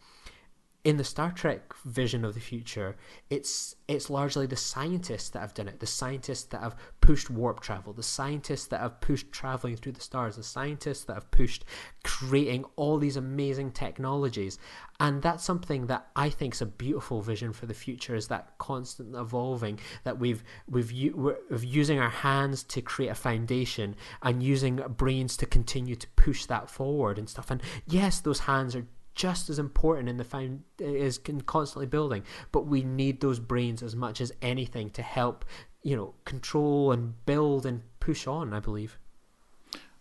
in 0.85 0.97
the 0.97 1.03
Star 1.03 1.31
Trek 1.31 1.73
vision 1.83 2.23
of 2.23 2.35
the 2.35 2.39
future, 2.39 2.95
it's 3.31 3.75
it's 3.87 4.09
largely 4.11 4.45
the 4.45 4.55
scientists 4.55 5.29
that 5.29 5.39
have 5.39 5.53
done 5.55 5.67
it, 5.67 5.79
the 5.79 5.87
scientists 5.87 6.43
that 6.45 6.61
have 6.61 6.75
pushed 7.01 7.29
warp 7.29 7.59
travel, 7.59 7.91
the 7.91 8.03
scientists 8.03 8.67
that 8.67 8.79
have 8.79 9.01
pushed 9.01 9.31
traveling 9.31 9.75
through 9.75 9.93
the 9.93 10.01
stars, 10.01 10.35
the 10.35 10.43
scientists 10.43 11.03
that 11.05 11.15
have 11.15 11.29
pushed 11.31 11.65
creating 12.03 12.65
all 12.75 12.99
these 12.99 13.17
amazing 13.17 13.71
technologies. 13.71 14.59
And 14.99 15.23
that's 15.23 15.43
something 15.43 15.87
that 15.87 16.07
I 16.15 16.29
think 16.29 16.53
is 16.53 16.61
a 16.61 16.67
beautiful 16.67 17.19
vision 17.19 17.51
for 17.51 17.65
the 17.65 17.73
future 17.73 18.15
is 18.15 18.27
that 18.27 18.57
constant 18.59 19.15
evolving 19.15 19.79
that 20.03 20.19
we've 20.19 20.43
we've 20.69 20.93
we're 21.15 21.37
using 21.61 21.99
our 21.99 22.09
hands 22.09 22.63
to 22.63 22.81
create 22.81 23.09
a 23.09 23.15
foundation 23.15 23.95
and 24.21 24.43
using 24.43 24.75
brains 24.95 25.35
to 25.37 25.47
continue 25.47 25.95
to 25.95 26.07
push 26.15 26.45
that 26.45 26.69
forward 26.69 27.17
and 27.17 27.27
stuff. 27.27 27.49
And 27.49 27.61
yes, 27.87 28.19
those 28.19 28.39
hands 28.39 28.75
are 28.75 28.85
just 29.15 29.49
as 29.49 29.57
important 29.57 30.09
in 30.09 30.17
the 30.17 30.23
found 30.23 30.63
is 30.77 31.17
can 31.17 31.41
constantly 31.41 31.87
building. 31.87 32.23
But 32.51 32.67
we 32.67 32.83
need 32.83 33.21
those 33.21 33.39
brains 33.39 33.81
as 33.81 33.95
much 33.95 34.21
as 34.21 34.31
anything 34.41 34.89
to 34.91 35.01
help 35.01 35.45
you 35.81 35.95
know 35.95 36.13
control 36.25 36.91
and 36.91 37.13
build 37.25 37.65
and 37.65 37.81
push 37.99 38.27
on 38.27 38.53
i 38.53 38.59
believe. 38.59 38.97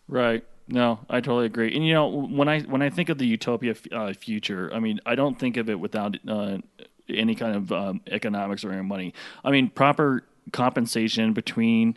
Right. 0.08 0.44
No 0.66 1.00
i 1.08 1.20
totally 1.20 1.46
agree. 1.46 1.74
And 1.74 1.86
you 1.86 1.94
know 1.94 2.08
when 2.08 2.48
i 2.48 2.60
when 2.60 2.82
i 2.82 2.90
think 2.90 3.08
of 3.08 3.18
the 3.18 3.26
utopia 3.26 3.74
uh, 3.92 4.12
future 4.14 4.70
i 4.74 4.80
mean 4.80 4.98
i 5.06 5.14
don't 5.14 5.38
think 5.38 5.56
of 5.56 5.68
it 5.68 5.78
without 5.78 6.16
uh, 6.28 6.58
any 7.08 7.34
kind 7.34 7.54
of 7.54 7.70
um, 7.70 8.00
economics 8.10 8.64
or 8.64 8.72
any 8.72 8.82
money. 8.82 9.14
I 9.44 9.50
mean 9.50 9.68
proper 9.70 10.24
compensation 10.52 11.32
between 11.32 11.96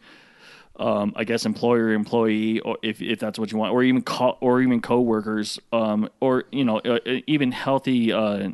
um, 0.78 1.13
I 1.15 1.23
guess 1.23 1.45
employer 1.45 1.91
employee, 1.91 2.59
or 2.59 2.78
if, 2.84 3.01
if 3.01 3.19
that's 3.19 3.39
what 3.39 3.51
you 3.51 3.57
want, 3.57 3.73
or 3.73 3.84
even 3.84 4.01
co- 4.03 4.38
or 4.41 4.61
even 4.61 4.82
coworkers, 4.82 5.59
um, 5.73 6.09
or 6.19 6.45
you 6.51 6.63
know 6.63 6.80
uh, 6.80 6.99
uh, 7.05 7.19
even 7.25 7.51
healthy 7.51 8.13
uh, 8.13 8.49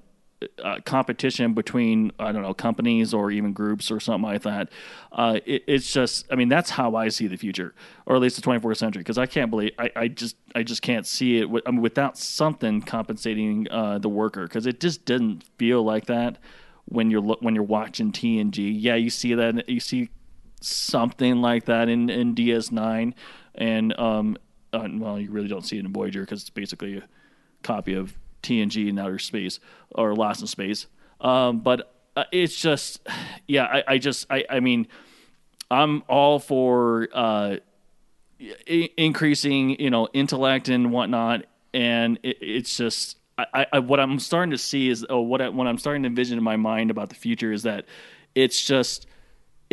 uh, 0.63 0.79
competition 0.85 1.53
between 1.53 2.11
I 2.19 2.31
don't 2.31 2.41
know 2.41 2.53
companies 2.53 3.13
or 3.13 3.31
even 3.31 3.53
groups 3.53 3.91
or 3.91 3.99
something 3.99 4.29
like 4.29 4.43
that. 4.43 4.69
Uh, 5.11 5.39
it, 5.45 5.63
it's 5.67 5.91
just 5.91 6.25
I 6.31 6.35
mean 6.35 6.49
that's 6.49 6.69
how 6.69 6.95
I 6.95 7.09
see 7.09 7.27
the 7.27 7.37
future, 7.37 7.73
or 8.05 8.15
at 8.15 8.21
least 8.21 8.41
the 8.41 8.41
24th 8.41 8.77
century, 8.77 9.01
because 9.01 9.17
I 9.17 9.25
can't 9.25 9.49
believe 9.49 9.71
I, 9.77 9.91
I 9.95 10.07
just 10.07 10.37
I 10.55 10.63
just 10.63 10.81
can't 10.81 11.05
see 11.05 11.39
it 11.39 11.49
mean, 11.49 11.81
without 11.81 12.17
something 12.17 12.81
compensating 12.81 13.67
uh, 13.69 13.99
the 13.99 14.09
worker, 14.09 14.43
because 14.43 14.65
it 14.65 14.79
just 14.79 15.05
didn't 15.05 15.43
feel 15.57 15.83
like 15.83 16.05
that 16.05 16.37
when 16.85 17.11
you're 17.11 17.21
when 17.21 17.55
you're 17.55 17.63
watching 17.63 18.11
TNG. 18.11 18.73
Yeah, 18.77 18.95
you 18.95 19.09
see 19.09 19.33
that 19.33 19.67
you 19.69 19.79
see 19.79 20.09
something 20.63 21.41
like 21.41 21.65
that 21.65 21.89
in, 21.89 22.09
in 22.09 22.35
DS9, 22.35 23.13
and 23.55 23.99
um, 23.99 24.37
uh, 24.71 24.87
well, 24.93 25.19
you 25.19 25.29
really 25.29 25.47
don't 25.47 25.65
see 25.65 25.77
it 25.77 25.85
in 25.85 25.93
Voyager 25.93 26.21
because 26.21 26.41
it's 26.41 26.49
basically 26.49 26.97
a 26.97 27.03
copy 27.61 27.93
of 27.93 28.17
TNG 28.41 28.89
in 28.89 28.99
outer 28.99 29.19
space 29.19 29.59
or 29.91 30.15
Lost 30.15 30.41
in 30.41 30.47
Space. 30.47 30.87
Um, 31.21 31.59
but 31.59 31.93
uh, 32.15 32.25
it's 32.31 32.55
just, 32.55 33.07
yeah, 33.47 33.65
I, 33.65 33.83
I 33.93 33.97
just, 33.97 34.27
I, 34.29 34.43
I 34.49 34.59
mean, 34.59 34.87
I'm 35.71 36.03
all 36.07 36.39
for 36.39 37.07
uh, 37.13 37.57
I- 38.41 38.89
increasing, 38.97 39.79
you 39.79 39.89
know, 39.89 40.07
intellect 40.13 40.69
and 40.69 40.91
whatnot, 40.91 41.45
and 41.73 42.19
it, 42.23 42.37
it's 42.41 42.77
just. 42.77 43.17
I, 43.35 43.65
I, 43.73 43.79
what 43.79 43.99
I'm 43.99 44.19
starting 44.19 44.51
to 44.51 44.59
see 44.59 44.89
is, 44.89 45.03
oh, 45.09 45.21
what 45.21 45.41
I, 45.41 45.49
what 45.49 45.65
I'm 45.65 45.79
starting 45.79 46.03
to 46.03 46.07
envision 46.07 46.37
in 46.37 46.43
my 46.43 46.55
mind 46.55 46.91
about 46.91 47.09
the 47.09 47.15
future 47.15 47.51
is 47.51 47.63
that 47.63 47.85
it's 48.35 48.63
just 48.63 49.07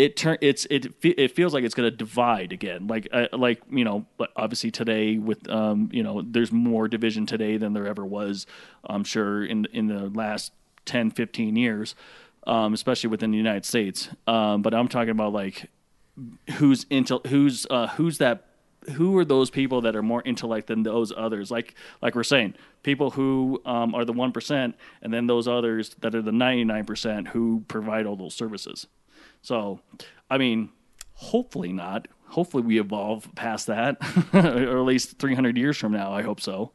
it 0.00 0.16
turn 0.16 0.38
it's 0.40 0.66
it 0.70 0.86
it 1.02 1.30
feels 1.32 1.52
like 1.52 1.62
it's 1.62 1.74
going 1.74 1.90
to 1.90 1.94
divide 1.94 2.52
again. 2.52 2.86
Like 2.86 3.08
uh, 3.12 3.26
like 3.32 3.60
you 3.70 3.84
know 3.84 4.06
obviously 4.34 4.70
today 4.70 5.18
with 5.18 5.46
um 5.50 5.90
you 5.92 6.02
know 6.02 6.22
there's 6.22 6.50
more 6.50 6.88
division 6.88 7.26
today 7.26 7.58
than 7.58 7.74
there 7.74 7.86
ever 7.86 8.04
was 8.04 8.46
i'm 8.84 9.04
sure 9.04 9.44
in 9.44 9.66
in 9.72 9.88
the 9.88 10.08
last 10.10 10.52
10 10.86 11.10
15 11.10 11.54
years 11.56 11.94
um 12.46 12.72
especially 12.72 13.08
within 13.08 13.30
the 13.30 13.36
united 13.36 13.66
states. 13.66 14.08
Um 14.26 14.62
but 14.62 14.72
i'm 14.72 14.88
talking 14.88 15.10
about 15.10 15.34
like 15.34 15.68
who's 16.52 16.86
into 16.88 17.20
who's 17.26 17.66
uh 17.68 17.88
who's 17.88 18.16
that 18.18 18.46
who 18.92 19.18
are 19.18 19.26
those 19.26 19.50
people 19.50 19.82
that 19.82 19.94
are 19.94 20.02
more 20.02 20.22
intellect 20.24 20.68
than 20.68 20.82
those 20.82 21.12
others? 21.14 21.50
Like 21.50 21.74
like 22.00 22.14
we're 22.14 22.22
saying 22.22 22.54
people 22.82 23.10
who 23.10 23.60
um, 23.66 23.94
are 23.94 24.06
the 24.06 24.14
1% 24.14 24.74
and 25.02 25.12
then 25.12 25.26
those 25.26 25.46
others 25.46 25.94
that 26.00 26.14
are 26.14 26.22
the 26.22 26.30
99% 26.30 27.28
who 27.28 27.62
provide 27.68 28.06
all 28.06 28.16
those 28.16 28.34
services 28.34 28.86
so, 29.42 29.80
I 30.30 30.38
mean, 30.38 30.70
hopefully 31.14 31.72
not. 31.72 32.08
Hopefully 32.26 32.62
we 32.62 32.78
evolve 32.78 33.28
past 33.34 33.66
that, 33.66 33.96
or 34.32 34.78
at 34.78 34.84
least 34.84 35.18
300 35.18 35.56
years 35.56 35.76
from 35.76 35.92
now. 35.92 36.12
I 36.12 36.22
hope 36.22 36.40
so. 36.40 36.72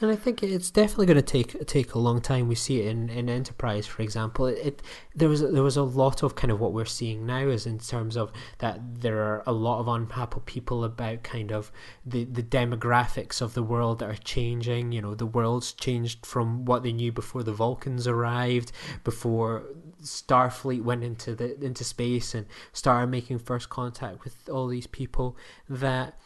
And 0.00 0.10
I 0.10 0.16
think 0.16 0.42
it's 0.42 0.70
definitely 0.70 1.06
going 1.06 1.16
to 1.16 1.22
take 1.22 1.66
take 1.66 1.92
a 1.92 1.98
long 1.98 2.22
time. 2.22 2.48
We 2.48 2.54
see 2.54 2.80
it 2.80 2.86
in, 2.86 3.10
in 3.10 3.28
Enterprise, 3.28 3.86
for 3.86 4.00
example. 4.00 4.46
It, 4.46 4.58
it 4.58 4.82
there 5.14 5.28
was 5.28 5.42
there 5.42 5.62
was 5.62 5.76
a 5.76 5.82
lot 5.82 6.22
of 6.22 6.34
kind 6.34 6.50
of 6.50 6.58
what 6.58 6.72
we're 6.72 6.86
seeing 6.86 7.26
now 7.26 7.48
is 7.48 7.66
in 7.66 7.78
terms 7.78 8.16
of 8.16 8.32
that 8.58 8.80
there 9.00 9.18
are 9.18 9.42
a 9.46 9.52
lot 9.52 9.78
of 9.78 9.88
unhappy 9.88 10.40
people 10.46 10.84
about 10.84 11.22
kind 11.22 11.52
of 11.52 11.70
the 12.06 12.24
the 12.24 12.42
demographics 12.42 13.42
of 13.42 13.52
the 13.52 13.62
world 13.62 13.98
that 13.98 14.08
are 14.08 14.14
changing. 14.14 14.92
You 14.92 15.02
know, 15.02 15.14
the 15.14 15.26
world's 15.26 15.74
changed 15.74 16.24
from 16.24 16.64
what 16.64 16.82
they 16.82 16.92
knew 16.92 17.12
before 17.12 17.42
the 17.42 17.52
Vulcans 17.52 18.06
arrived, 18.06 18.72
before 19.04 19.64
Starfleet 20.02 20.82
went 20.82 21.04
into 21.04 21.34
the 21.34 21.62
into 21.62 21.84
space 21.84 22.34
and 22.34 22.46
started 22.72 23.08
making 23.08 23.38
first 23.38 23.68
contact 23.68 24.24
with 24.24 24.48
all 24.48 24.66
these 24.66 24.86
people. 24.86 25.36
That 25.68 26.18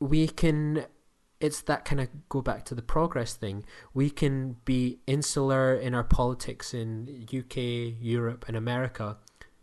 we 0.00 0.28
can 0.28 0.86
it's 1.40 1.62
that 1.62 1.84
kind 1.84 2.00
of 2.00 2.08
go 2.28 2.42
back 2.42 2.64
to 2.66 2.74
the 2.74 2.82
progress 2.82 3.34
thing. 3.34 3.64
We 3.94 4.10
can 4.10 4.56
be 4.64 5.00
insular 5.06 5.74
in 5.74 5.94
our 5.94 6.04
politics 6.04 6.74
in 6.74 7.26
UK, 7.34 7.96
Europe, 7.98 8.44
and 8.46 8.56
America, 8.56 9.16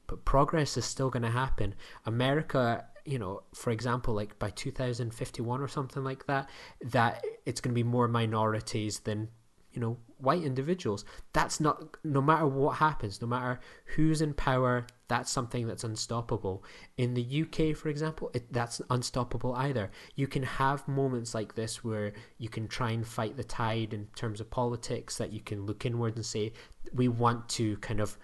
but 0.08 0.26
progress 0.26 0.76
is 0.76 0.86
still 0.86 1.12
going 1.12 1.24
to 1.24 1.30
happen. 1.30 1.76
America, 2.06 2.86
you 3.06 3.20
know, 3.20 3.43
for 3.54 3.70
example, 3.70 4.16
like 4.16 4.39
by 4.39 4.50
2051 4.50 5.62
or 5.62 5.68
something 5.68 6.04
like 6.04 6.26
that, 6.26 6.50
that 6.82 7.24
it's 7.45 7.62
going 7.62 7.74
to 7.74 7.76
be 7.76 7.84
more 7.84 8.08
minorities 8.08 9.00
than 9.00 9.30
you 9.78 9.82
know 9.82 9.97
white 10.17 10.41
individuals. 10.41 11.05
That's 11.34 11.59
not 11.59 11.97
no 12.03 12.19
matter 12.19 12.47
what 12.47 12.78
happens 12.78 13.21
no 13.21 13.28
matter 13.28 13.59
who's 13.95 14.21
in 14.21 14.34
power 14.34 14.88
that's 15.07 15.30
something 15.32 15.67
that's 15.67 15.84
unstoppable. 15.84 16.63
In 16.97 17.13
the 17.13 17.43
UK 17.43 17.78
for 17.78 17.89
example 17.89 18.32
it, 18.34 18.51
that's 18.51 18.82
unstoppable 18.89 19.53
either. 19.53 19.91
You 20.15 20.25
can 20.25 20.41
have 20.41 20.88
moments 20.88 21.36
like 21.36 21.53
this 21.53 21.84
where 21.84 22.13
you 22.39 22.49
can 22.49 22.67
try 22.67 22.89
and 22.89 23.07
fight 23.07 23.38
the 23.38 23.43
tide 23.43 23.93
in 23.93 24.07
terms 24.15 24.41
of 24.41 24.49
politics 24.49 25.19
that 25.19 25.32
you 25.32 25.41
can 25.41 25.67
look 25.67 25.86
inward 25.86 26.15
and 26.15 26.25
say 26.25 26.53
we 26.91 27.07
want 27.07 27.47
to 27.49 27.78
kind 27.78 27.99
of 27.99 28.17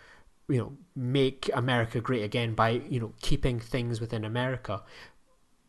you 0.49 0.57
know 0.57 0.73
make 0.95 1.51
America 1.53 2.01
great 2.01 2.23
again 2.23 2.55
by 2.55 2.69
you 2.89 2.99
know 2.99 3.13
keeping 3.21 3.59
things 3.59 4.01
within 4.01 4.25
America. 4.25 4.81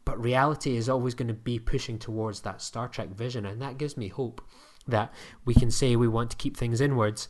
But 0.06 0.22
reality 0.22 0.76
is 0.78 0.88
always 0.88 1.14
going 1.14 1.28
to 1.28 1.34
be 1.34 1.58
pushing 1.58 1.98
towards 1.98 2.40
that 2.40 2.62
Star 2.62 2.88
Trek 2.88 3.10
vision 3.10 3.44
and 3.44 3.60
that 3.60 3.76
gives 3.76 3.98
me 3.98 4.08
hope 4.08 4.40
that 4.86 5.12
we 5.44 5.54
can 5.54 5.70
say 5.70 5.96
we 5.96 6.08
want 6.08 6.30
to 6.30 6.36
keep 6.36 6.56
things 6.56 6.80
inwards, 6.80 7.28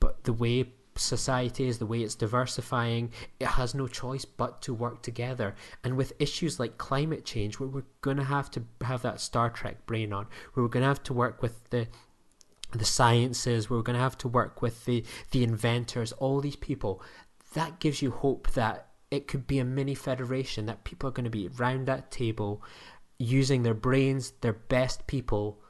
but 0.00 0.24
the 0.24 0.32
way 0.32 0.72
society 0.98 1.68
is, 1.68 1.78
the 1.78 1.86
way 1.86 2.02
it's 2.02 2.14
diversifying, 2.14 3.10
it 3.38 3.46
has 3.46 3.74
no 3.74 3.86
choice 3.86 4.24
but 4.24 4.62
to 4.62 4.74
work 4.74 5.02
together. 5.02 5.54
And 5.84 5.96
with 5.96 6.12
issues 6.18 6.58
like 6.58 6.78
climate 6.78 7.24
change, 7.24 7.58
where 7.58 7.68
we're 7.68 7.84
going 8.00 8.16
to 8.16 8.24
have 8.24 8.50
to 8.52 8.62
have 8.82 9.02
that 9.02 9.20
Star 9.20 9.50
Trek 9.50 9.86
brain 9.86 10.12
on, 10.12 10.26
where 10.52 10.64
we're 10.64 10.70
going 10.70 10.82
to 10.82 10.88
have 10.88 11.02
to 11.04 11.12
work 11.12 11.42
with 11.42 11.68
the 11.70 11.88
the 12.72 12.84
sciences, 12.84 13.70
where 13.70 13.78
we're 13.78 13.84
going 13.84 13.96
to 13.96 14.02
have 14.02 14.18
to 14.18 14.28
work 14.28 14.60
with 14.60 14.84
the 14.84 15.04
the 15.30 15.44
inventors, 15.44 16.12
all 16.12 16.40
these 16.40 16.56
people. 16.56 17.02
That 17.54 17.78
gives 17.78 18.02
you 18.02 18.10
hope 18.10 18.50
that 18.52 18.88
it 19.10 19.28
could 19.28 19.46
be 19.46 19.58
a 19.58 19.64
mini 19.64 19.94
federation 19.94 20.66
that 20.66 20.84
people 20.84 21.08
are 21.08 21.12
going 21.12 21.24
to 21.24 21.30
be 21.30 21.48
round 21.48 21.86
that 21.86 22.10
table 22.10 22.62
using 23.18 23.62
their 23.62 23.74
brains, 23.74 24.32
their 24.40 24.52
best 24.52 25.06
people 25.06 25.60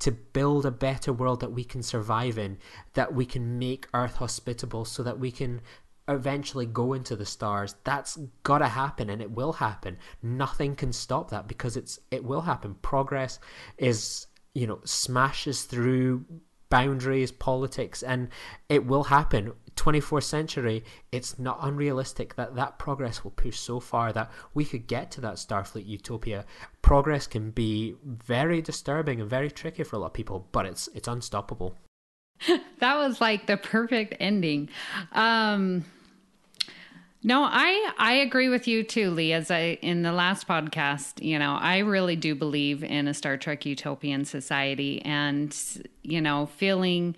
to 0.00 0.12
build 0.12 0.66
a 0.66 0.70
better 0.70 1.12
world 1.12 1.40
that 1.40 1.52
we 1.52 1.64
can 1.64 1.82
survive 1.82 2.38
in, 2.38 2.58
that 2.94 3.14
we 3.14 3.24
can 3.24 3.58
make 3.58 3.86
Earth 3.94 4.16
hospitable 4.16 4.84
so 4.84 5.02
that 5.02 5.18
we 5.18 5.30
can 5.30 5.60
eventually 6.08 6.66
go 6.66 6.92
into 6.92 7.14
the 7.14 7.26
stars. 7.26 7.76
That's 7.84 8.18
gotta 8.42 8.68
happen 8.68 9.08
and 9.08 9.22
it 9.22 9.30
will 9.30 9.52
happen. 9.52 9.98
Nothing 10.22 10.74
can 10.74 10.92
stop 10.92 11.30
that 11.30 11.46
because 11.46 11.76
it's 11.76 12.00
it 12.10 12.24
will 12.24 12.42
happen. 12.42 12.74
Progress 12.82 13.38
is 13.78 14.26
you 14.54 14.66
know, 14.66 14.80
smashes 14.84 15.62
through 15.62 16.24
boundaries, 16.70 17.32
politics, 17.32 18.02
and 18.02 18.28
it 18.68 18.86
will 18.86 19.04
happen. 19.04 19.52
24th 19.80 20.24
century, 20.24 20.84
it's 21.10 21.38
not 21.38 21.58
unrealistic 21.62 22.34
that 22.34 22.54
that 22.54 22.78
progress 22.78 23.24
will 23.24 23.30
push 23.30 23.58
so 23.58 23.80
far 23.80 24.12
that 24.12 24.30
we 24.52 24.64
could 24.64 24.86
get 24.86 25.10
to 25.12 25.20
that 25.22 25.34
Starfleet 25.34 25.86
utopia. 25.86 26.44
Progress 26.82 27.26
can 27.26 27.50
be 27.50 27.96
very 28.04 28.60
disturbing 28.60 29.20
and 29.20 29.30
very 29.30 29.50
tricky 29.50 29.82
for 29.82 29.96
a 29.96 29.98
lot 29.98 30.06
of 30.08 30.12
people, 30.12 30.46
but 30.52 30.66
it's 30.66 30.88
it's 30.94 31.08
unstoppable. 31.08 31.76
that 32.78 32.96
was 32.96 33.20
like 33.20 33.46
the 33.46 33.56
perfect 33.56 34.14
ending. 34.20 34.68
Um, 35.12 35.84
no, 37.22 37.42
I 37.42 37.92
I 37.98 38.12
agree 38.14 38.48
with 38.48 38.68
you 38.68 38.82
too, 38.82 39.10
Lee. 39.10 39.32
As 39.32 39.50
I 39.50 39.78
in 39.82 40.02
the 40.02 40.12
last 40.12 40.46
podcast, 40.46 41.22
you 41.22 41.38
know, 41.38 41.52
I 41.52 41.78
really 41.78 42.16
do 42.16 42.34
believe 42.34 42.82
in 42.84 43.08
a 43.08 43.14
Star 43.14 43.36
Trek 43.36 43.64
utopian 43.64 44.24
society, 44.24 45.02
and 45.02 45.56
you 46.02 46.20
know, 46.20 46.46
feeling 46.46 47.16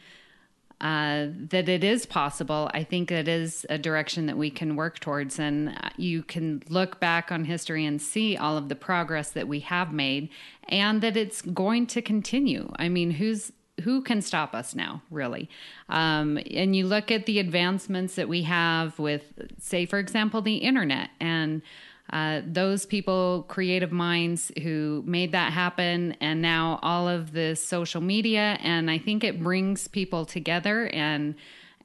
uh, 0.83 1.29
that 1.51 1.69
it 1.69 1.85
is 1.85 2.05
possible. 2.07 2.69
I 2.75 2.83
think 2.83 3.13
it 3.13 3.29
is 3.29 3.65
a 3.71 3.79
direction 3.79 4.27
that 4.27 4.37
we 4.37 4.51
can 4.51 4.75
work 4.75 4.99
towards, 4.99 5.39
and 5.39 5.79
you 5.97 6.25
can 6.25 6.63
look 6.69 6.99
back 6.99 7.31
on 7.31 7.45
history 7.45 7.87
and 7.87 8.03
see 8.03 8.37
all 8.37 8.57
of 8.57 8.69
the 8.69 8.75
progress 8.75 9.31
that 9.31 9.47
we 9.47 9.61
have 9.61 9.93
made, 9.93 10.29
and 10.69 11.01
that 11.01 11.17
it's 11.17 11.41
going 11.41 11.87
to 11.87 12.03
continue. 12.03 12.71
I 12.77 12.89
mean, 12.89 13.13
who's 13.13 13.53
who 13.85 14.03
can 14.03 14.21
stop 14.21 14.55
us 14.55 14.75
now, 14.75 15.03
really? 15.11 15.49
Um, 15.89 16.39
and 16.51 16.77
you 16.77 16.87
look 16.87 17.11
at 17.11 17.27
the 17.27 17.39
advancements 17.39 18.17
that 18.17 18.29
we 18.29 18.43
have 18.43 18.99
with, 18.99 19.33
say, 19.59 19.87
for 19.87 19.99
example, 19.99 20.43
the 20.43 20.57
internet 20.57 21.11
and 21.21 21.63
uh, 22.11 22.43
those 22.47 22.85
people, 22.85 23.45
creative 23.49 23.93
minds 23.93 24.53
who 24.63 25.03
made 25.07 25.33
that 25.33 25.53
happen, 25.53 26.17
and 26.21 26.43
now 26.43 26.79
all 26.83 27.09
of 27.09 27.33
the 27.33 27.55
social 27.57 28.01
media. 28.01 28.59
And 28.61 28.91
I 28.91 28.99
think 28.99 29.25
it 29.25 29.43
brings 29.43 29.89
people 29.89 30.25
together 30.27 30.89
and 30.89 31.35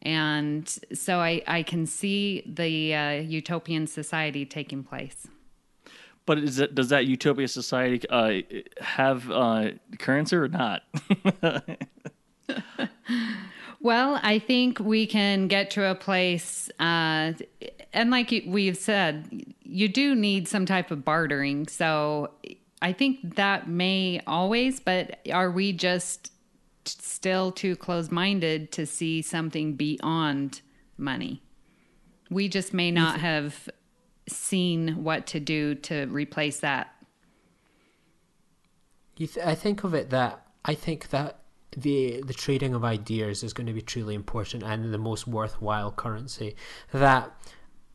and 0.02 0.68
so 0.94 1.20
I, 1.20 1.42
I 1.48 1.64
can 1.64 1.86
see 1.86 2.44
the 2.46 2.94
uh, 2.94 3.12
utopian 3.14 3.88
society 3.88 4.46
taking 4.46 4.84
place. 4.84 5.28
But 6.26 6.38
it, 6.40 6.76
does 6.76 6.90
that 6.90 7.06
utopia 7.08 7.48
society 7.48 8.08
uh, 8.10 8.42
have 8.82 9.32
uh, 9.32 9.72
currency 9.98 10.36
or 10.36 10.50
not? 10.50 10.84
well, 13.80 14.20
I 14.22 14.40
think 14.40 14.80
we 14.80 15.08
can 15.08 15.48
get 15.48 15.72
to 15.72 15.90
a 15.90 15.96
place, 15.96 16.70
uh, 16.80 17.34
and 17.98 18.12
like 18.12 18.32
we've 18.46 18.78
said, 18.78 19.28
you 19.64 19.88
do 19.88 20.14
need 20.14 20.48
some 20.48 20.68
type 20.68 20.92
of 20.92 21.04
bartering. 21.04 21.68
So 21.68 22.30
I 22.80 22.94
think 22.94 23.36
that 23.38 23.68
may 23.68 24.22
always, 24.28 24.80
but 24.80 25.20
are 25.34 25.50
we 25.50 25.74
just 25.74 26.32
still 26.86 27.52
too 27.52 27.76
close 27.76 28.12
minded 28.12 28.72
to 28.74 28.86
see 28.86 29.24
something 29.24 29.74
beyond 29.74 30.62
money? 30.96 31.42
We 32.30 32.48
just 32.48 32.72
may 32.72 32.92
not 32.92 33.20
have 33.20 33.68
seen 34.30 35.04
what 35.04 35.26
to 35.28 35.40
do 35.40 35.74
to 35.74 36.06
replace 36.06 36.60
that. 36.60 36.94
You 39.16 39.26
th- 39.26 39.44
I 39.44 39.56
think 39.56 39.84
of 39.84 39.96
it 39.96 40.12
that 40.12 40.46
I 40.66 40.76
think 40.76 41.10
that 41.10 41.40
the 41.76 42.22
the 42.22 42.34
trading 42.34 42.76
of 42.76 42.84
ideas 42.84 43.44
is 43.44 43.54
going 43.54 43.68
to 43.68 43.74
be 43.74 43.82
truly 43.82 44.14
important 44.14 44.64
and 44.64 44.94
the 44.94 45.00
most 45.00 45.26
worthwhile 45.28 45.92
currency. 45.92 46.56
That 46.92 47.32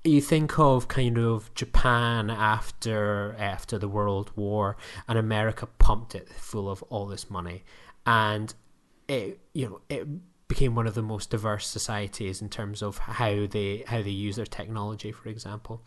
you 0.05 0.21
think 0.21 0.59
of 0.59 0.89
kind 0.89 1.19
of 1.19 1.53
Japan 1.55 2.29
after 2.31 3.37
after 3.39 3.79
the 3.79 3.89
World 3.89 4.31
War 4.37 4.77
and 5.09 5.19
America 5.19 5.67
pumped 5.79 6.15
it 6.15 6.29
full 6.29 6.69
of 6.69 6.83
all 6.85 7.07
this 7.07 7.31
money 7.31 7.65
and 8.07 8.53
it 9.09 9.41
you 9.53 9.69
know 9.69 9.81
it 9.89 10.07
became 10.53 10.75
one 10.75 10.87
of 10.87 10.95
the 10.95 11.03
most 11.03 11.31
diverse 11.31 11.67
societies 11.67 12.43
in 12.43 12.49
terms 12.51 12.83
of 12.83 12.99
how 12.99 13.47
they 13.47 13.85
how 13.87 14.03
they 14.03 14.11
use 14.11 14.37
their 14.37 14.45
technology, 14.45 15.11
for 15.11 15.31
example. 15.31 15.83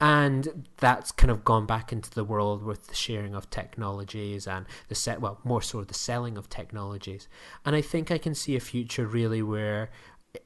And 0.00 0.66
that's 0.78 1.12
kind 1.12 1.30
of 1.30 1.44
gone 1.44 1.66
back 1.66 1.92
into 1.92 2.10
the 2.10 2.24
world 2.24 2.64
with 2.64 2.88
the 2.88 2.96
sharing 2.96 3.36
of 3.36 3.48
technologies 3.48 4.48
and 4.48 4.66
the 4.88 4.96
set 4.96 5.20
well, 5.20 5.38
more 5.44 5.62
so 5.62 5.84
the 5.84 5.94
selling 5.94 6.36
of 6.36 6.48
technologies. 6.48 7.28
And 7.64 7.76
I 7.76 7.80
think 7.80 8.10
I 8.10 8.18
can 8.18 8.34
see 8.34 8.56
a 8.56 8.60
future 8.60 9.06
really 9.06 9.40
where 9.40 9.90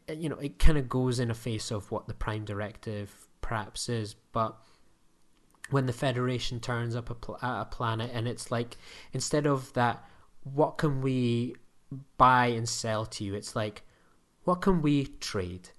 you 0.08 0.28
know, 0.28 0.36
it 0.36 0.58
kind 0.58 0.78
of 0.78 0.88
goes 0.88 1.18
in 1.18 1.30
a 1.30 1.34
face 1.34 1.70
of 1.70 1.90
what 1.90 2.06
the 2.06 2.14
prime 2.14 2.44
directive 2.44 3.28
perhaps 3.40 3.88
is, 3.88 4.14
but 4.32 4.56
when 5.70 5.86
the 5.86 5.92
Federation 5.92 6.60
turns 6.60 6.94
up 6.94 7.10
a, 7.10 7.14
pl- 7.14 7.38
a 7.42 7.66
planet 7.70 8.10
and 8.12 8.28
it's 8.28 8.50
like 8.50 8.76
instead 9.12 9.46
of 9.46 9.72
that, 9.72 10.04
what 10.42 10.78
can 10.78 11.00
we 11.00 11.54
buy 12.16 12.46
and 12.46 12.68
sell 12.68 13.06
to 13.06 13.24
you. 13.24 13.34
It's 13.34 13.54
like, 13.56 13.82
what 14.44 14.56
can 14.62 14.82
we 14.82 15.06
trade? 15.20 15.70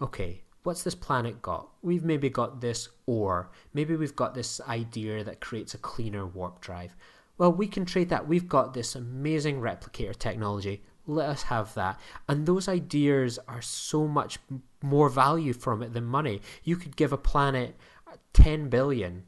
Okay, 0.00 0.42
what's 0.62 0.82
this 0.82 0.94
planet 0.94 1.42
got? 1.42 1.68
We've 1.82 2.04
maybe 2.04 2.28
got 2.28 2.60
this 2.60 2.88
ore. 3.06 3.50
Maybe 3.72 3.96
we've 3.96 4.16
got 4.16 4.34
this 4.34 4.60
idea 4.62 5.24
that 5.24 5.40
creates 5.40 5.74
a 5.74 5.78
cleaner 5.78 6.26
warp 6.26 6.60
drive. 6.60 6.96
Well, 7.38 7.52
we 7.52 7.66
can 7.66 7.84
trade 7.84 8.08
that. 8.10 8.28
We've 8.28 8.48
got 8.48 8.74
this 8.74 8.94
amazing 8.94 9.60
replicator 9.60 10.16
technology. 10.16 10.82
Let 11.06 11.28
us 11.28 11.42
have 11.44 11.74
that. 11.74 12.00
And 12.28 12.46
those 12.46 12.68
ideas 12.68 13.38
are 13.48 13.62
so 13.62 14.06
much 14.06 14.38
more 14.82 15.08
value 15.08 15.52
from 15.52 15.82
it 15.82 15.92
than 15.92 16.04
money. 16.04 16.40
You 16.62 16.76
could 16.76 16.96
give 16.96 17.12
a 17.12 17.18
planet 17.18 17.76
10 18.34 18.68
billion. 18.68 19.24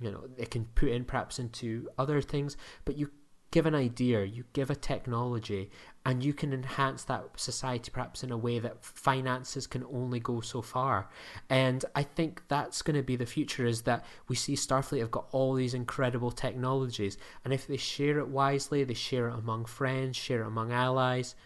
You 0.00 0.10
know, 0.10 0.24
it 0.36 0.50
can 0.50 0.64
put 0.74 0.88
in 0.88 1.04
perhaps 1.04 1.38
into 1.38 1.88
other 1.98 2.20
things, 2.20 2.56
but 2.84 2.96
you 2.96 3.10
give 3.52 3.66
an 3.66 3.74
idea, 3.74 4.24
you 4.24 4.44
give 4.52 4.70
a 4.70 4.74
technology, 4.74 5.70
and 6.04 6.24
you 6.24 6.34
can 6.34 6.52
enhance 6.52 7.04
that 7.04 7.24
society 7.36 7.90
perhaps 7.92 8.24
in 8.24 8.32
a 8.32 8.36
way 8.36 8.58
that 8.58 8.84
finances 8.84 9.66
can 9.66 9.84
only 9.84 10.18
go 10.18 10.40
so 10.40 10.60
far. 10.60 11.08
And 11.48 11.84
I 11.94 12.02
think 12.02 12.42
that's 12.48 12.82
going 12.82 12.96
to 12.96 13.02
be 13.02 13.14
the 13.14 13.26
future 13.26 13.66
is 13.66 13.82
that 13.82 14.04
we 14.26 14.34
see 14.34 14.54
Starfleet 14.54 15.00
have 15.00 15.12
got 15.12 15.28
all 15.30 15.54
these 15.54 15.74
incredible 15.74 16.32
technologies, 16.32 17.18
and 17.44 17.52
if 17.52 17.66
they 17.66 17.76
share 17.76 18.18
it 18.18 18.28
wisely, 18.28 18.82
they 18.84 18.94
share 18.94 19.28
it 19.28 19.38
among 19.38 19.66
friends, 19.66 20.16
share 20.16 20.42
it 20.42 20.48
among 20.48 20.72
allies. 20.72 21.36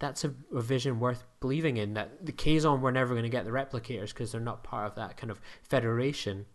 That's 0.00 0.24
a, 0.24 0.34
a 0.52 0.60
vision 0.60 0.98
worth 0.98 1.24
believing 1.38 1.76
in. 1.76 1.94
That 1.94 2.26
the 2.26 2.32
Kazon 2.32 2.80
were 2.80 2.90
never 2.90 3.14
going 3.14 3.22
to 3.22 3.28
get 3.28 3.44
the 3.44 3.52
replicators 3.52 4.08
because 4.08 4.32
they're 4.32 4.40
not 4.40 4.64
part 4.64 4.86
of 4.86 4.96
that 4.96 5.16
kind 5.16 5.30
of 5.30 5.40
federation. 5.62 6.46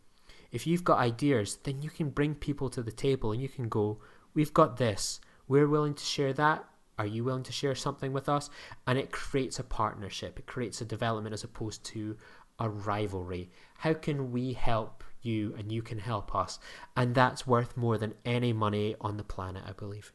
If 0.52 0.68
you've 0.68 0.84
got 0.84 1.00
ideas, 1.00 1.58
then 1.64 1.82
you 1.82 1.90
can 1.90 2.10
bring 2.10 2.36
people 2.36 2.70
to 2.72 2.84
the 2.84 2.92
table 2.92 3.32
and 3.32 3.42
you 3.42 3.48
can 3.48 3.70
go, 3.70 4.00
we've 4.34 4.54
got 4.54 4.78
this. 4.78 5.22
We're 5.48 5.68
willing 5.68 5.94
to 5.94 6.04
share 6.04 6.34
that. 6.34 6.66
Are 6.98 7.06
you 7.06 7.24
willing 7.24 7.44
to 7.44 7.52
share 7.52 7.76
something 7.76 8.12
with 8.12 8.28
us? 8.28 8.50
And 8.86 8.98
it 8.98 9.12
creates 9.12 9.60
a 9.60 9.64
partnership. 9.64 10.40
It 10.40 10.48
creates 10.48 10.82
a 10.82 10.86
development 10.86 11.34
as 11.34 11.44
opposed 11.44 11.84
to 11.86 12.18
a 12.60 12.70
rivalry. 12.70 13.52
How 13.78 13.94
can 13.94 14.32
we 14.32 14.54
help 14.54 15.04
you 15.22 15.54
and 15.58 15.72
you 15.72 15.82
can 15.82 16.00
help 16.00 16.34
us? 16.34 16.60
And 16.96 17.14
that's 17.14 17.46
worth 17.46 17.78
more 17.78 17.98
than 17.98 18.16
any 18.26 18.54
money 18.54 18.96
on 19.00 19.18
the 19.18 19.24
planet, 19.24 19.64
I 19.68 19.74
believe. 19.74 20.12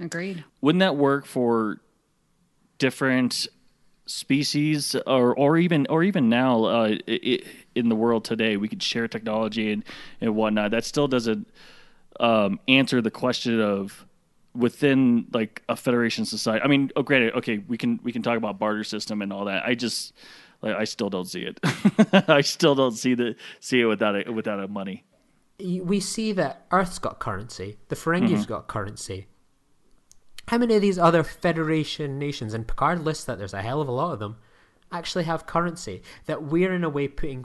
Agreed. 0.00 0.44
Wouldn't 0.60 0.80
that 0.80 0.96
work 0.96 1.26
for 1.26 1.80
different 2.78 3.48
species 4.06 4.96
or 5.06 5.36
or 5.36 5.58
even 5.58 5.86
or 5.90 6.02
even 6.02 6.30
now 6.30 6.64
uh, 6.64 6.96
it, 7.06 7.44
in 7.74 7.90
the 7.90 7.94
world 7.94 8.24
today 8.24 8.56
we 8.56 8.66
could 8.66 8.82
share 8.82 9.06
technology 9.06 9.70
and 9.70 9.84
and 10.20 10.34
whatnot 10.34 10.70
that 10.70 10.82
still 10.82 11.06
doesn't 11.06 11.46
um, 12.18 12.58
answer 12.68 13.02
the 13.02 13.10
question 13.10 13.60
of 13.60 14.06
within 14.58 15.26
like 15.32 15.62
a 15.68 15.76
federation 15.76 16.24
society. 16.24 16.62
I 16.64 16.68
mean, 16.68 16.90
oh, 16.96 17.02
granted, 17.02 17.34
okay, 17.34 17.58
we 17.68 17.78
can 17.78 18.00
we 18.02 18.12
can 18.12 18.22
talk 18.22 18.36
about 18.36 18.58
barter 18.58 18.84
system 18.84 19.22
and 19.22 19.32
all 19.32 19.44
that. 19.46 19.64
I 19.64 19.74
just 19.74 20.12
like 20.60 20.74
I 20.74 20.84
still 20.84 21.08
don't 21.08 21.26
see 21.26 21.42
it. 21.42 21.60
I 22.28 22.40
still 22.40 22.74
don't 22.74 22.92
see 22.92 23.14
the 23.14 23.36
see 23.60 23.80
it 23.80 23.86
without 23.86 24.16
it 24.16 24.32
without 24.32 24.60
a 24.60 24.68
money. 24.68 25.04
We 25.60 26.00
see 26.00 26.32
that 26.32 26.66
Earth's 26.70 26.98
got 26.98 27.18
currency. 27.18 27.78
The 27.88 27.96
Ferengis 27.96 28.30
mm-hmm. 28.30 28.42
got 28.44 28.68
currency. 28.68 29.26
How 30.48 30.58
many 30.58 30.76
of 30.76 30.82
these 30.82 30.98
other 30.98 31.22
Federation 31.22 32.18
nations, 32.18 32.54
and 32.54 32.66
Picard 32.66 33.04
lists 33.04 33.24
that 33.24 33.38
there's 33.38 33.54
a 33.54 33.62
hell 33.62 33.80
of 33.80 33.88
a 33.88 33.92
lot 33.92 34.12
of 34.12 34.18
them, 34.18 34.36
actually 34.90 35.24
have 35.24 35.46
currency? 35.46 36.02
That 36.26 36.44
we're 36.44 36.72
in 36.72 36.84
a 36.84 36.88
way 36.88 37.08
putting 37.08 37.44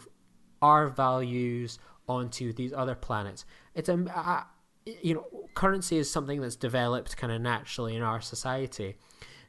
our 0.62 0.88
values 0.88 1.80
onto 2.08 2.54
these 2.54 2.72
other 2.72 2.96
planets. 2.96 3.46
It's 3.74 3.90
a, 3.90 4.46
you 4.86 5.16
know, 5.16 5.26
currency 5.54 5.98
is 5.98 6.10
something 6.10 6.42
that's 6.42 6.56
developed 6.56 7.18
kind 7.18 7.32
of 7.32 7.42
naturally 7.42 7.96
in 7.96 8.02
our 8.02 8.22
society. 8.22 8.96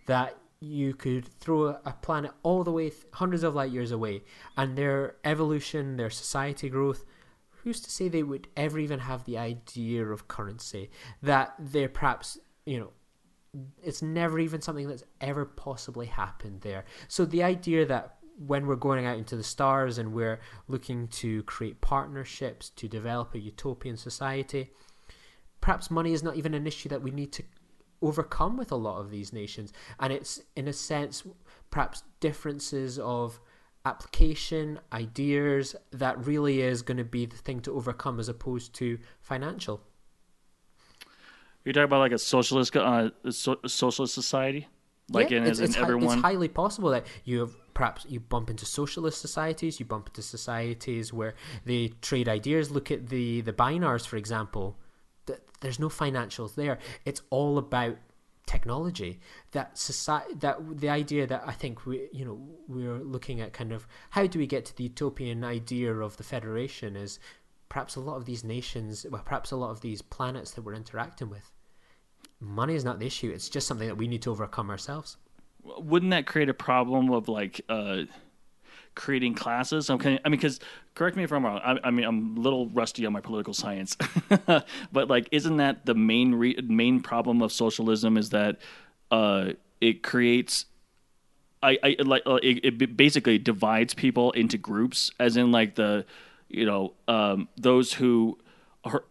That 0.06 0.36
you 0.60 0.94
could 0.94 1.26
throw 1.40 1.76
a 1.84 1.96
planet 2.00 2.32
all 2.42 2.64
the 2.64 2.72
way 2.72 2.90
th- 2.90 3.04
hundreds 3.12 3.42
of 3.42 3.54
light 3.54 3.70
years 3.70 3.90
away, 3.90 4.22
and 4.56 4.76
their 4.76 5.16
evolution, 5.24 5.96
their 5.96 6.10
society 6.10 6.68
growth. 6.68 7.04
Who's 7.62 7.80
to 7.80 7.90
say 7.90 8.08
they 8.08 8.22
would 8.22 8.48
ever 8.56 8.78
even 8.78 8.98
have 9.00 9.24
the 9.24 9.38
idea 9.38 10.04
of 10.04 10.28
currency? 10.28 10.90
That 11.22 11.54
they're 11.58 11.88
perhaps, 11.88 12.38
you 12.66 12.78
know, 12.78 12.90
it's 13.82 14.02
never 14.02 14.38
even 14.38 14.60
something 14.60 14.86
that's 14.86 15.04
ever 15.20 15.46
possibly 15.46 16.06
happened 16.06 16.60
there. 16.60 16.84
So 17.08 17.24
the 17.24 17.42
idea 17.42 17.86
that 17.86 18.16
when 18.36 18.66
we're 18.66 18.76
going 18.76 19.06
out 19.06 19.16
into 19.16 19.36
the 19.36 19.44
stars 19.44 19.98
and 19.98 20.12
we're 20.12 20.40
looking 20.68 21.08
to 21.08 21.42
create 21.44 21.80
partnerships 21.80 22.70
to 22.70 22.88
develop 22.88 23.34
a 23.34 23.38
utopian 23.38 23.96
society, 23.96 24.70
perhaps 25.64 25.90
money 25.90 26.12
is 26.12 26.22
not 26.22 26.36
even 26.36 26.52
an 26.52 26.66
issue 26.66 26.90
that 26.90 27.00
we 27.00 27.10
need 27.10 27.32
to 27.32 27.42
overcome 28.02 28.58
with 28.58 28.70
a 28.70 28.76
lot 28.76 29.00
of 29.00 29.10
these 29.10 29.32
nations, 29.32 29.72
and 29.98 30.12
it's 30.12 30.42
in 30.56 30.68
a 30.68 30.72
sense 30.74 31.24
perhaps 31.70 32.02
differences 32.20 32.98
of 32.98 33.40
application, 33.86 34.78
ideas 34.92 35.74
that 35.90 36.22
really 36.26 36.60
is 36.60 36.82
going 36.82 36.98
to 36.98 37.04
be 37.18 37.24
the 37.24 37.36
thing 37.36 37.60
to 37.60 37.74
overcome 37.74 38.20
as 38.20 38.28
opposed 38.28 38.74
to 38.74 38.98
financial. 39.22 39.80
You're 41.64 41.72
talking 41.72 41.84
about 41.84 42.00
like 42.00 42.12
a 42.12 42.18
socialist, 42.18 42.76
uh, 42.76 43.08
so- 43.30 43.60
socialist 43.66 44.12
society, 44.12 44.68
like 45.10 45.30
yeah, 45.30 45.38
in, 45.38 45.46
it's, 45.46 45.60
in 45.60 45.64
it's, 45.64 45.78
everyone. 45.78 46.18
it's 46.18 46.22
highly 46.22 46.48
possible 46.48 46.90
that 46.90 47.06
you 47.24 47.40
have 47.40 47.54
perhaps 47.72 48.04
you 48.06 48.20
bump 48.20 48.50
into 48.50 48.66
socialist 48.66 49.18
societies, 49.18 49.80
you 49.80 49.86
bump 49.86 50.08
into 50.08 50.20
societies 50.20 51.10
where 51.10 51.32
they 51.64 51.94
trade 52.02 52.28
ideas. 52.28 52.70
Look 52.70 52.90
at 52.90 53.08
the 53.08 53.40
the 53.40 53.54
Bynars, 53.54 54.06
for 54.06 54.18
example. 54.18 54.76
Th- 55.64 55.76
There's 55.76 55.78
no 55.78 55.88
financials 55.88 56.54
there. 56.54 56.78
It's 57.04 57.22
all 57.30 57.58
about 57.58 57.96
technology. 58.46 59.20
That 59.52 59.78
society, 59.78 60.34
that 60.36 60.58
the 60.80 60.88
idea 60.88 61.26
that 61.26 61.42
I 61.46 61.52
think 61.52 61.86
we, 61.86 62.08
you 62.12 62.24
know, 62.24 62.38
we're 62.68 62.98
looking 62.98 63.40
at 63.40 63.52
kind 63.52 63.72
of 63.72 63.86
how 64.10 64.26
do 64.26 64.38
we 64.38 64.46
get 64.46 64.64
to 64.66 64.76
the 64.76 64.84
utopian 64.84 65.44
idea 65.44 65.94
of 65.94 66.16
the 66.16 66.22
federation 66.22 66.96
is 66.96 67.18
perhaps 67.68 67.96
a 67.96 68.00
lot 68.00 68.16
of 68.16 68.24
these 68.26 68.44
nations, 68.44 69.06
well, 69.10 69.22
perhaps 69.24 69.50
a 69.50 69.56
lot 69.56 69.70
of 69.70 69.80
these 69.80 70.02
planets 70.02 70.52
that 70.52 70.62
we're 70.62 70.74
interacting 70.74 71.30
with. 71.30 71.50
Money 72.40 72.74
is 72.74 72.84
not 72.84 72.98
the 72.98 73.06
issue. 73.06 73.30
It's 73.30 73.48
just 73.48 73.66
something 73.66 73.88
that 73.88 73.96
we 73.96 74.06
need 74.06 74.22
to 74.22 74.30
overcome 74.30 74.70
ourselves. 74.70 75.16
Wouldn't 75.62 76.10
that 76.10 76.26
create 76.26 76.50
a 76.50 76.54
problem 76.54 77.10
of 77.10 77.28
like 77.28 77.62
uh, 77.70 78.02
creating 78.94 79.34
classes? 79.34 79.90
Okay, 79.90 80.18
I 80.24 80.28
mean, 80.28 80.38
because 80.38 80.60
correct 80.94 81.16
me 81.16 81.24
if 81.24 81.32
I'm 81.32 81.44
wrong. 81.44 81.60
I, 81.64 81.78
I 81.84 81.90
mean, 81.90 82.04
I'm 82.04 82.36
a 82.36 82.40
little 82.40 82.68
rusty 82.68 83.06
on 83.06 83.12
my 83.12 83.20
political 83.20 83.54
science, 83.54 83.96
but 84.92 85.08
like, 85.08 85.28
isn't 85.32 85.56
that 85.58 85.86
the 85.86 85.94
main 85.94 86.34
re- 86.34 86.58
main 86.62 87.00
problem 87.00 87.42
of 87.42 87.52
socialism? 87.52 88.16
Is 88.16 88.30
that 88.30 88.58
uh, 89.10 89.50
it 89.80 90.02
creates 90.02 90.66
I, 91.64 91.78
I 91.82 91.96
like 92.02 92.22
uh, 92.26 92.38
it, 92.42 92.64
it 92.64 92.96
basically 92.96 93.38
divides 93.38 93.94
people 93.94 94.32
into 94.32 94.58
groups, 94.58 95.10
as 95.18 95.36
in 95.36 95.50
like 95.50 95.74
the, 95.76 96.04
you 96.48 96.66
know, 96.66 96.92
um, 97.08 97.48
those 97.56 97.94
who 97.94 98.38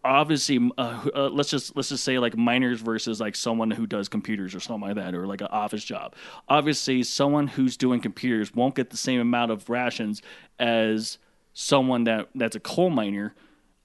obviously 0.04 0.70
uh, 0.78 1.04
uh, 1.14 1.28
let's 1.28 1.50
just 1.50 1.76
let's 1.76 1.88
just 1.88 2.04
say 2.04 2.18
like 2.18 2.36
miners 2.36 2.80
versus 2.80 3.20
like 3.20 3.36
someone 3.36 3.70
who 3.70 3.86
does 3.86 4.08
computers 4.08 4.54
or 4.54 4.60
something 4.60 4.88
like 4.88 4.96
that, 4.96 5.14
or 5.14 5.26
like 5.26 5.40
an 5.40 5.48
office 5.48 5.84
job. 5.84 6.14
Obviously, 6.48 7.02
someone 7.02 7.46
who's 7.46 7.76
doing 7.76 8.00
computers 8.00 8.54
won't 8.54 8.74
get 8.74 8.90
the 8.90 8.96
same 8.96 9.20
amount 9.20 9.50
of 9.50 9.68
rations 9.68 10.22
as 10.58 11.18
someone 11.52 12.04
that 12.04 12.28
that's 12.34 12.56
a 12.56 12.60
coal 12.60 12.90
miner. 12.90 13.34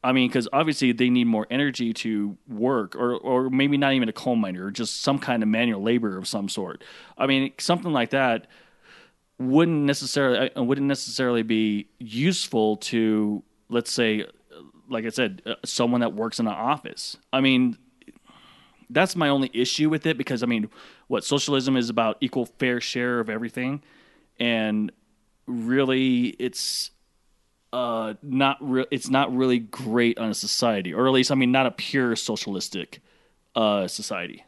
I 0.02 0.14
mean, 0.14 0.30
because 0.30 0.48
obviously 0.54 0.94
they 0.94 1.10
need 1.10 1.26
more 1.26 1.46
energy 1.50 1.94
to 1.94 2.38
work, 2.48 2.96
or 2.96 3.16
or 3.16 3.50
maybe 3.50 3.78
not 3.78 3.94
even 3.94 4.10
a 4.10 4.14
coal 4.14 4.36
miner, 4.36 4.66
or 4.66 4.72
just 4.72 5.02
some 5.02 5.20
kind 5.20 5.44
of 5.44 5.50
manual 5.50 5.82
labor 5.82 6.18
of 6.18 6.28
some 6.28 6.50
sort. 6.50 6.84
I 7.18 7.28
mean, 7.28 7.52
something 7.58 7.92
like 7.92 8.12
that 8.12 8.48
wouldn't 9.40 9.86
necessarily 9.86 10.54
uh, 10.56 10.64
wouldn't 10.64 10.88
necessarily 10.88 11.44
be 11.44 11.88
useful 11.98 12.78
to, 12.78 13.44
let's 13.70 13.92
say, 13.92 14.26
like 14.90 15.06
I 15.06 15.10
said, 15.10 15.42
uh, 15.46 15.56
someone 15.64 16.02
that 16.02 16.14
works 16.14 16.40
in 16.40 16.48
an 16.48 16.54
office. 16.54 17.18
I 17.32 17.42
mean, 17.42 17.78
that's 18.90 19.16
my 19.16 19.30
only 19.30 19.52
issue 19.54 19.90
with 19.90 20.06
it 20.06 20.18
because 20.18 20.44
I 20.44 20.46
mean, 20.46 20.70
what 21.08 21.24
socialism 21.24 21.78
is 21.78 21.90
about 21.90 22.18
equal 22.22 22.46
fair 22.46 22.82
share 22.82 23.20
of 23.20 23.30
everything, 23.30 23.82
and 24.40 24.92
really, 25.46 26.28
it's 26.40 26.92
uh 27.72 28.16
not 28.24 28.58
re- 28.62 28.88
it's 28.90 29.10
not 29.10 29.36
really 29.36 29.60
great 29.60 30.18
on 30.18 30.32
a 30.32 30.34
society 30.34 30.92
or 30.92 31.06
at 31.06 31.14
least 31.14 31.32
i 31.32 31.36
mean 31.36 31.52
not 31.52 31.68
a 31.68 31.72
pure 31.72 32.16
socialistic 32.16 33.00
uh 33.56 33.88
society 33.88 34.44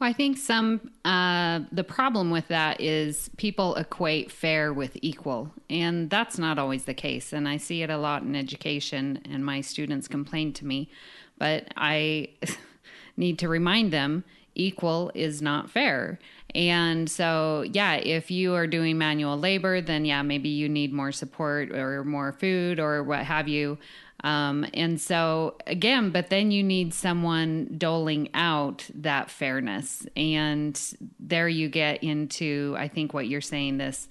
Well, 0.00 0.08
I 0.08 0.12
think 0.12 0.38
some 0.38 0.92
uh, 1.04 1.60
the 1.72 1.82
problem 1.82 2.30
with 2.30 2.48
that 2.48 2.80
is 2.80 3.30
people 3.36 3.74
equate 3.74 4.30
fair 4.30 4.72
with 4.72 4.96
equal, 5.02 5.52
and 5.68 6.08
that's 6.08 6.38
not 6.38 6.56
always 6.56 6.84
the 6.84 6.94
case. 6.94 7.32
And 7.32 7.48
I 7.48 7.56
see 7.56 7.82
it 7.82 7.90
a 7.90 7.98
lot 7.98 8.22
in 8.22 8.36
education, 8.36 9.20
and 9.28 9.44
my 9.44 9.60
students 9.60 10.06
complain 10.06 10.52
to 10.54 10.64
me, 10.64 10.88
but 11.36 11.68
I 11.76 12.28
need 13.16 13.40
to 13.40 13.48
remind 13.48 13.92
them 13.92 14.22
equal 14.54 15.10
is 15.14 15.42
not 15.42 15.68
fair. 15.68 16.20
And 16.54 17.10
so, 17.10 17.64
yeah, 17.72 17.94
if 17.96 18.30
you 18.30 18.54
are 18.54 18.66
doing 18.66 18.96
manual 18.96 19.38
labor, 19.38 19.80
then 19.80 20.04
yeah, 20.04 20.22
maybe 20.22 20.48
you 20.48 20.68
need 20.68 20.92
more 20.92 21.12
support 21.12 21.70
or 21.72 22.04
more 22.04 22.32
food 22.32 22.80
or 22.80 23.02
what 23.02 23.20
have 23.20 23.48
you. 23.48 23.78
Um, 24.24 24.66
and 24.74 25.00
so, 25.00 25.56
again, 25.66 26.10
but 26.10 26.30
then 26.30 26.50
you 26.50 26.62
need 26.62 26.92
someone 26.92 27.74
doling 27.78 28.30
out 28.34 28.88
that 28.94 29.30
fairness. 29.30 30.06
And 30.16 30.80
there 31.20 31.48
you 31.48 31.68
get 31.68 32.02
into, 32.02 32.74
I 32.78 32.88
think, 32.88 33.14
what 33.14 33.28
you're 33.28 33.40
saying 33.40 33.78
this, 33.78 34.08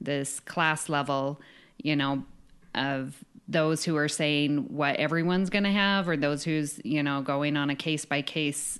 this 0.00 0.40
class 0.40 0.88
level, 0.88 1.40
you 1.76 1.96
know, 1.96 2.24
of 2.74 3.22
those 3.48 3.84
who 3.84 3.96
are 3.96 4.08
saying 4.08 4.74
what 4.74 4.96
everyone's 4.96 5.50
going 5.50 5.64
to 5.64 5.72
have 5.72 6.08
or 6.08 6.16
those 6.16 6.44
who's, 6.44 6.80
you 6.84 7.02
know, 7.02 7.20
going 7.20 7.56
on 7.56 7.68
a 7.68 7.74
case 7.74 8.04
by 8.04 8.22
case 8.22 8.78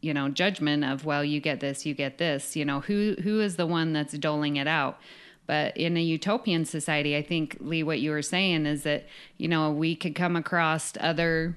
you 0.00 0.12
know 0.14 0.28
judgment 0.28 0.84
of 0.84 1.04
well 1.04 1.24
you 1.24 1.40
get 1.40 1.60
this 1.60 1.86
you 1.86 1.94
get 1.94 2.18
this 2.18 2.56
you 2.56 2.64
know 2.64 2.80
who 2.80 3.16
who 3.22 3.40
is 3.40 3.56
the 3.56 3.66
one 3.66 3.92
that's 3.92 4.16
doling 4.18 4.56
it 4.56 4.68
out? 4.68 4.98
But 5.46 5.76
in 5.76 5.96
a 5.96 6.02
utopian 6.02 6.64
society 6.64 7.16
i 7.16 7.22
think 7.22 7.56
lee 7.60 7.84
what 7.84 8.00
you 8.00 8.10
were 8.10 8.22
saying 8.22 8.66
is 8.66 8.82
that 8.82 9.06
you 9.36 9.46
know 9.46 9.70
we 9.70 9.94
could 9.94 10.16
come 10.16 10.34
across 10.34 10.92
other 10.98 11.56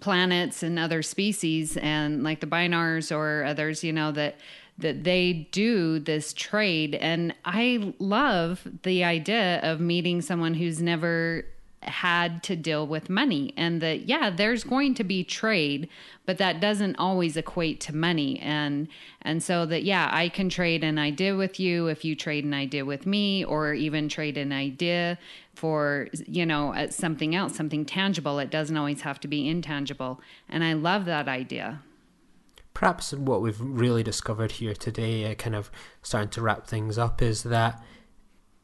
planets 0.00 0.62
and 0.62 0.78
other 0.78 1.02
species 1.02 1.78
and 1.78 2.22
like 2.22 2.40
the 2.40 2.46
bynars 2.46 3.14
or 3.14 3.44
others 3.44 3.82
you 3.82 3.92
know 3.92 4.12
that 4.12 4.36
that 4.78 5.04
they 5.04 5.48
do 5.52 5.98
this 5.98 6.32
trade. 6.32 6.94
And 6.94 7.34
i 7.44 7.94
love 7.98 8.66
the 8.82 9.04
idea 9.04 9.60
of 9.60 9.80
meeting 9.80 10.20
someone 10.20 10.54
who's 10.54 10.82
never 10.82 11.44
had 11.84 12.42
to 12.42 12.56
deal 12.56 12.86
with 12.86 13.10
money 13.10 13.52
and 13.56 13.80
that 13.80 14.08
yeah 14.08 14.30
there's 14.30 14.64
going 14.64 14.94
to 14.94 15.04
be 15.04 15.24
trade 15.24 15.88
but 16.24 16.38
that 16.38 16.60
doesn't 16.60 16.96
always 16.96 17.36
equate 17.36 17.80
to 17.80 17.94
money. 17.94 18.38
And 18.40 18.88
and 19.22 19.42
so 19.42 19.66
that 19.66 19.82
yeah 19.82 20.08
i 20.12 20.28
can 20.28 20.48
trade 20.48 20.84
an 20.84 20.98
idea 20.98 21.36
with 21.36 21.58
you 21.60 21.88
if 21.88 22.04
you 22.04 22.14
trade 22.14 22.44
an 22.44 22.54
idea 22.54 22.84
with 22.84 23.06
me 23.06 23.44
or 23.44 23.74
even 23.74 24.08
trade 24.08 24.36
an 24.36 24.52
idea 24.52 25.18
for 25.54 26.08
you 26.26 26.46
know 26.46 26.74
uh, 26.74 26.90
something 26.90 27.34
else 27.34 27.54
something 27.54 27.84
tangible. 27.84 28.38
It 28.38 28.50
doesn't 28.50 28.76
always 28.76 29.02
have 29.02 29.20
to 29.20 29.28
be 29.28 29.48
intangible. 29.48 30.20
And 30.48 30.64
i 30.64 30.72
love 30.72 31.04
that 31.06 31.28
idea. 31.28 31.82
Perhaps 32.74 33.12
what 33.12 33.42
we've 33.42 33.60
really 33.60 34.02
discovered 34.02 34.52
here 34.52 34.74
today, 34.74 35.30
uh, 35.30 35.34
kind 35.34 35.54
of 35.54 35.70
starting 36.02 36.30
to 36.30 36.40
wrap 36.40 36.66
things 36.66 36.96
up, 36.96 37.20
is 37.20 37.42
that 37.42 37.82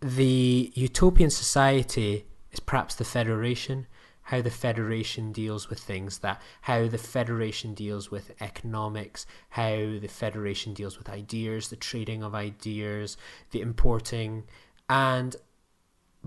the 0.01 0.73
utopian 0.75 1.29
society 1.29 2.25
is 2.59 2.65
perhaps 2.65 2.97
the 2.97 3.05
federation, 3.05 3.87
how 4.23 4.43
the 4.43 4.51
federation 4.51 5.33
deals 5.33 5.71
with 5.71 5.79
things, 5.79 6.19
that 6.19 6.41
how 6.63 6.89
the 6.89 6.99
federation 6.99 7.73
deals 7.75 8.11
with 8.11 8.33
economics, 8.41 9.27
how 9.51 9.77
the 10.01 10.09
federation 10.09 10.75
deals 10.75 10.99
with 10.99 11.09
ideas, 11.09 11.69
the 11.69 11.77
trading 11.77 12.23
of 12.23 12.35
ideas, 12.35 13.17
the 13.53 13.61
importing, 13.61 14.45
and 14.91 15.37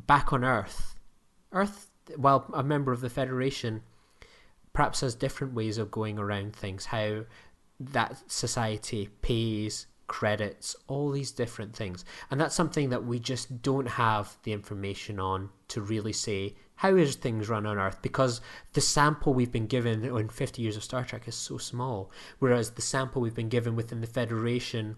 back 0.07 0.31
on 0.31 0.43
Earth, 0.43 0.95
Earth, 1.51 1.91
while 2.15 2.49
a 2.53 2.63
member 2.63 2.91
of 2.91 3.01
the 3.01 3.09
federation, 3.09 3.83
perhaps 4.73 5.01
has 5.01 5.15
different 5.15 5.53
ways 5.53 5.77
of 5.77 5.91
going 5.91 6.17
around 6.17 6.55
things, 6.55 6.85
how 6.85 7.25
that 7.79 8.31
society 8.31 9.09
pays 9.21 9.87
credits, 10.11 10.75
all 10.87 11.09
these 11.09 11.31
different 11.31 11.73
things. 11.73 12.03
And 12.29 12.39
that's 12.39 12.53
something 12.53 12.89
that 12.89 13.05
we 13.05 13.17
just 13.17 13.61
don't 13.61 13.87
have 13.87 14.35
the 14.43 14.51
information 14.51 15.21
on 15.21 15.51
to 15.69 15.79
really 15.79 16.11
say 16.11 16.55
how 16.75 16.97
is 16.97 17.15
things 17.15 17.47
run 17.47 17.65
on 17.65 17.77
Earth? 17.77 18.01
Because 18.01 18.41
the 18.73 18.81
sample 18.81 19.33
we've 19.33 19.53
been 19.53 19.67
given 19.67 20.03
in 20.03 20.27
50 20.27 20.61
years 20.61 20.75
of 20.75 20.83
Star 20.83 21.05
Trek 21.05 21.29
is 21.29 21.35
so 21.35 21.57
small, 21.57 22.11
whereas 22.39 22.71
the 22.71 22.81
sample 22.81 23.21
we've 23.21 23.33
been 23.33 23.47
given 23.47 23.77
within 23.77 24.01
the 24.01 24.07
Federation 24.07 24.97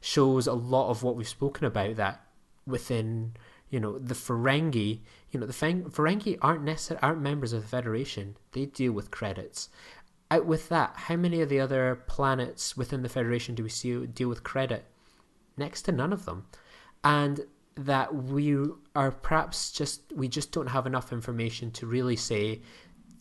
shows 0.00 0.48
a 0.48 0.54
lot 0.54 0.90
of 0.90 1.04
what 1.04 1.14
we've 1.14 1.28
spoken 1.28 1.64
about 1.64 1.94
that 1.94 2.24
within 2.66 3.34
you 3.70 3.78
know 3.78 3.98
the 3.98 4.14
Ferengi 4.14 5.00
you 5.30 5.38
know 5.38 5.46
the 5.46 5.52
Ferengi 5.52 6.38
aren't 6.42 6.62
necessarily 6.62 7.02
aren't 7.02 7.20
members 7.20 7.52
of 7.52 7.62
the 7.62 7.68
Federation. 7.68 8.36
They 8.52 8.66
deal 8.66 8.92
with 8.92 9.12
credits 9.12 9.68
out 10.30 10.46
with 10.46 10.68
that, 10.68 10.92
how 10.94 11.16
many 11.16 11.40
of 11.40 11.48
the 11.48 11.60
other 11.60 12.02
planets 12.06 12.76
within 12.76 13.02
the 13.02 13.08
Federation 13.08 13.54
do 13.54 13.62
we 13.62 13.68
see 13.68 14.06
deal 14.06 14.28
with 14.28 14.44
credit? 14.44 14.84
Next 15.56 15.82
to 15.82 15.92
none 15.92 16.12
of 16.12 16.24
them. 16.24 16.46
And 17.02 17.40
that 17.76 18.14
we 18.14 18.56
are 18.94 19.10
perhaps 19.10 19.70
just, 19.70 20.12
we 20.12 20.28
just 20.28 20.52
don't 20.52 20.66
have 20.66 20.86
enough 20.86 21.12
information 21.12 21.70
to 21.70 21.86
really 21.86 22.16
say 22.16 22.60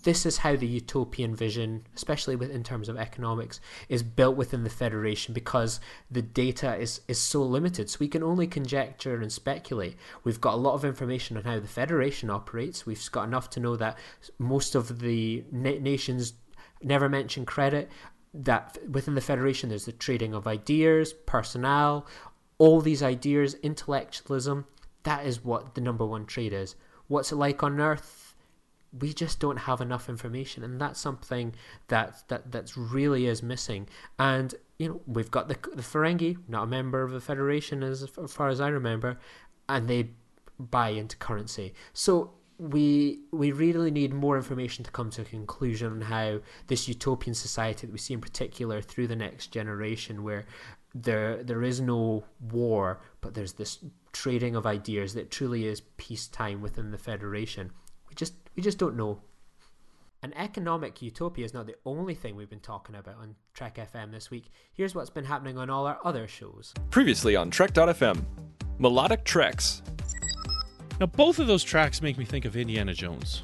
this 0.04 0.26
is 0.26 0.38
how 0.38 0.56
the 0.56 0.68
utopian 0.68 1.36
vision, 1.36 1.86
especially 1.96 2.36
with, 2.36 2.50
in 2.52 2.64
terms 2.64 2.88
of 2.88 2.98
economics, 2.98 3.60
is 3.90 4.04
built 4.04 4.36
within 4.36 4.64
the 4.64 4.70
Federation 4.70 5.34
because 5.34 5.80
the 6.10 6.22
data 6.22 6.76
is, 6.76 7.02
is 7.08 7.20
so 7.20 7.44
limited. 7.44 7.90
So 7.90 7.98
we 8.00 8.08
can 8.08 8.24
only 8.24 8.48
conjecture 8.48 9.20
and 9.20 9.32
speculate. 9.32 9.96
We've 10.24 10.42
got 10.42 10.54
a 10.54 10.58
lot 10.58 10.76
of 10.76 10.86
information 10.86 11.38
on 11.38 11.44
how 11.44 11.60
the 11.60 11.68
Federation 11.68 12.30
operates. 12.30 12.86
We've 12.86 13.12
got 13.12 13.28
enough 13.28 13.50
to 13.52 13.60
know 13.60 13.76
that 13.76 13.98
most 14.40 14.76
of 14.76 15.00
the 15.00 15.44
na- 15.52 15.80
nations 15.80 16.34
never 16.82 17.10
mention 17.10 17.46
credit. 17.46 17.90
that 18.34 18.78
within 18.90 19.16
the 19.16 19.22
Federation 19.22 19.70
there's 19.70 19.86
the 19.86 19.92
trading 19.92 20.34
of 20.34 20.48
ideas, 20.48 21.14
personnel, 21.14 22.06
all 22.58 22.82
these 22.82 23.04
ideas, 23.04 23.56
intellectualism. 23.64 24.66
That 25.04 25.26
is 25.26 25.44
what 25.44 25.76
the 25.76 25.82
number 25.82 26.06
one 26.06 26.26
trade 26.26 26.54
is. 26.54 26.76
What's 27.08 27.32
it 27.32 27.36
like 27.38 27.64
on 27.64 27.80
Earth? 27.80 28.36
We 28.98 29.14
just 29.14 29.40
don't 29.40 29.58
have 29.58 29.82
enough 29.82 30.10
information, 30.10 30.64
and 30.64 30.80
that's 30.80 31.00
something 31.00 31.54
that 31.88 32.24
that 32.30 32.52
that 32.52 32.76
really 32.76 33.26
is 33.28 33.44
missing. 33.44 33.88
And 34.18 34.56
you 34.80 34.90
know, 34.90 35.02
we've 35.06 35.32
got 35.32 35.48
the 35.48 35.58
the 35.74 35.82
Ferengi, 35.82 36.38
not 36.48 36.64
a 36.64 36.68
member 36.68 37.04
of 37.04 37.12
the 37.12 37.22
Federation 37.22 37.84
as 37.84 38.08
far 38.28 38.50
as 38.50 38.62
I 38.62 38.70
remember, 38.70 39.20
and 39.68 39.88
they 39.88 40.12
buy 40.60 40.90
into 40.90 41.18
currency. 41.18 41.74
So 41.94 42.32
we 42.60 43.20
we 43.32 43.52
really 43.52 43.92
need 43.92 44.14
more 44.14 44.36
information 44.36 44.84
to 44.84 44.92
come 44.92 45.10
to 45.12 45.22
a 45.22 45.26
conclusion 45.26 45.92
on 45.92 46.02
how 46.02 46.40
this 46.68 46.88
utopian 46.88 47.34
society 47.34 47.86
that 47.86 47.94
we 47.94 48.00
see 48.00 48.14
in 48.14 48.22
particular 48.22 48.82
through 48.82 49.08
the 49.08 49.16
next 49.16 49.48
generation 49.48 50.24
where 50.24 50.46
there 50.96 51.44
there 51.44 51.62
is 51.62 51.80
no 51.80 52.24
war 52.52 53.00
but 53.22 53.36
there's 53.36 53.54
this 53.54 53.80
trading 54.12 54.56
of 54.56 54.66
ideas 54.66 55.14
that 55.14 55.30
truly 55.30 55.68
is 55.68 55.82
peacetime 55.98 56.62
within 56.62 56.90
the 56.90 56.98
federation 56.98 57.72
we 58.10 58.16
just 58.16 58.34
we 58.56 58.64
just 58.64 58.80
don't 58.80 58.98
know 58.98 59.22
an 60.24 60.34
economic 60.36 61.02
utopia 61.02 61.46
is 61.46 61.54
not 61.54 61.68
the 61.68 61.76
only 61.86 62.16
thing 62.16 62.36
we've 62.36 62.50
been 62.50 62.60
talking 62.60 62.96
about 62.96 63.18
on 63.22 63.36
Trek 63.54 63.78
FM 63.78 64.12
this 64.12 64.32
week. 64.32 64.50
Here's 64.74 64.96
what's 64.96 65.12
been 65.12 65.26
happening 65.26 65.60
on 65.60 65.70
all 65.70 65.86
our 65.86 66.00
other 66.04 66.28
shows. 66.28 66.74
Previously 66.90 67.36
on 67.36 67.52
Trek.fm, 67.52 68.26
Melodic 68.80 69.24
Treks, 69.26 69.84
Now, 71.00 71.06
both 71.06 71.40
of 71.40 71.48
those 71.48 71.64
tracks 71.64 72.02
make 72.02 72.18
me 72.18 72.26
think 72.26 72.46
of 72.46 72.56
Indiana 72.56 72.94
Jones. 72.94 73.44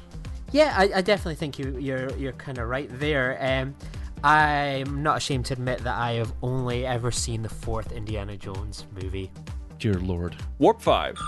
Yeah, 0.52 0.74
I, 0.76 0.90
I 0.96 1.00
definitely 1.02 1.34
think 1.36 1.58
you, 1.58 1.78
you're 1.78 2.10
you're 2.16 2.32
kind 2.32 2.58
of 2.58 2.68
right 2.68 2.88
there. 3.00 3.36
Um, 3.40 3.74
I'm 4.22 5.02
not 5.02 5.18
ashamed 5.18 5.46
to 5.46 5.54
admit 5.54 5.80
that 5.80 5.96
I 5.96 6.12
have 6.12 6.32
only 6.42 6.86
ever 6.86 7.10
seen 7.10 7.42
the 7.42 7.48
fourth 7.48 7.92
Indiana 7.92 8.36
Jones 8.36 8.86
movie. 9.00 9.30
Dear 9.78 9.94
Lord. 9.94 10.34
Warp 10.58 10.80
5, 10.80 11.18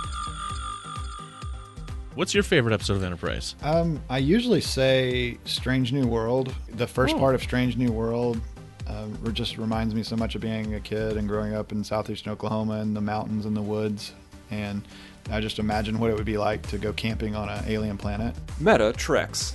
What's 2.14 2.33
your 2.33 2.43
favorite 2.43 2.72
episode 2.72 2.95
of 2.95 3.03
Enterprise? 3.03 3.55
Um, 3.62 4.01
I 4.09 4.16
usually 4.18 4.62
say 4.62 5.37
Strange 5.45 5.93
New 5.93 6.07
World. 6.07 6.55
The 6.68 6.87
first 6.87 7.14
Oh. 7.14 7.18
part 7.18 7.35
of 7.35 7.43
Strange 7.43 7.77
New 7.77 7.93
World 7.93 8.41
uh, 8.87 9.07
just 9.33 9.59
reminds 9.59 9.95
me 9.95 10.03
so 10.03 10.16
much 10.16 10.35
of 10.35 10.41
being 10.41 10.74
a 10.74 10.81
kid 10.81 11.18
and 11.18 11.29
growing 11.29 11.55
up 11.55 11.72
in 11.72 11.85
southeastern 11.85 12.33
Oklahoma 12.33 12.81
in 12.81 12.95
the 12.95 13.01
mountains 13.03 13.45
and 13.45 13.55
the 13.55 13.61
woods. 13.61 14.12
And 14.51 14.83
I 15.31 15.41
just 15.41 15.59
imagine 15.59 15.99
what 15.99 16.11
it 16.11 16.16
would 16.16 16.24
be 16.27 16.39
like 16.39 16.62
to 16.68 16.79
go 16.79 16.93
camping 16.93 17.35
on 17.35 17.49
an 17.49 17.64
alien 17.66 17.99
planet. 17.99 18.35
Meta 18.61 18.93
Treks, 18.97 19.55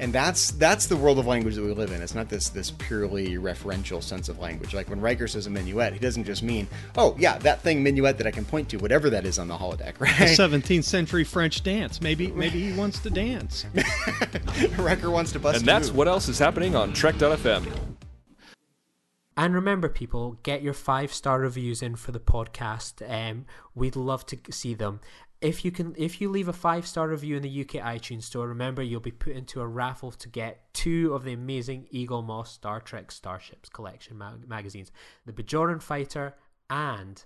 and 0.00 0.12
that's 0.12 0.50
that's 0.52 0.86
the 0.86 0.96
world 0.96 1.18
of 1.18 1.26
language 1.26 1.54
that 1.54 1.62
we 1.62 1.72
live 1.72 1.90
in. 1.92 2.02
It's 2.02 2.14
not 2.14 2.28
this 2.28 2.48
this 2.50 2.70
purely 2.72 3.36
referential 3.36 4.02
sense 4.02 4.28
of 4.28 4.38
language. 4.40 4.74
Like 4.74 4.90
when 4.90 5.00
Riker 5.00 5.26
says 5.28 5.46
a 5.46 5.50
minuet, 5.50 5.92
he 5.92 5.98
doesn't 5.98 6.24
just 6.24 6.42
mean, 6.42 6.66
oh 6.98 7.14
yeah, 7.18 7.38
that 7.38 7.62
thing 7.62 7.82
minuet 7.82 8.18
that 8.18 8.26
I 8.26 8.30
can 8.30 8.44
point 8.44 8.68
to, 8.70 8.76
whatever 8.76 9.08
that 9.10 9.24
is 9.24 9.38
on 9.38 9.48
the 9.48 9.56
holodeck, 9.56 9.94
The 9.98 10.04
right? 10.04 10.12
17th 10.12 10.84
century 10.84 11.24
French 11.24 11.62
dance. 11.62 12.00
Maybe 12.02 12.26
maybe 12.28 12.60
he 12.60 12.72
wants 12.78 12.98
to 13.00 13.10
dance. 13.10 13.64
Riker 14.78 15.10
wants 15.10 15.32
to 15.32 15.38
bust. 15.38 15.58
and 15.60 15.62
a 15.62 15.66
that's 15.66 15.88
move. 15.88 15.96
what 15.96 16.08
else 16.08 16.28
is 16.28 16.38
happening 16.38 16.74
on 16.76 16.92
Trek.fm. 16.92 17.64
And 19.36 19.54
remember, 19.54 19.88
people, 19.88 20.38
get 20.42 20.62
your 20.62 20.74
five 20.74 21.12
star 21.12 21.40
reviews 21.40 21.82
in 21.82 21.96
for 21.96 22.12
the 22.12 22.20
podcast. 22.20 23.02
Um, 23.08 23.46
we'd 23.74 23.96
love 23.96 24.24
to 24.26 24.38
see 24.50 24.74
them. 24.74 25.00
If 25.40 25.64
you 25.64 25.72
can, 25.72 25.94
if 25.98 26.20
you 26.20 26.30
leave 26.30 26.48
a 26.48 26.52
five 26.52 26.86
star 26.86 27.08
review 27.08 27.36
in 27.36 27.42
the 27.42 27.60
UK 27.60 27.84
iTunes 27.84 28.22
store, 28.22 28.48
remember 28.48 28.82
you'll 28.82 29.00
be 29.00 29.10
put 29.10 29.34
into 29.34 29.60
a 29.60 29.66
raffle 29.66 30.12
to 30.12 30.28
get 30.28 30.72
two 30.72 31.12
of 31.12 31.24
the 31.24 31.32
amazing 31.32 31.88
Eaglemoss 31.92 32.46
Star 32.46 32.80
Trek 32.80 33.10
Starships 33.10 33.68
collection 33.68 34.16
mag- 34.16 34.48
magazines, 34.48 34.92
the 35.26 35.32
Bajoran 35.32 35.82
Fighter 35.82 36.34
and 36.70 37.24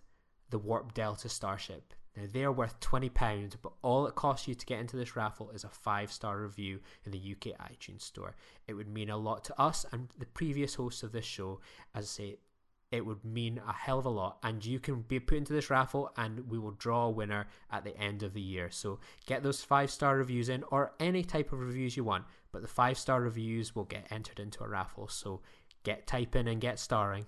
the 0.50 0.58
Warp 0.58 0.94
Delta 0.94 1.28
Starship. 1.28 1.94
Now 2.18 2.26
they 2.32 2.42
are 2.42 2.52
worth 2.52 2.80
twenty 2.80 3.08
pounds, 3.08 3.56
but 3.60 3.72
all 3.82 4.06
it 4.06 4.16
costs 4.16 4.48
you 4.48 4.54
to 4.54 4.66
get 4.66 4.80
into 4.80 4.96
this 4.96 5.14
raffle 5.14 5.50
is 5.50 5.62
a 5.62 5.68
five 5.68 6.10
star 6.10 6.40
review 6.40 6.80
in 7.04 7.12
the 7.12 7.18
UK 7.18 7.56
iTunes 7.70 8.02
store. 8.02 8.34
It 8.66 8.74
would 8.74 8.88
mean 8.88 9.08
a 9.08 9.16
lot 9.16 9.44
to 9.44 9.60
us 9.60 9.86
and 9.92 10.08
the 10.18 10.26
previous 10.26 10.74
hosts 10.74 11.04
of 11.04 11.12
this 11.12 11.24
show. 11.24 11.60
As 11.94 12.04
I 12.04 12.08
say, 12.08 12.38
it 12.90 13.06
would 13.06 13.24
mean 13.24 13.60
a 13.66 13.72
hell 13.72 14.00
of 14.00 14.06
a 14.06 14.10
lot, 14.10 14.38
and 14.42 14.64
you 14.64 14.80
can 14.80 15.02
be 15.02 15.20
put 15.20 15.38
into 15.38 15.52
this 15.52 15.70
raffle, 15.70 16.10
and 16.16 16.50
we 16.50 16.58
will 16.58 16.72
draw 16.72 17.04
a 17.04 17.10
winner 17.10 17.46
at 17.70 17.84
the 17.84 17.96
end 17.96 18.22
of 18.22 18.32
the 18.32 18.40
year. 18.40 18.70
So 18.70 18.98
get 19.26 19.42
those 19.42 19.62
five 19.62 19.90
star 19.90 20.16
reviews 20.16 20.48
in, 20.48 20.64
or 20.72 20.94
any 20.98 21.22
type 21.22 21.52
of 21.52 21.60
reviews 21.60 21.96
you 21.96 22.02
want. 22.02 22.24
But 22.50 22.62
the 22.62 22.68
five 22.68 22.98
star 22.98 23.20
reviews 23.20 23.76
will 23.76 23.84
get 23.84 24.10
entered 24.10 24.40
into 24.40 24.64
a 24.64 24.68
raffle. 24.68 25.06
So 25.06 25.42
get 25.84 26.06
typing 26.06 26.48
and 26.48 26.60
get 26.60 26.80
starring. 26.80 27.26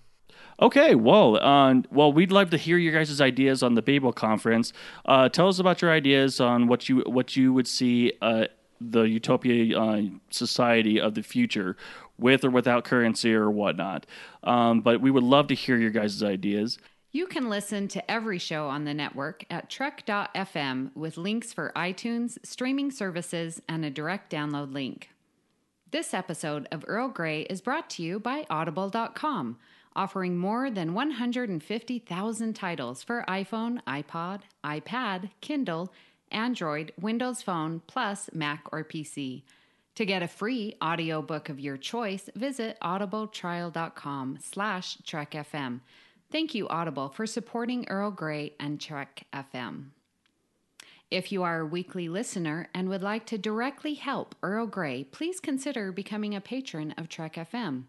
Okay, 0.61 0.95
well, 0.95 1.37
uh, 1.37 1.75
well, 1.91 2.13
we'd 2.13 2.33
love 2.33 2.51
to 2.51 2.57
hear 2.57 2.77
your 2.77 2.93
guys' 2.93 3.21
ideas 3.21 3.63
on 3.63 3.75
the 3.75 3.83
Babel 3.83 4.13
conference. 4.13 4.73
Uh, 5.07 5.29
tell 5.29 5.49
us 5.49 5.59
about 5.59 5.83
your 5.83 5.91
ideas 5.91 6.41
on 6.41 6.67
what 6.67 6.89
you 6.89 7.01
what 7.07 7.37
you 7.37 7.53
would 7.53 7.69
see 7.69 8.13
uh, 8.21 8.47
the 8.81 9.03
utopia 9.03 9.79
uh, 9.79 10.03
society 10.31 11.01
of 11.01 11.15
the 11.15 11.23
future 11.23 11.77
with 12.19 12.45
or 12.45 12.51
without 12.51 12.85
currency 12.85 13.35
or 13.35 13.51
whatnot. 13.51 14.07
Um, 14.45 14.81
but 14.81 15.01
we 15.01 15.11
would 15.11 15.23
love 15.23 15.49
to 15.49 15.55
hear 15.55 15.77
your 15.77 15.91
guys' 15.91 16.23
ideas. 16.23 16.79
You 17.13 17.27
can 17.27 17.49
listen 17.49 17.89
to 17.89 18.11
every 18.11 18.39
show 18.39 18.69
on 18.69 18.85
the 18.85 18.95
network 18.95 19.45
at 19.51 19.69
trek.fm 19.69 20.95
with 20.95 21.17
links 21.17 21.53
for 21.53 21.73
iTunes, 21.75 22.39
streaming 22.45 22.93
services, 22.93 23.61
and 23.69 23.85
a 23.85 23.91
direct 23.91 24.31
download 24.31 24.73
link. 24.73 25.11
This 25.91 26.15
episode 26.15 26.69
of 26.71 26.85
Earl 26.87 27.09
Grey 27.09 27.43
is 27.43 27.61
brought 27.61 27.91
to 27.91 28.03
you 28.05 28.21
by 28.21 28.47
Audible.com, 28.49 29.59
offering 29.97 30.37
more 30.37 30.71
than 30.71 30.95
150,000 30.95 32.55
titles 32.55 33.03
for 33.03 33.25
iPhone, 33.29 33.83
iPod, 33.85 34.41
iPad, 34.65 35.31
Kindle, 35.41 35.93
Android, 36.31 36.93
Windows 37.01 37.43
Phone, 37.43 37.83
plus 37.87 38.31
Mac 38.33 38.65
or 38.73 38.85
PC. 38.85 39.43
To 39.97 40.07
get 40.07 40.23
a 40.23 40.29
free 40.29 40.77
audiobook 40.83 41.49
of 41.49 41.61
your 41.61 41.77
choice, 41.77 42.31
visit 42.35 42.79
audibletrial.com 42.81 44.39
slash 44.41 44.99
trekfm. 44.99 45.81
Thank 46.31 46.55
you, 46.55 46.69
Audible, 46.69 47.09
for 47.09 47.27
supporting 47.27 47.87
Earl 47.89 48.13
Grey 48.13 48.55
and 48.61 48.81
Trek 48.81 49.27
FM. 49.33 49.87
If 51.11 51.33
you 51.33 51.43
are 51.43 51.61
a 51.61 51.67
weekly 51.67 52.09
listener 52.09 52.69
and 52.73 52.89
would 52.89 53.03
like 53.03 53.27
to 53.27 53.37
directly 53.37 53.95
help 53.95 54.37
Earl 54.45 54.69
Grey, 54.69 55.03
please 55.03 55.41
consider 55.41 55.91
becoming 55.91 56.37
a 56.37 56.41
patron 56.41 56.95
of 56.97 57.09
Trek 57.09 57.35
FM. 57.35 57.87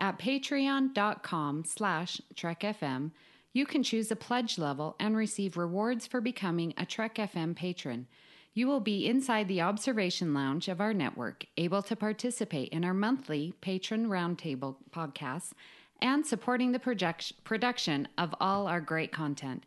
At 0.00 0.18
patreon.com 0.18 1.64
slash 1.66 2.22
trekfm, 2.34 3.10
you 3.52 3.66
can 3.66 3.82
choose 3.82 4.10
a 4.10 4.16
pledge 4.16 4.56
level 4.56 4.96
and 4.98 5.14
receive 5.14 5.58
rewards 5.58 6.06
for 6.06 6.22
becoming 6.22 6.72
a 6.78 6.86
Trek 6.86 7.16
FM 7.16 7.54
patron. 7.54 8.06
You 8.54 8.66
will 8.66 8.80
be 8.80 9.06
inside 9.06 9.46
the 9.46 9.60
observation 9.60 10.32
lounge 10.32 10.68
of 10.68 10.80
our 10.80 10.94
network, 10.94 11.44
able 11.58 11.82
to 11.82 11.94
participate 11.94 12.70
in 12.70 12.82
our 12.82 12.94
monthly 12.94 13.52
patron 13.60 14.06
roundtable 14.06 14.76
podcasts 14.90 15.52
and 16.00 16.26
supporting 16.26 16.72
the 16.72 16.78
project- 16.78 17.44
production 17.44 18.08
of 18.16 18.34
all 18.40 18.66
our 18.66 18.80
great 18.80 19.12
content. 19.12 19.64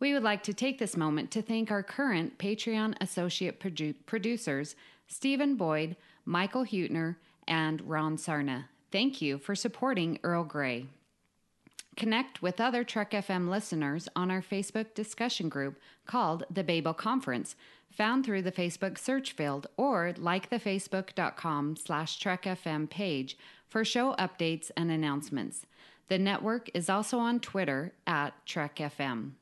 We 0.00 0.14
would 0.14 0.22
like 0.22 0.42
to 0.44 0.54
take 0.54 0.78
this 0.78 0.96
moment 0.96 1.30
to 1.32 1.42
thank 1.42 1.70
our 1.70 1.82
current 1.82 2.38
Patreon 2.38 2.94
associate 3.02 3.60
produ- 3.60 3.94
producers, 4.06 4.76
Stephen 5.06 5.56
Boyd, 5.56 5.96
Michael 6.24 6.64
Hutner, 6.64 7.16
and 7.46 7.82
Ron 7.82 8.16
Sarna. 8.16 8.64
Thank 8.94 9.20
you 9.20 9.38
for 9.38 9.56
supporting 9.56 10.20
Earl 10.22 10.44
Grey. 10.44 10.86
Connect 11.96 12.40
with 12.40 12.60
other 12.60 12.84
Trek 12.84 13.10
FM 13.10 13.48
listeners 13.48 14.08
on 14.14 14.30
our 14.30 14.40
Facebook 14.40 14.94
discussion 14.94 15.48
group 15.48 15.80
called 16.06 16.44
the 16.48 16.62
Babel 16.62 16.94
Conference, 16.94 17.56
found 17.90 18.24
through 18.24 18.42
the 18.42 18.52
Facebook 18.52 18.96
search 18.96 19.32
field, 19.32 19.66
or 19.76 20.14
like 20.16 20.48
the 20.48 20.60
facebook.com 20.60 21.74
slash 21.74 22.20
trekfm 22.20 22.88
page 22.88 23.36
for 23.66 23.84
show 23.84 24.14
updates 24.14 24.70
and 24.76 24.92
announcements. 24.92 25.66
The 26.06 26.20
network 26.20 26.70
is 26.72 26.88
also 26.88 27.18
on 27.18 27.40
Twitter 27.40 27.94
at 28.06 28.46
Trek 28.46 28.76
FM. 28.76 29.32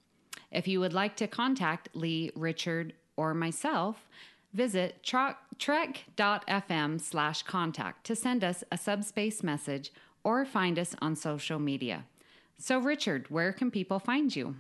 If 0.51 0.67
you 0.67 0.81
would 0.81 0.95
like 0.95 1.15
to 1.17 1.27
contact 1.27 1.91
Lee, 1.93 2.31
Richard, 2.35 2.95
or 3.19 3.35
myself, 3.35 4.09
visit 4.53 5.03
trek.fm 5.03 7.01
slash 7.01 7.43
contact 7.43 8.05
to 8.05 8.17
send 8.17 8.45
us 8.45 8.65
a 8.71 8.79
subspace 8.79 9.43
message 9.43 9.93
or 10.25 10.45
find 10.45 10.79
us 10.79 10.95
on 11.01 11.17
social 11.17 11.59
media. 11.59 12.05
So, 12.59 12.79
Richard, 12.79 13.29
where 13.29 13.53
can 13.53 13.71
people 13.71 13.99
find 13.99 14.35
you? 14.35 14.55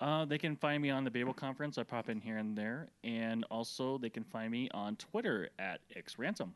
Uh, 0.00 0.24
they 0.24 0.38
can 0.38 0.56
find 0.56 0.82
me 0.82 0.90
on 0.90 1.04
the 1.04 1.10
Babel 1.10 1.32
conference. 1.32 1.78
I 1.78 1.82
pop 1.82 2.08
in 2.08 2.20
here 2.20 2.36
and 2.36 2.56
there, 2.56 2.88
and 3.02 3.44
also 3.50 3.98
they 3.98 4.10
can 4.10 4.24
find 4.24 4.50
me 4.50 4.68
on 4.72 4.96
Twitter 4.96 5.48
at 5.58 5.80
xransom. 5.96 6.50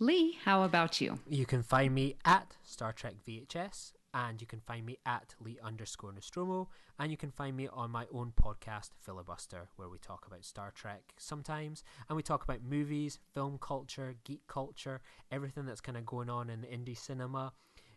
Lee, 0.00 0.38
how 0.44 0.64
about 0.64 1.00
you? 1.00 1.20
You 1.28 1.46
can 1.46 1.62
find 1.62 1.94
me 1.94 2.16
at 2.24 2.56
Star 2.64 2.92
Trek 2.92 3.14
VHS 3.26 3.92
and 4.14 4.40
you 4.40 4.46
can 4.46 4.60
find 4.60 4.86
me 4.86 4.96
at 5.04 5.34
Lee 5.40 5.58
underscore 5.62 6.12
Nostromo, 6.12 6.68
and 7.00 7.10
you 7.10 7.16
can 7.16 7.32
find 7.32 7.56
me 7.56 7.68
on 7.70 7.90
my 7.90 8.06
own 8.12 8.32
podcast, 8.40 8.90
Filibuster, 9.00 9.68
where 9.76 9.88
we 9.88 9.98
talk 9.98 10.24
about 10.26 10.44
Star 10.44 10.70
Trek 10.70 11.02
sometimes, 11.18 11.82
and 12.08 12.16
we 12.16 12.22
talk 12.22 12.44
about 12.44 12.62
movies, 12.62 13.18
film 13.34 13.58
culture, 13.60 14.14
geek 14.22 14.46
culture, 14.46 15.00
everything 15.32 15.66
that's 15.66 15.80
kind 15.80 15.98
of 15.98 16.06
going 16.06 16.30
on 16.30 16.48
in 16.48 16.60
the 16.60 16.68
indie 16.68 16.96
cinema. 16.96 17.52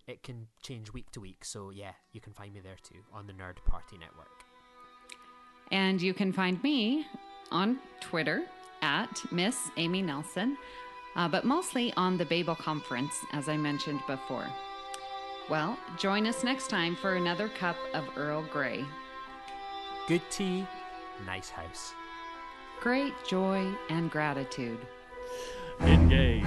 It 0.07 0.23
can 0.23 0.47
change 0.63 0.91
week 0.91 1.11
to 1.11 1.21
week, 1.21 1.45
so 1.45 1.69
yeah, 1.69 1.91
you 2.11 2.19
can 2.19 2.33
find 2.33 2.51
me 2.53 2.61
there 2.61 2.77
too 2.81 2.99
on 3.13 3.27
the 3.27 3.33
Nerd 3.33 3.57
Party 3.65 3.97
Network. 3.99 4.43
And 5.71 6.01
you 6.01 6.13
can 6.13 6.33
find 6.33 6.61
me 6.63 7.05
on 7.51 7.77
Twitter 8.01 8.43
at 8.81 9.21
Miss 9.31 9.69
Amy 9.77 10.01
Nelson, 10.01 10.57
uh, 11.15 11.27
but 11.27 11.45
mostly 11.45 11.93
on 11.95 12.17
the 12.17 12.25
Babel 12.25 12.55
Conference, 12.55 13.13
as 13.33 13.49
I 13.49 13.57
mentioned 13.57 14.01
before. 14.07 14.47
Well, 15.49 15.77
join 15.97 16.27
us 16.27 16.43
next 16.43 16.69
time 16.69 16.95
for 16.95 17.15
another 17.15 17.47
cup 17.47 17.77
of 17.93 18.05
Earl 18.17 18.43
Grey. 18.51 18.83
Good 20.07 20.21
tea, 20.29 20.67
nice 21.25 21.49
house. 21.49 21.93
Great 22.81 23.13
joy 23.25 23.73
and 23.89 24.11
gratitude. 24.11 24.79
Engage. 25.81 26.43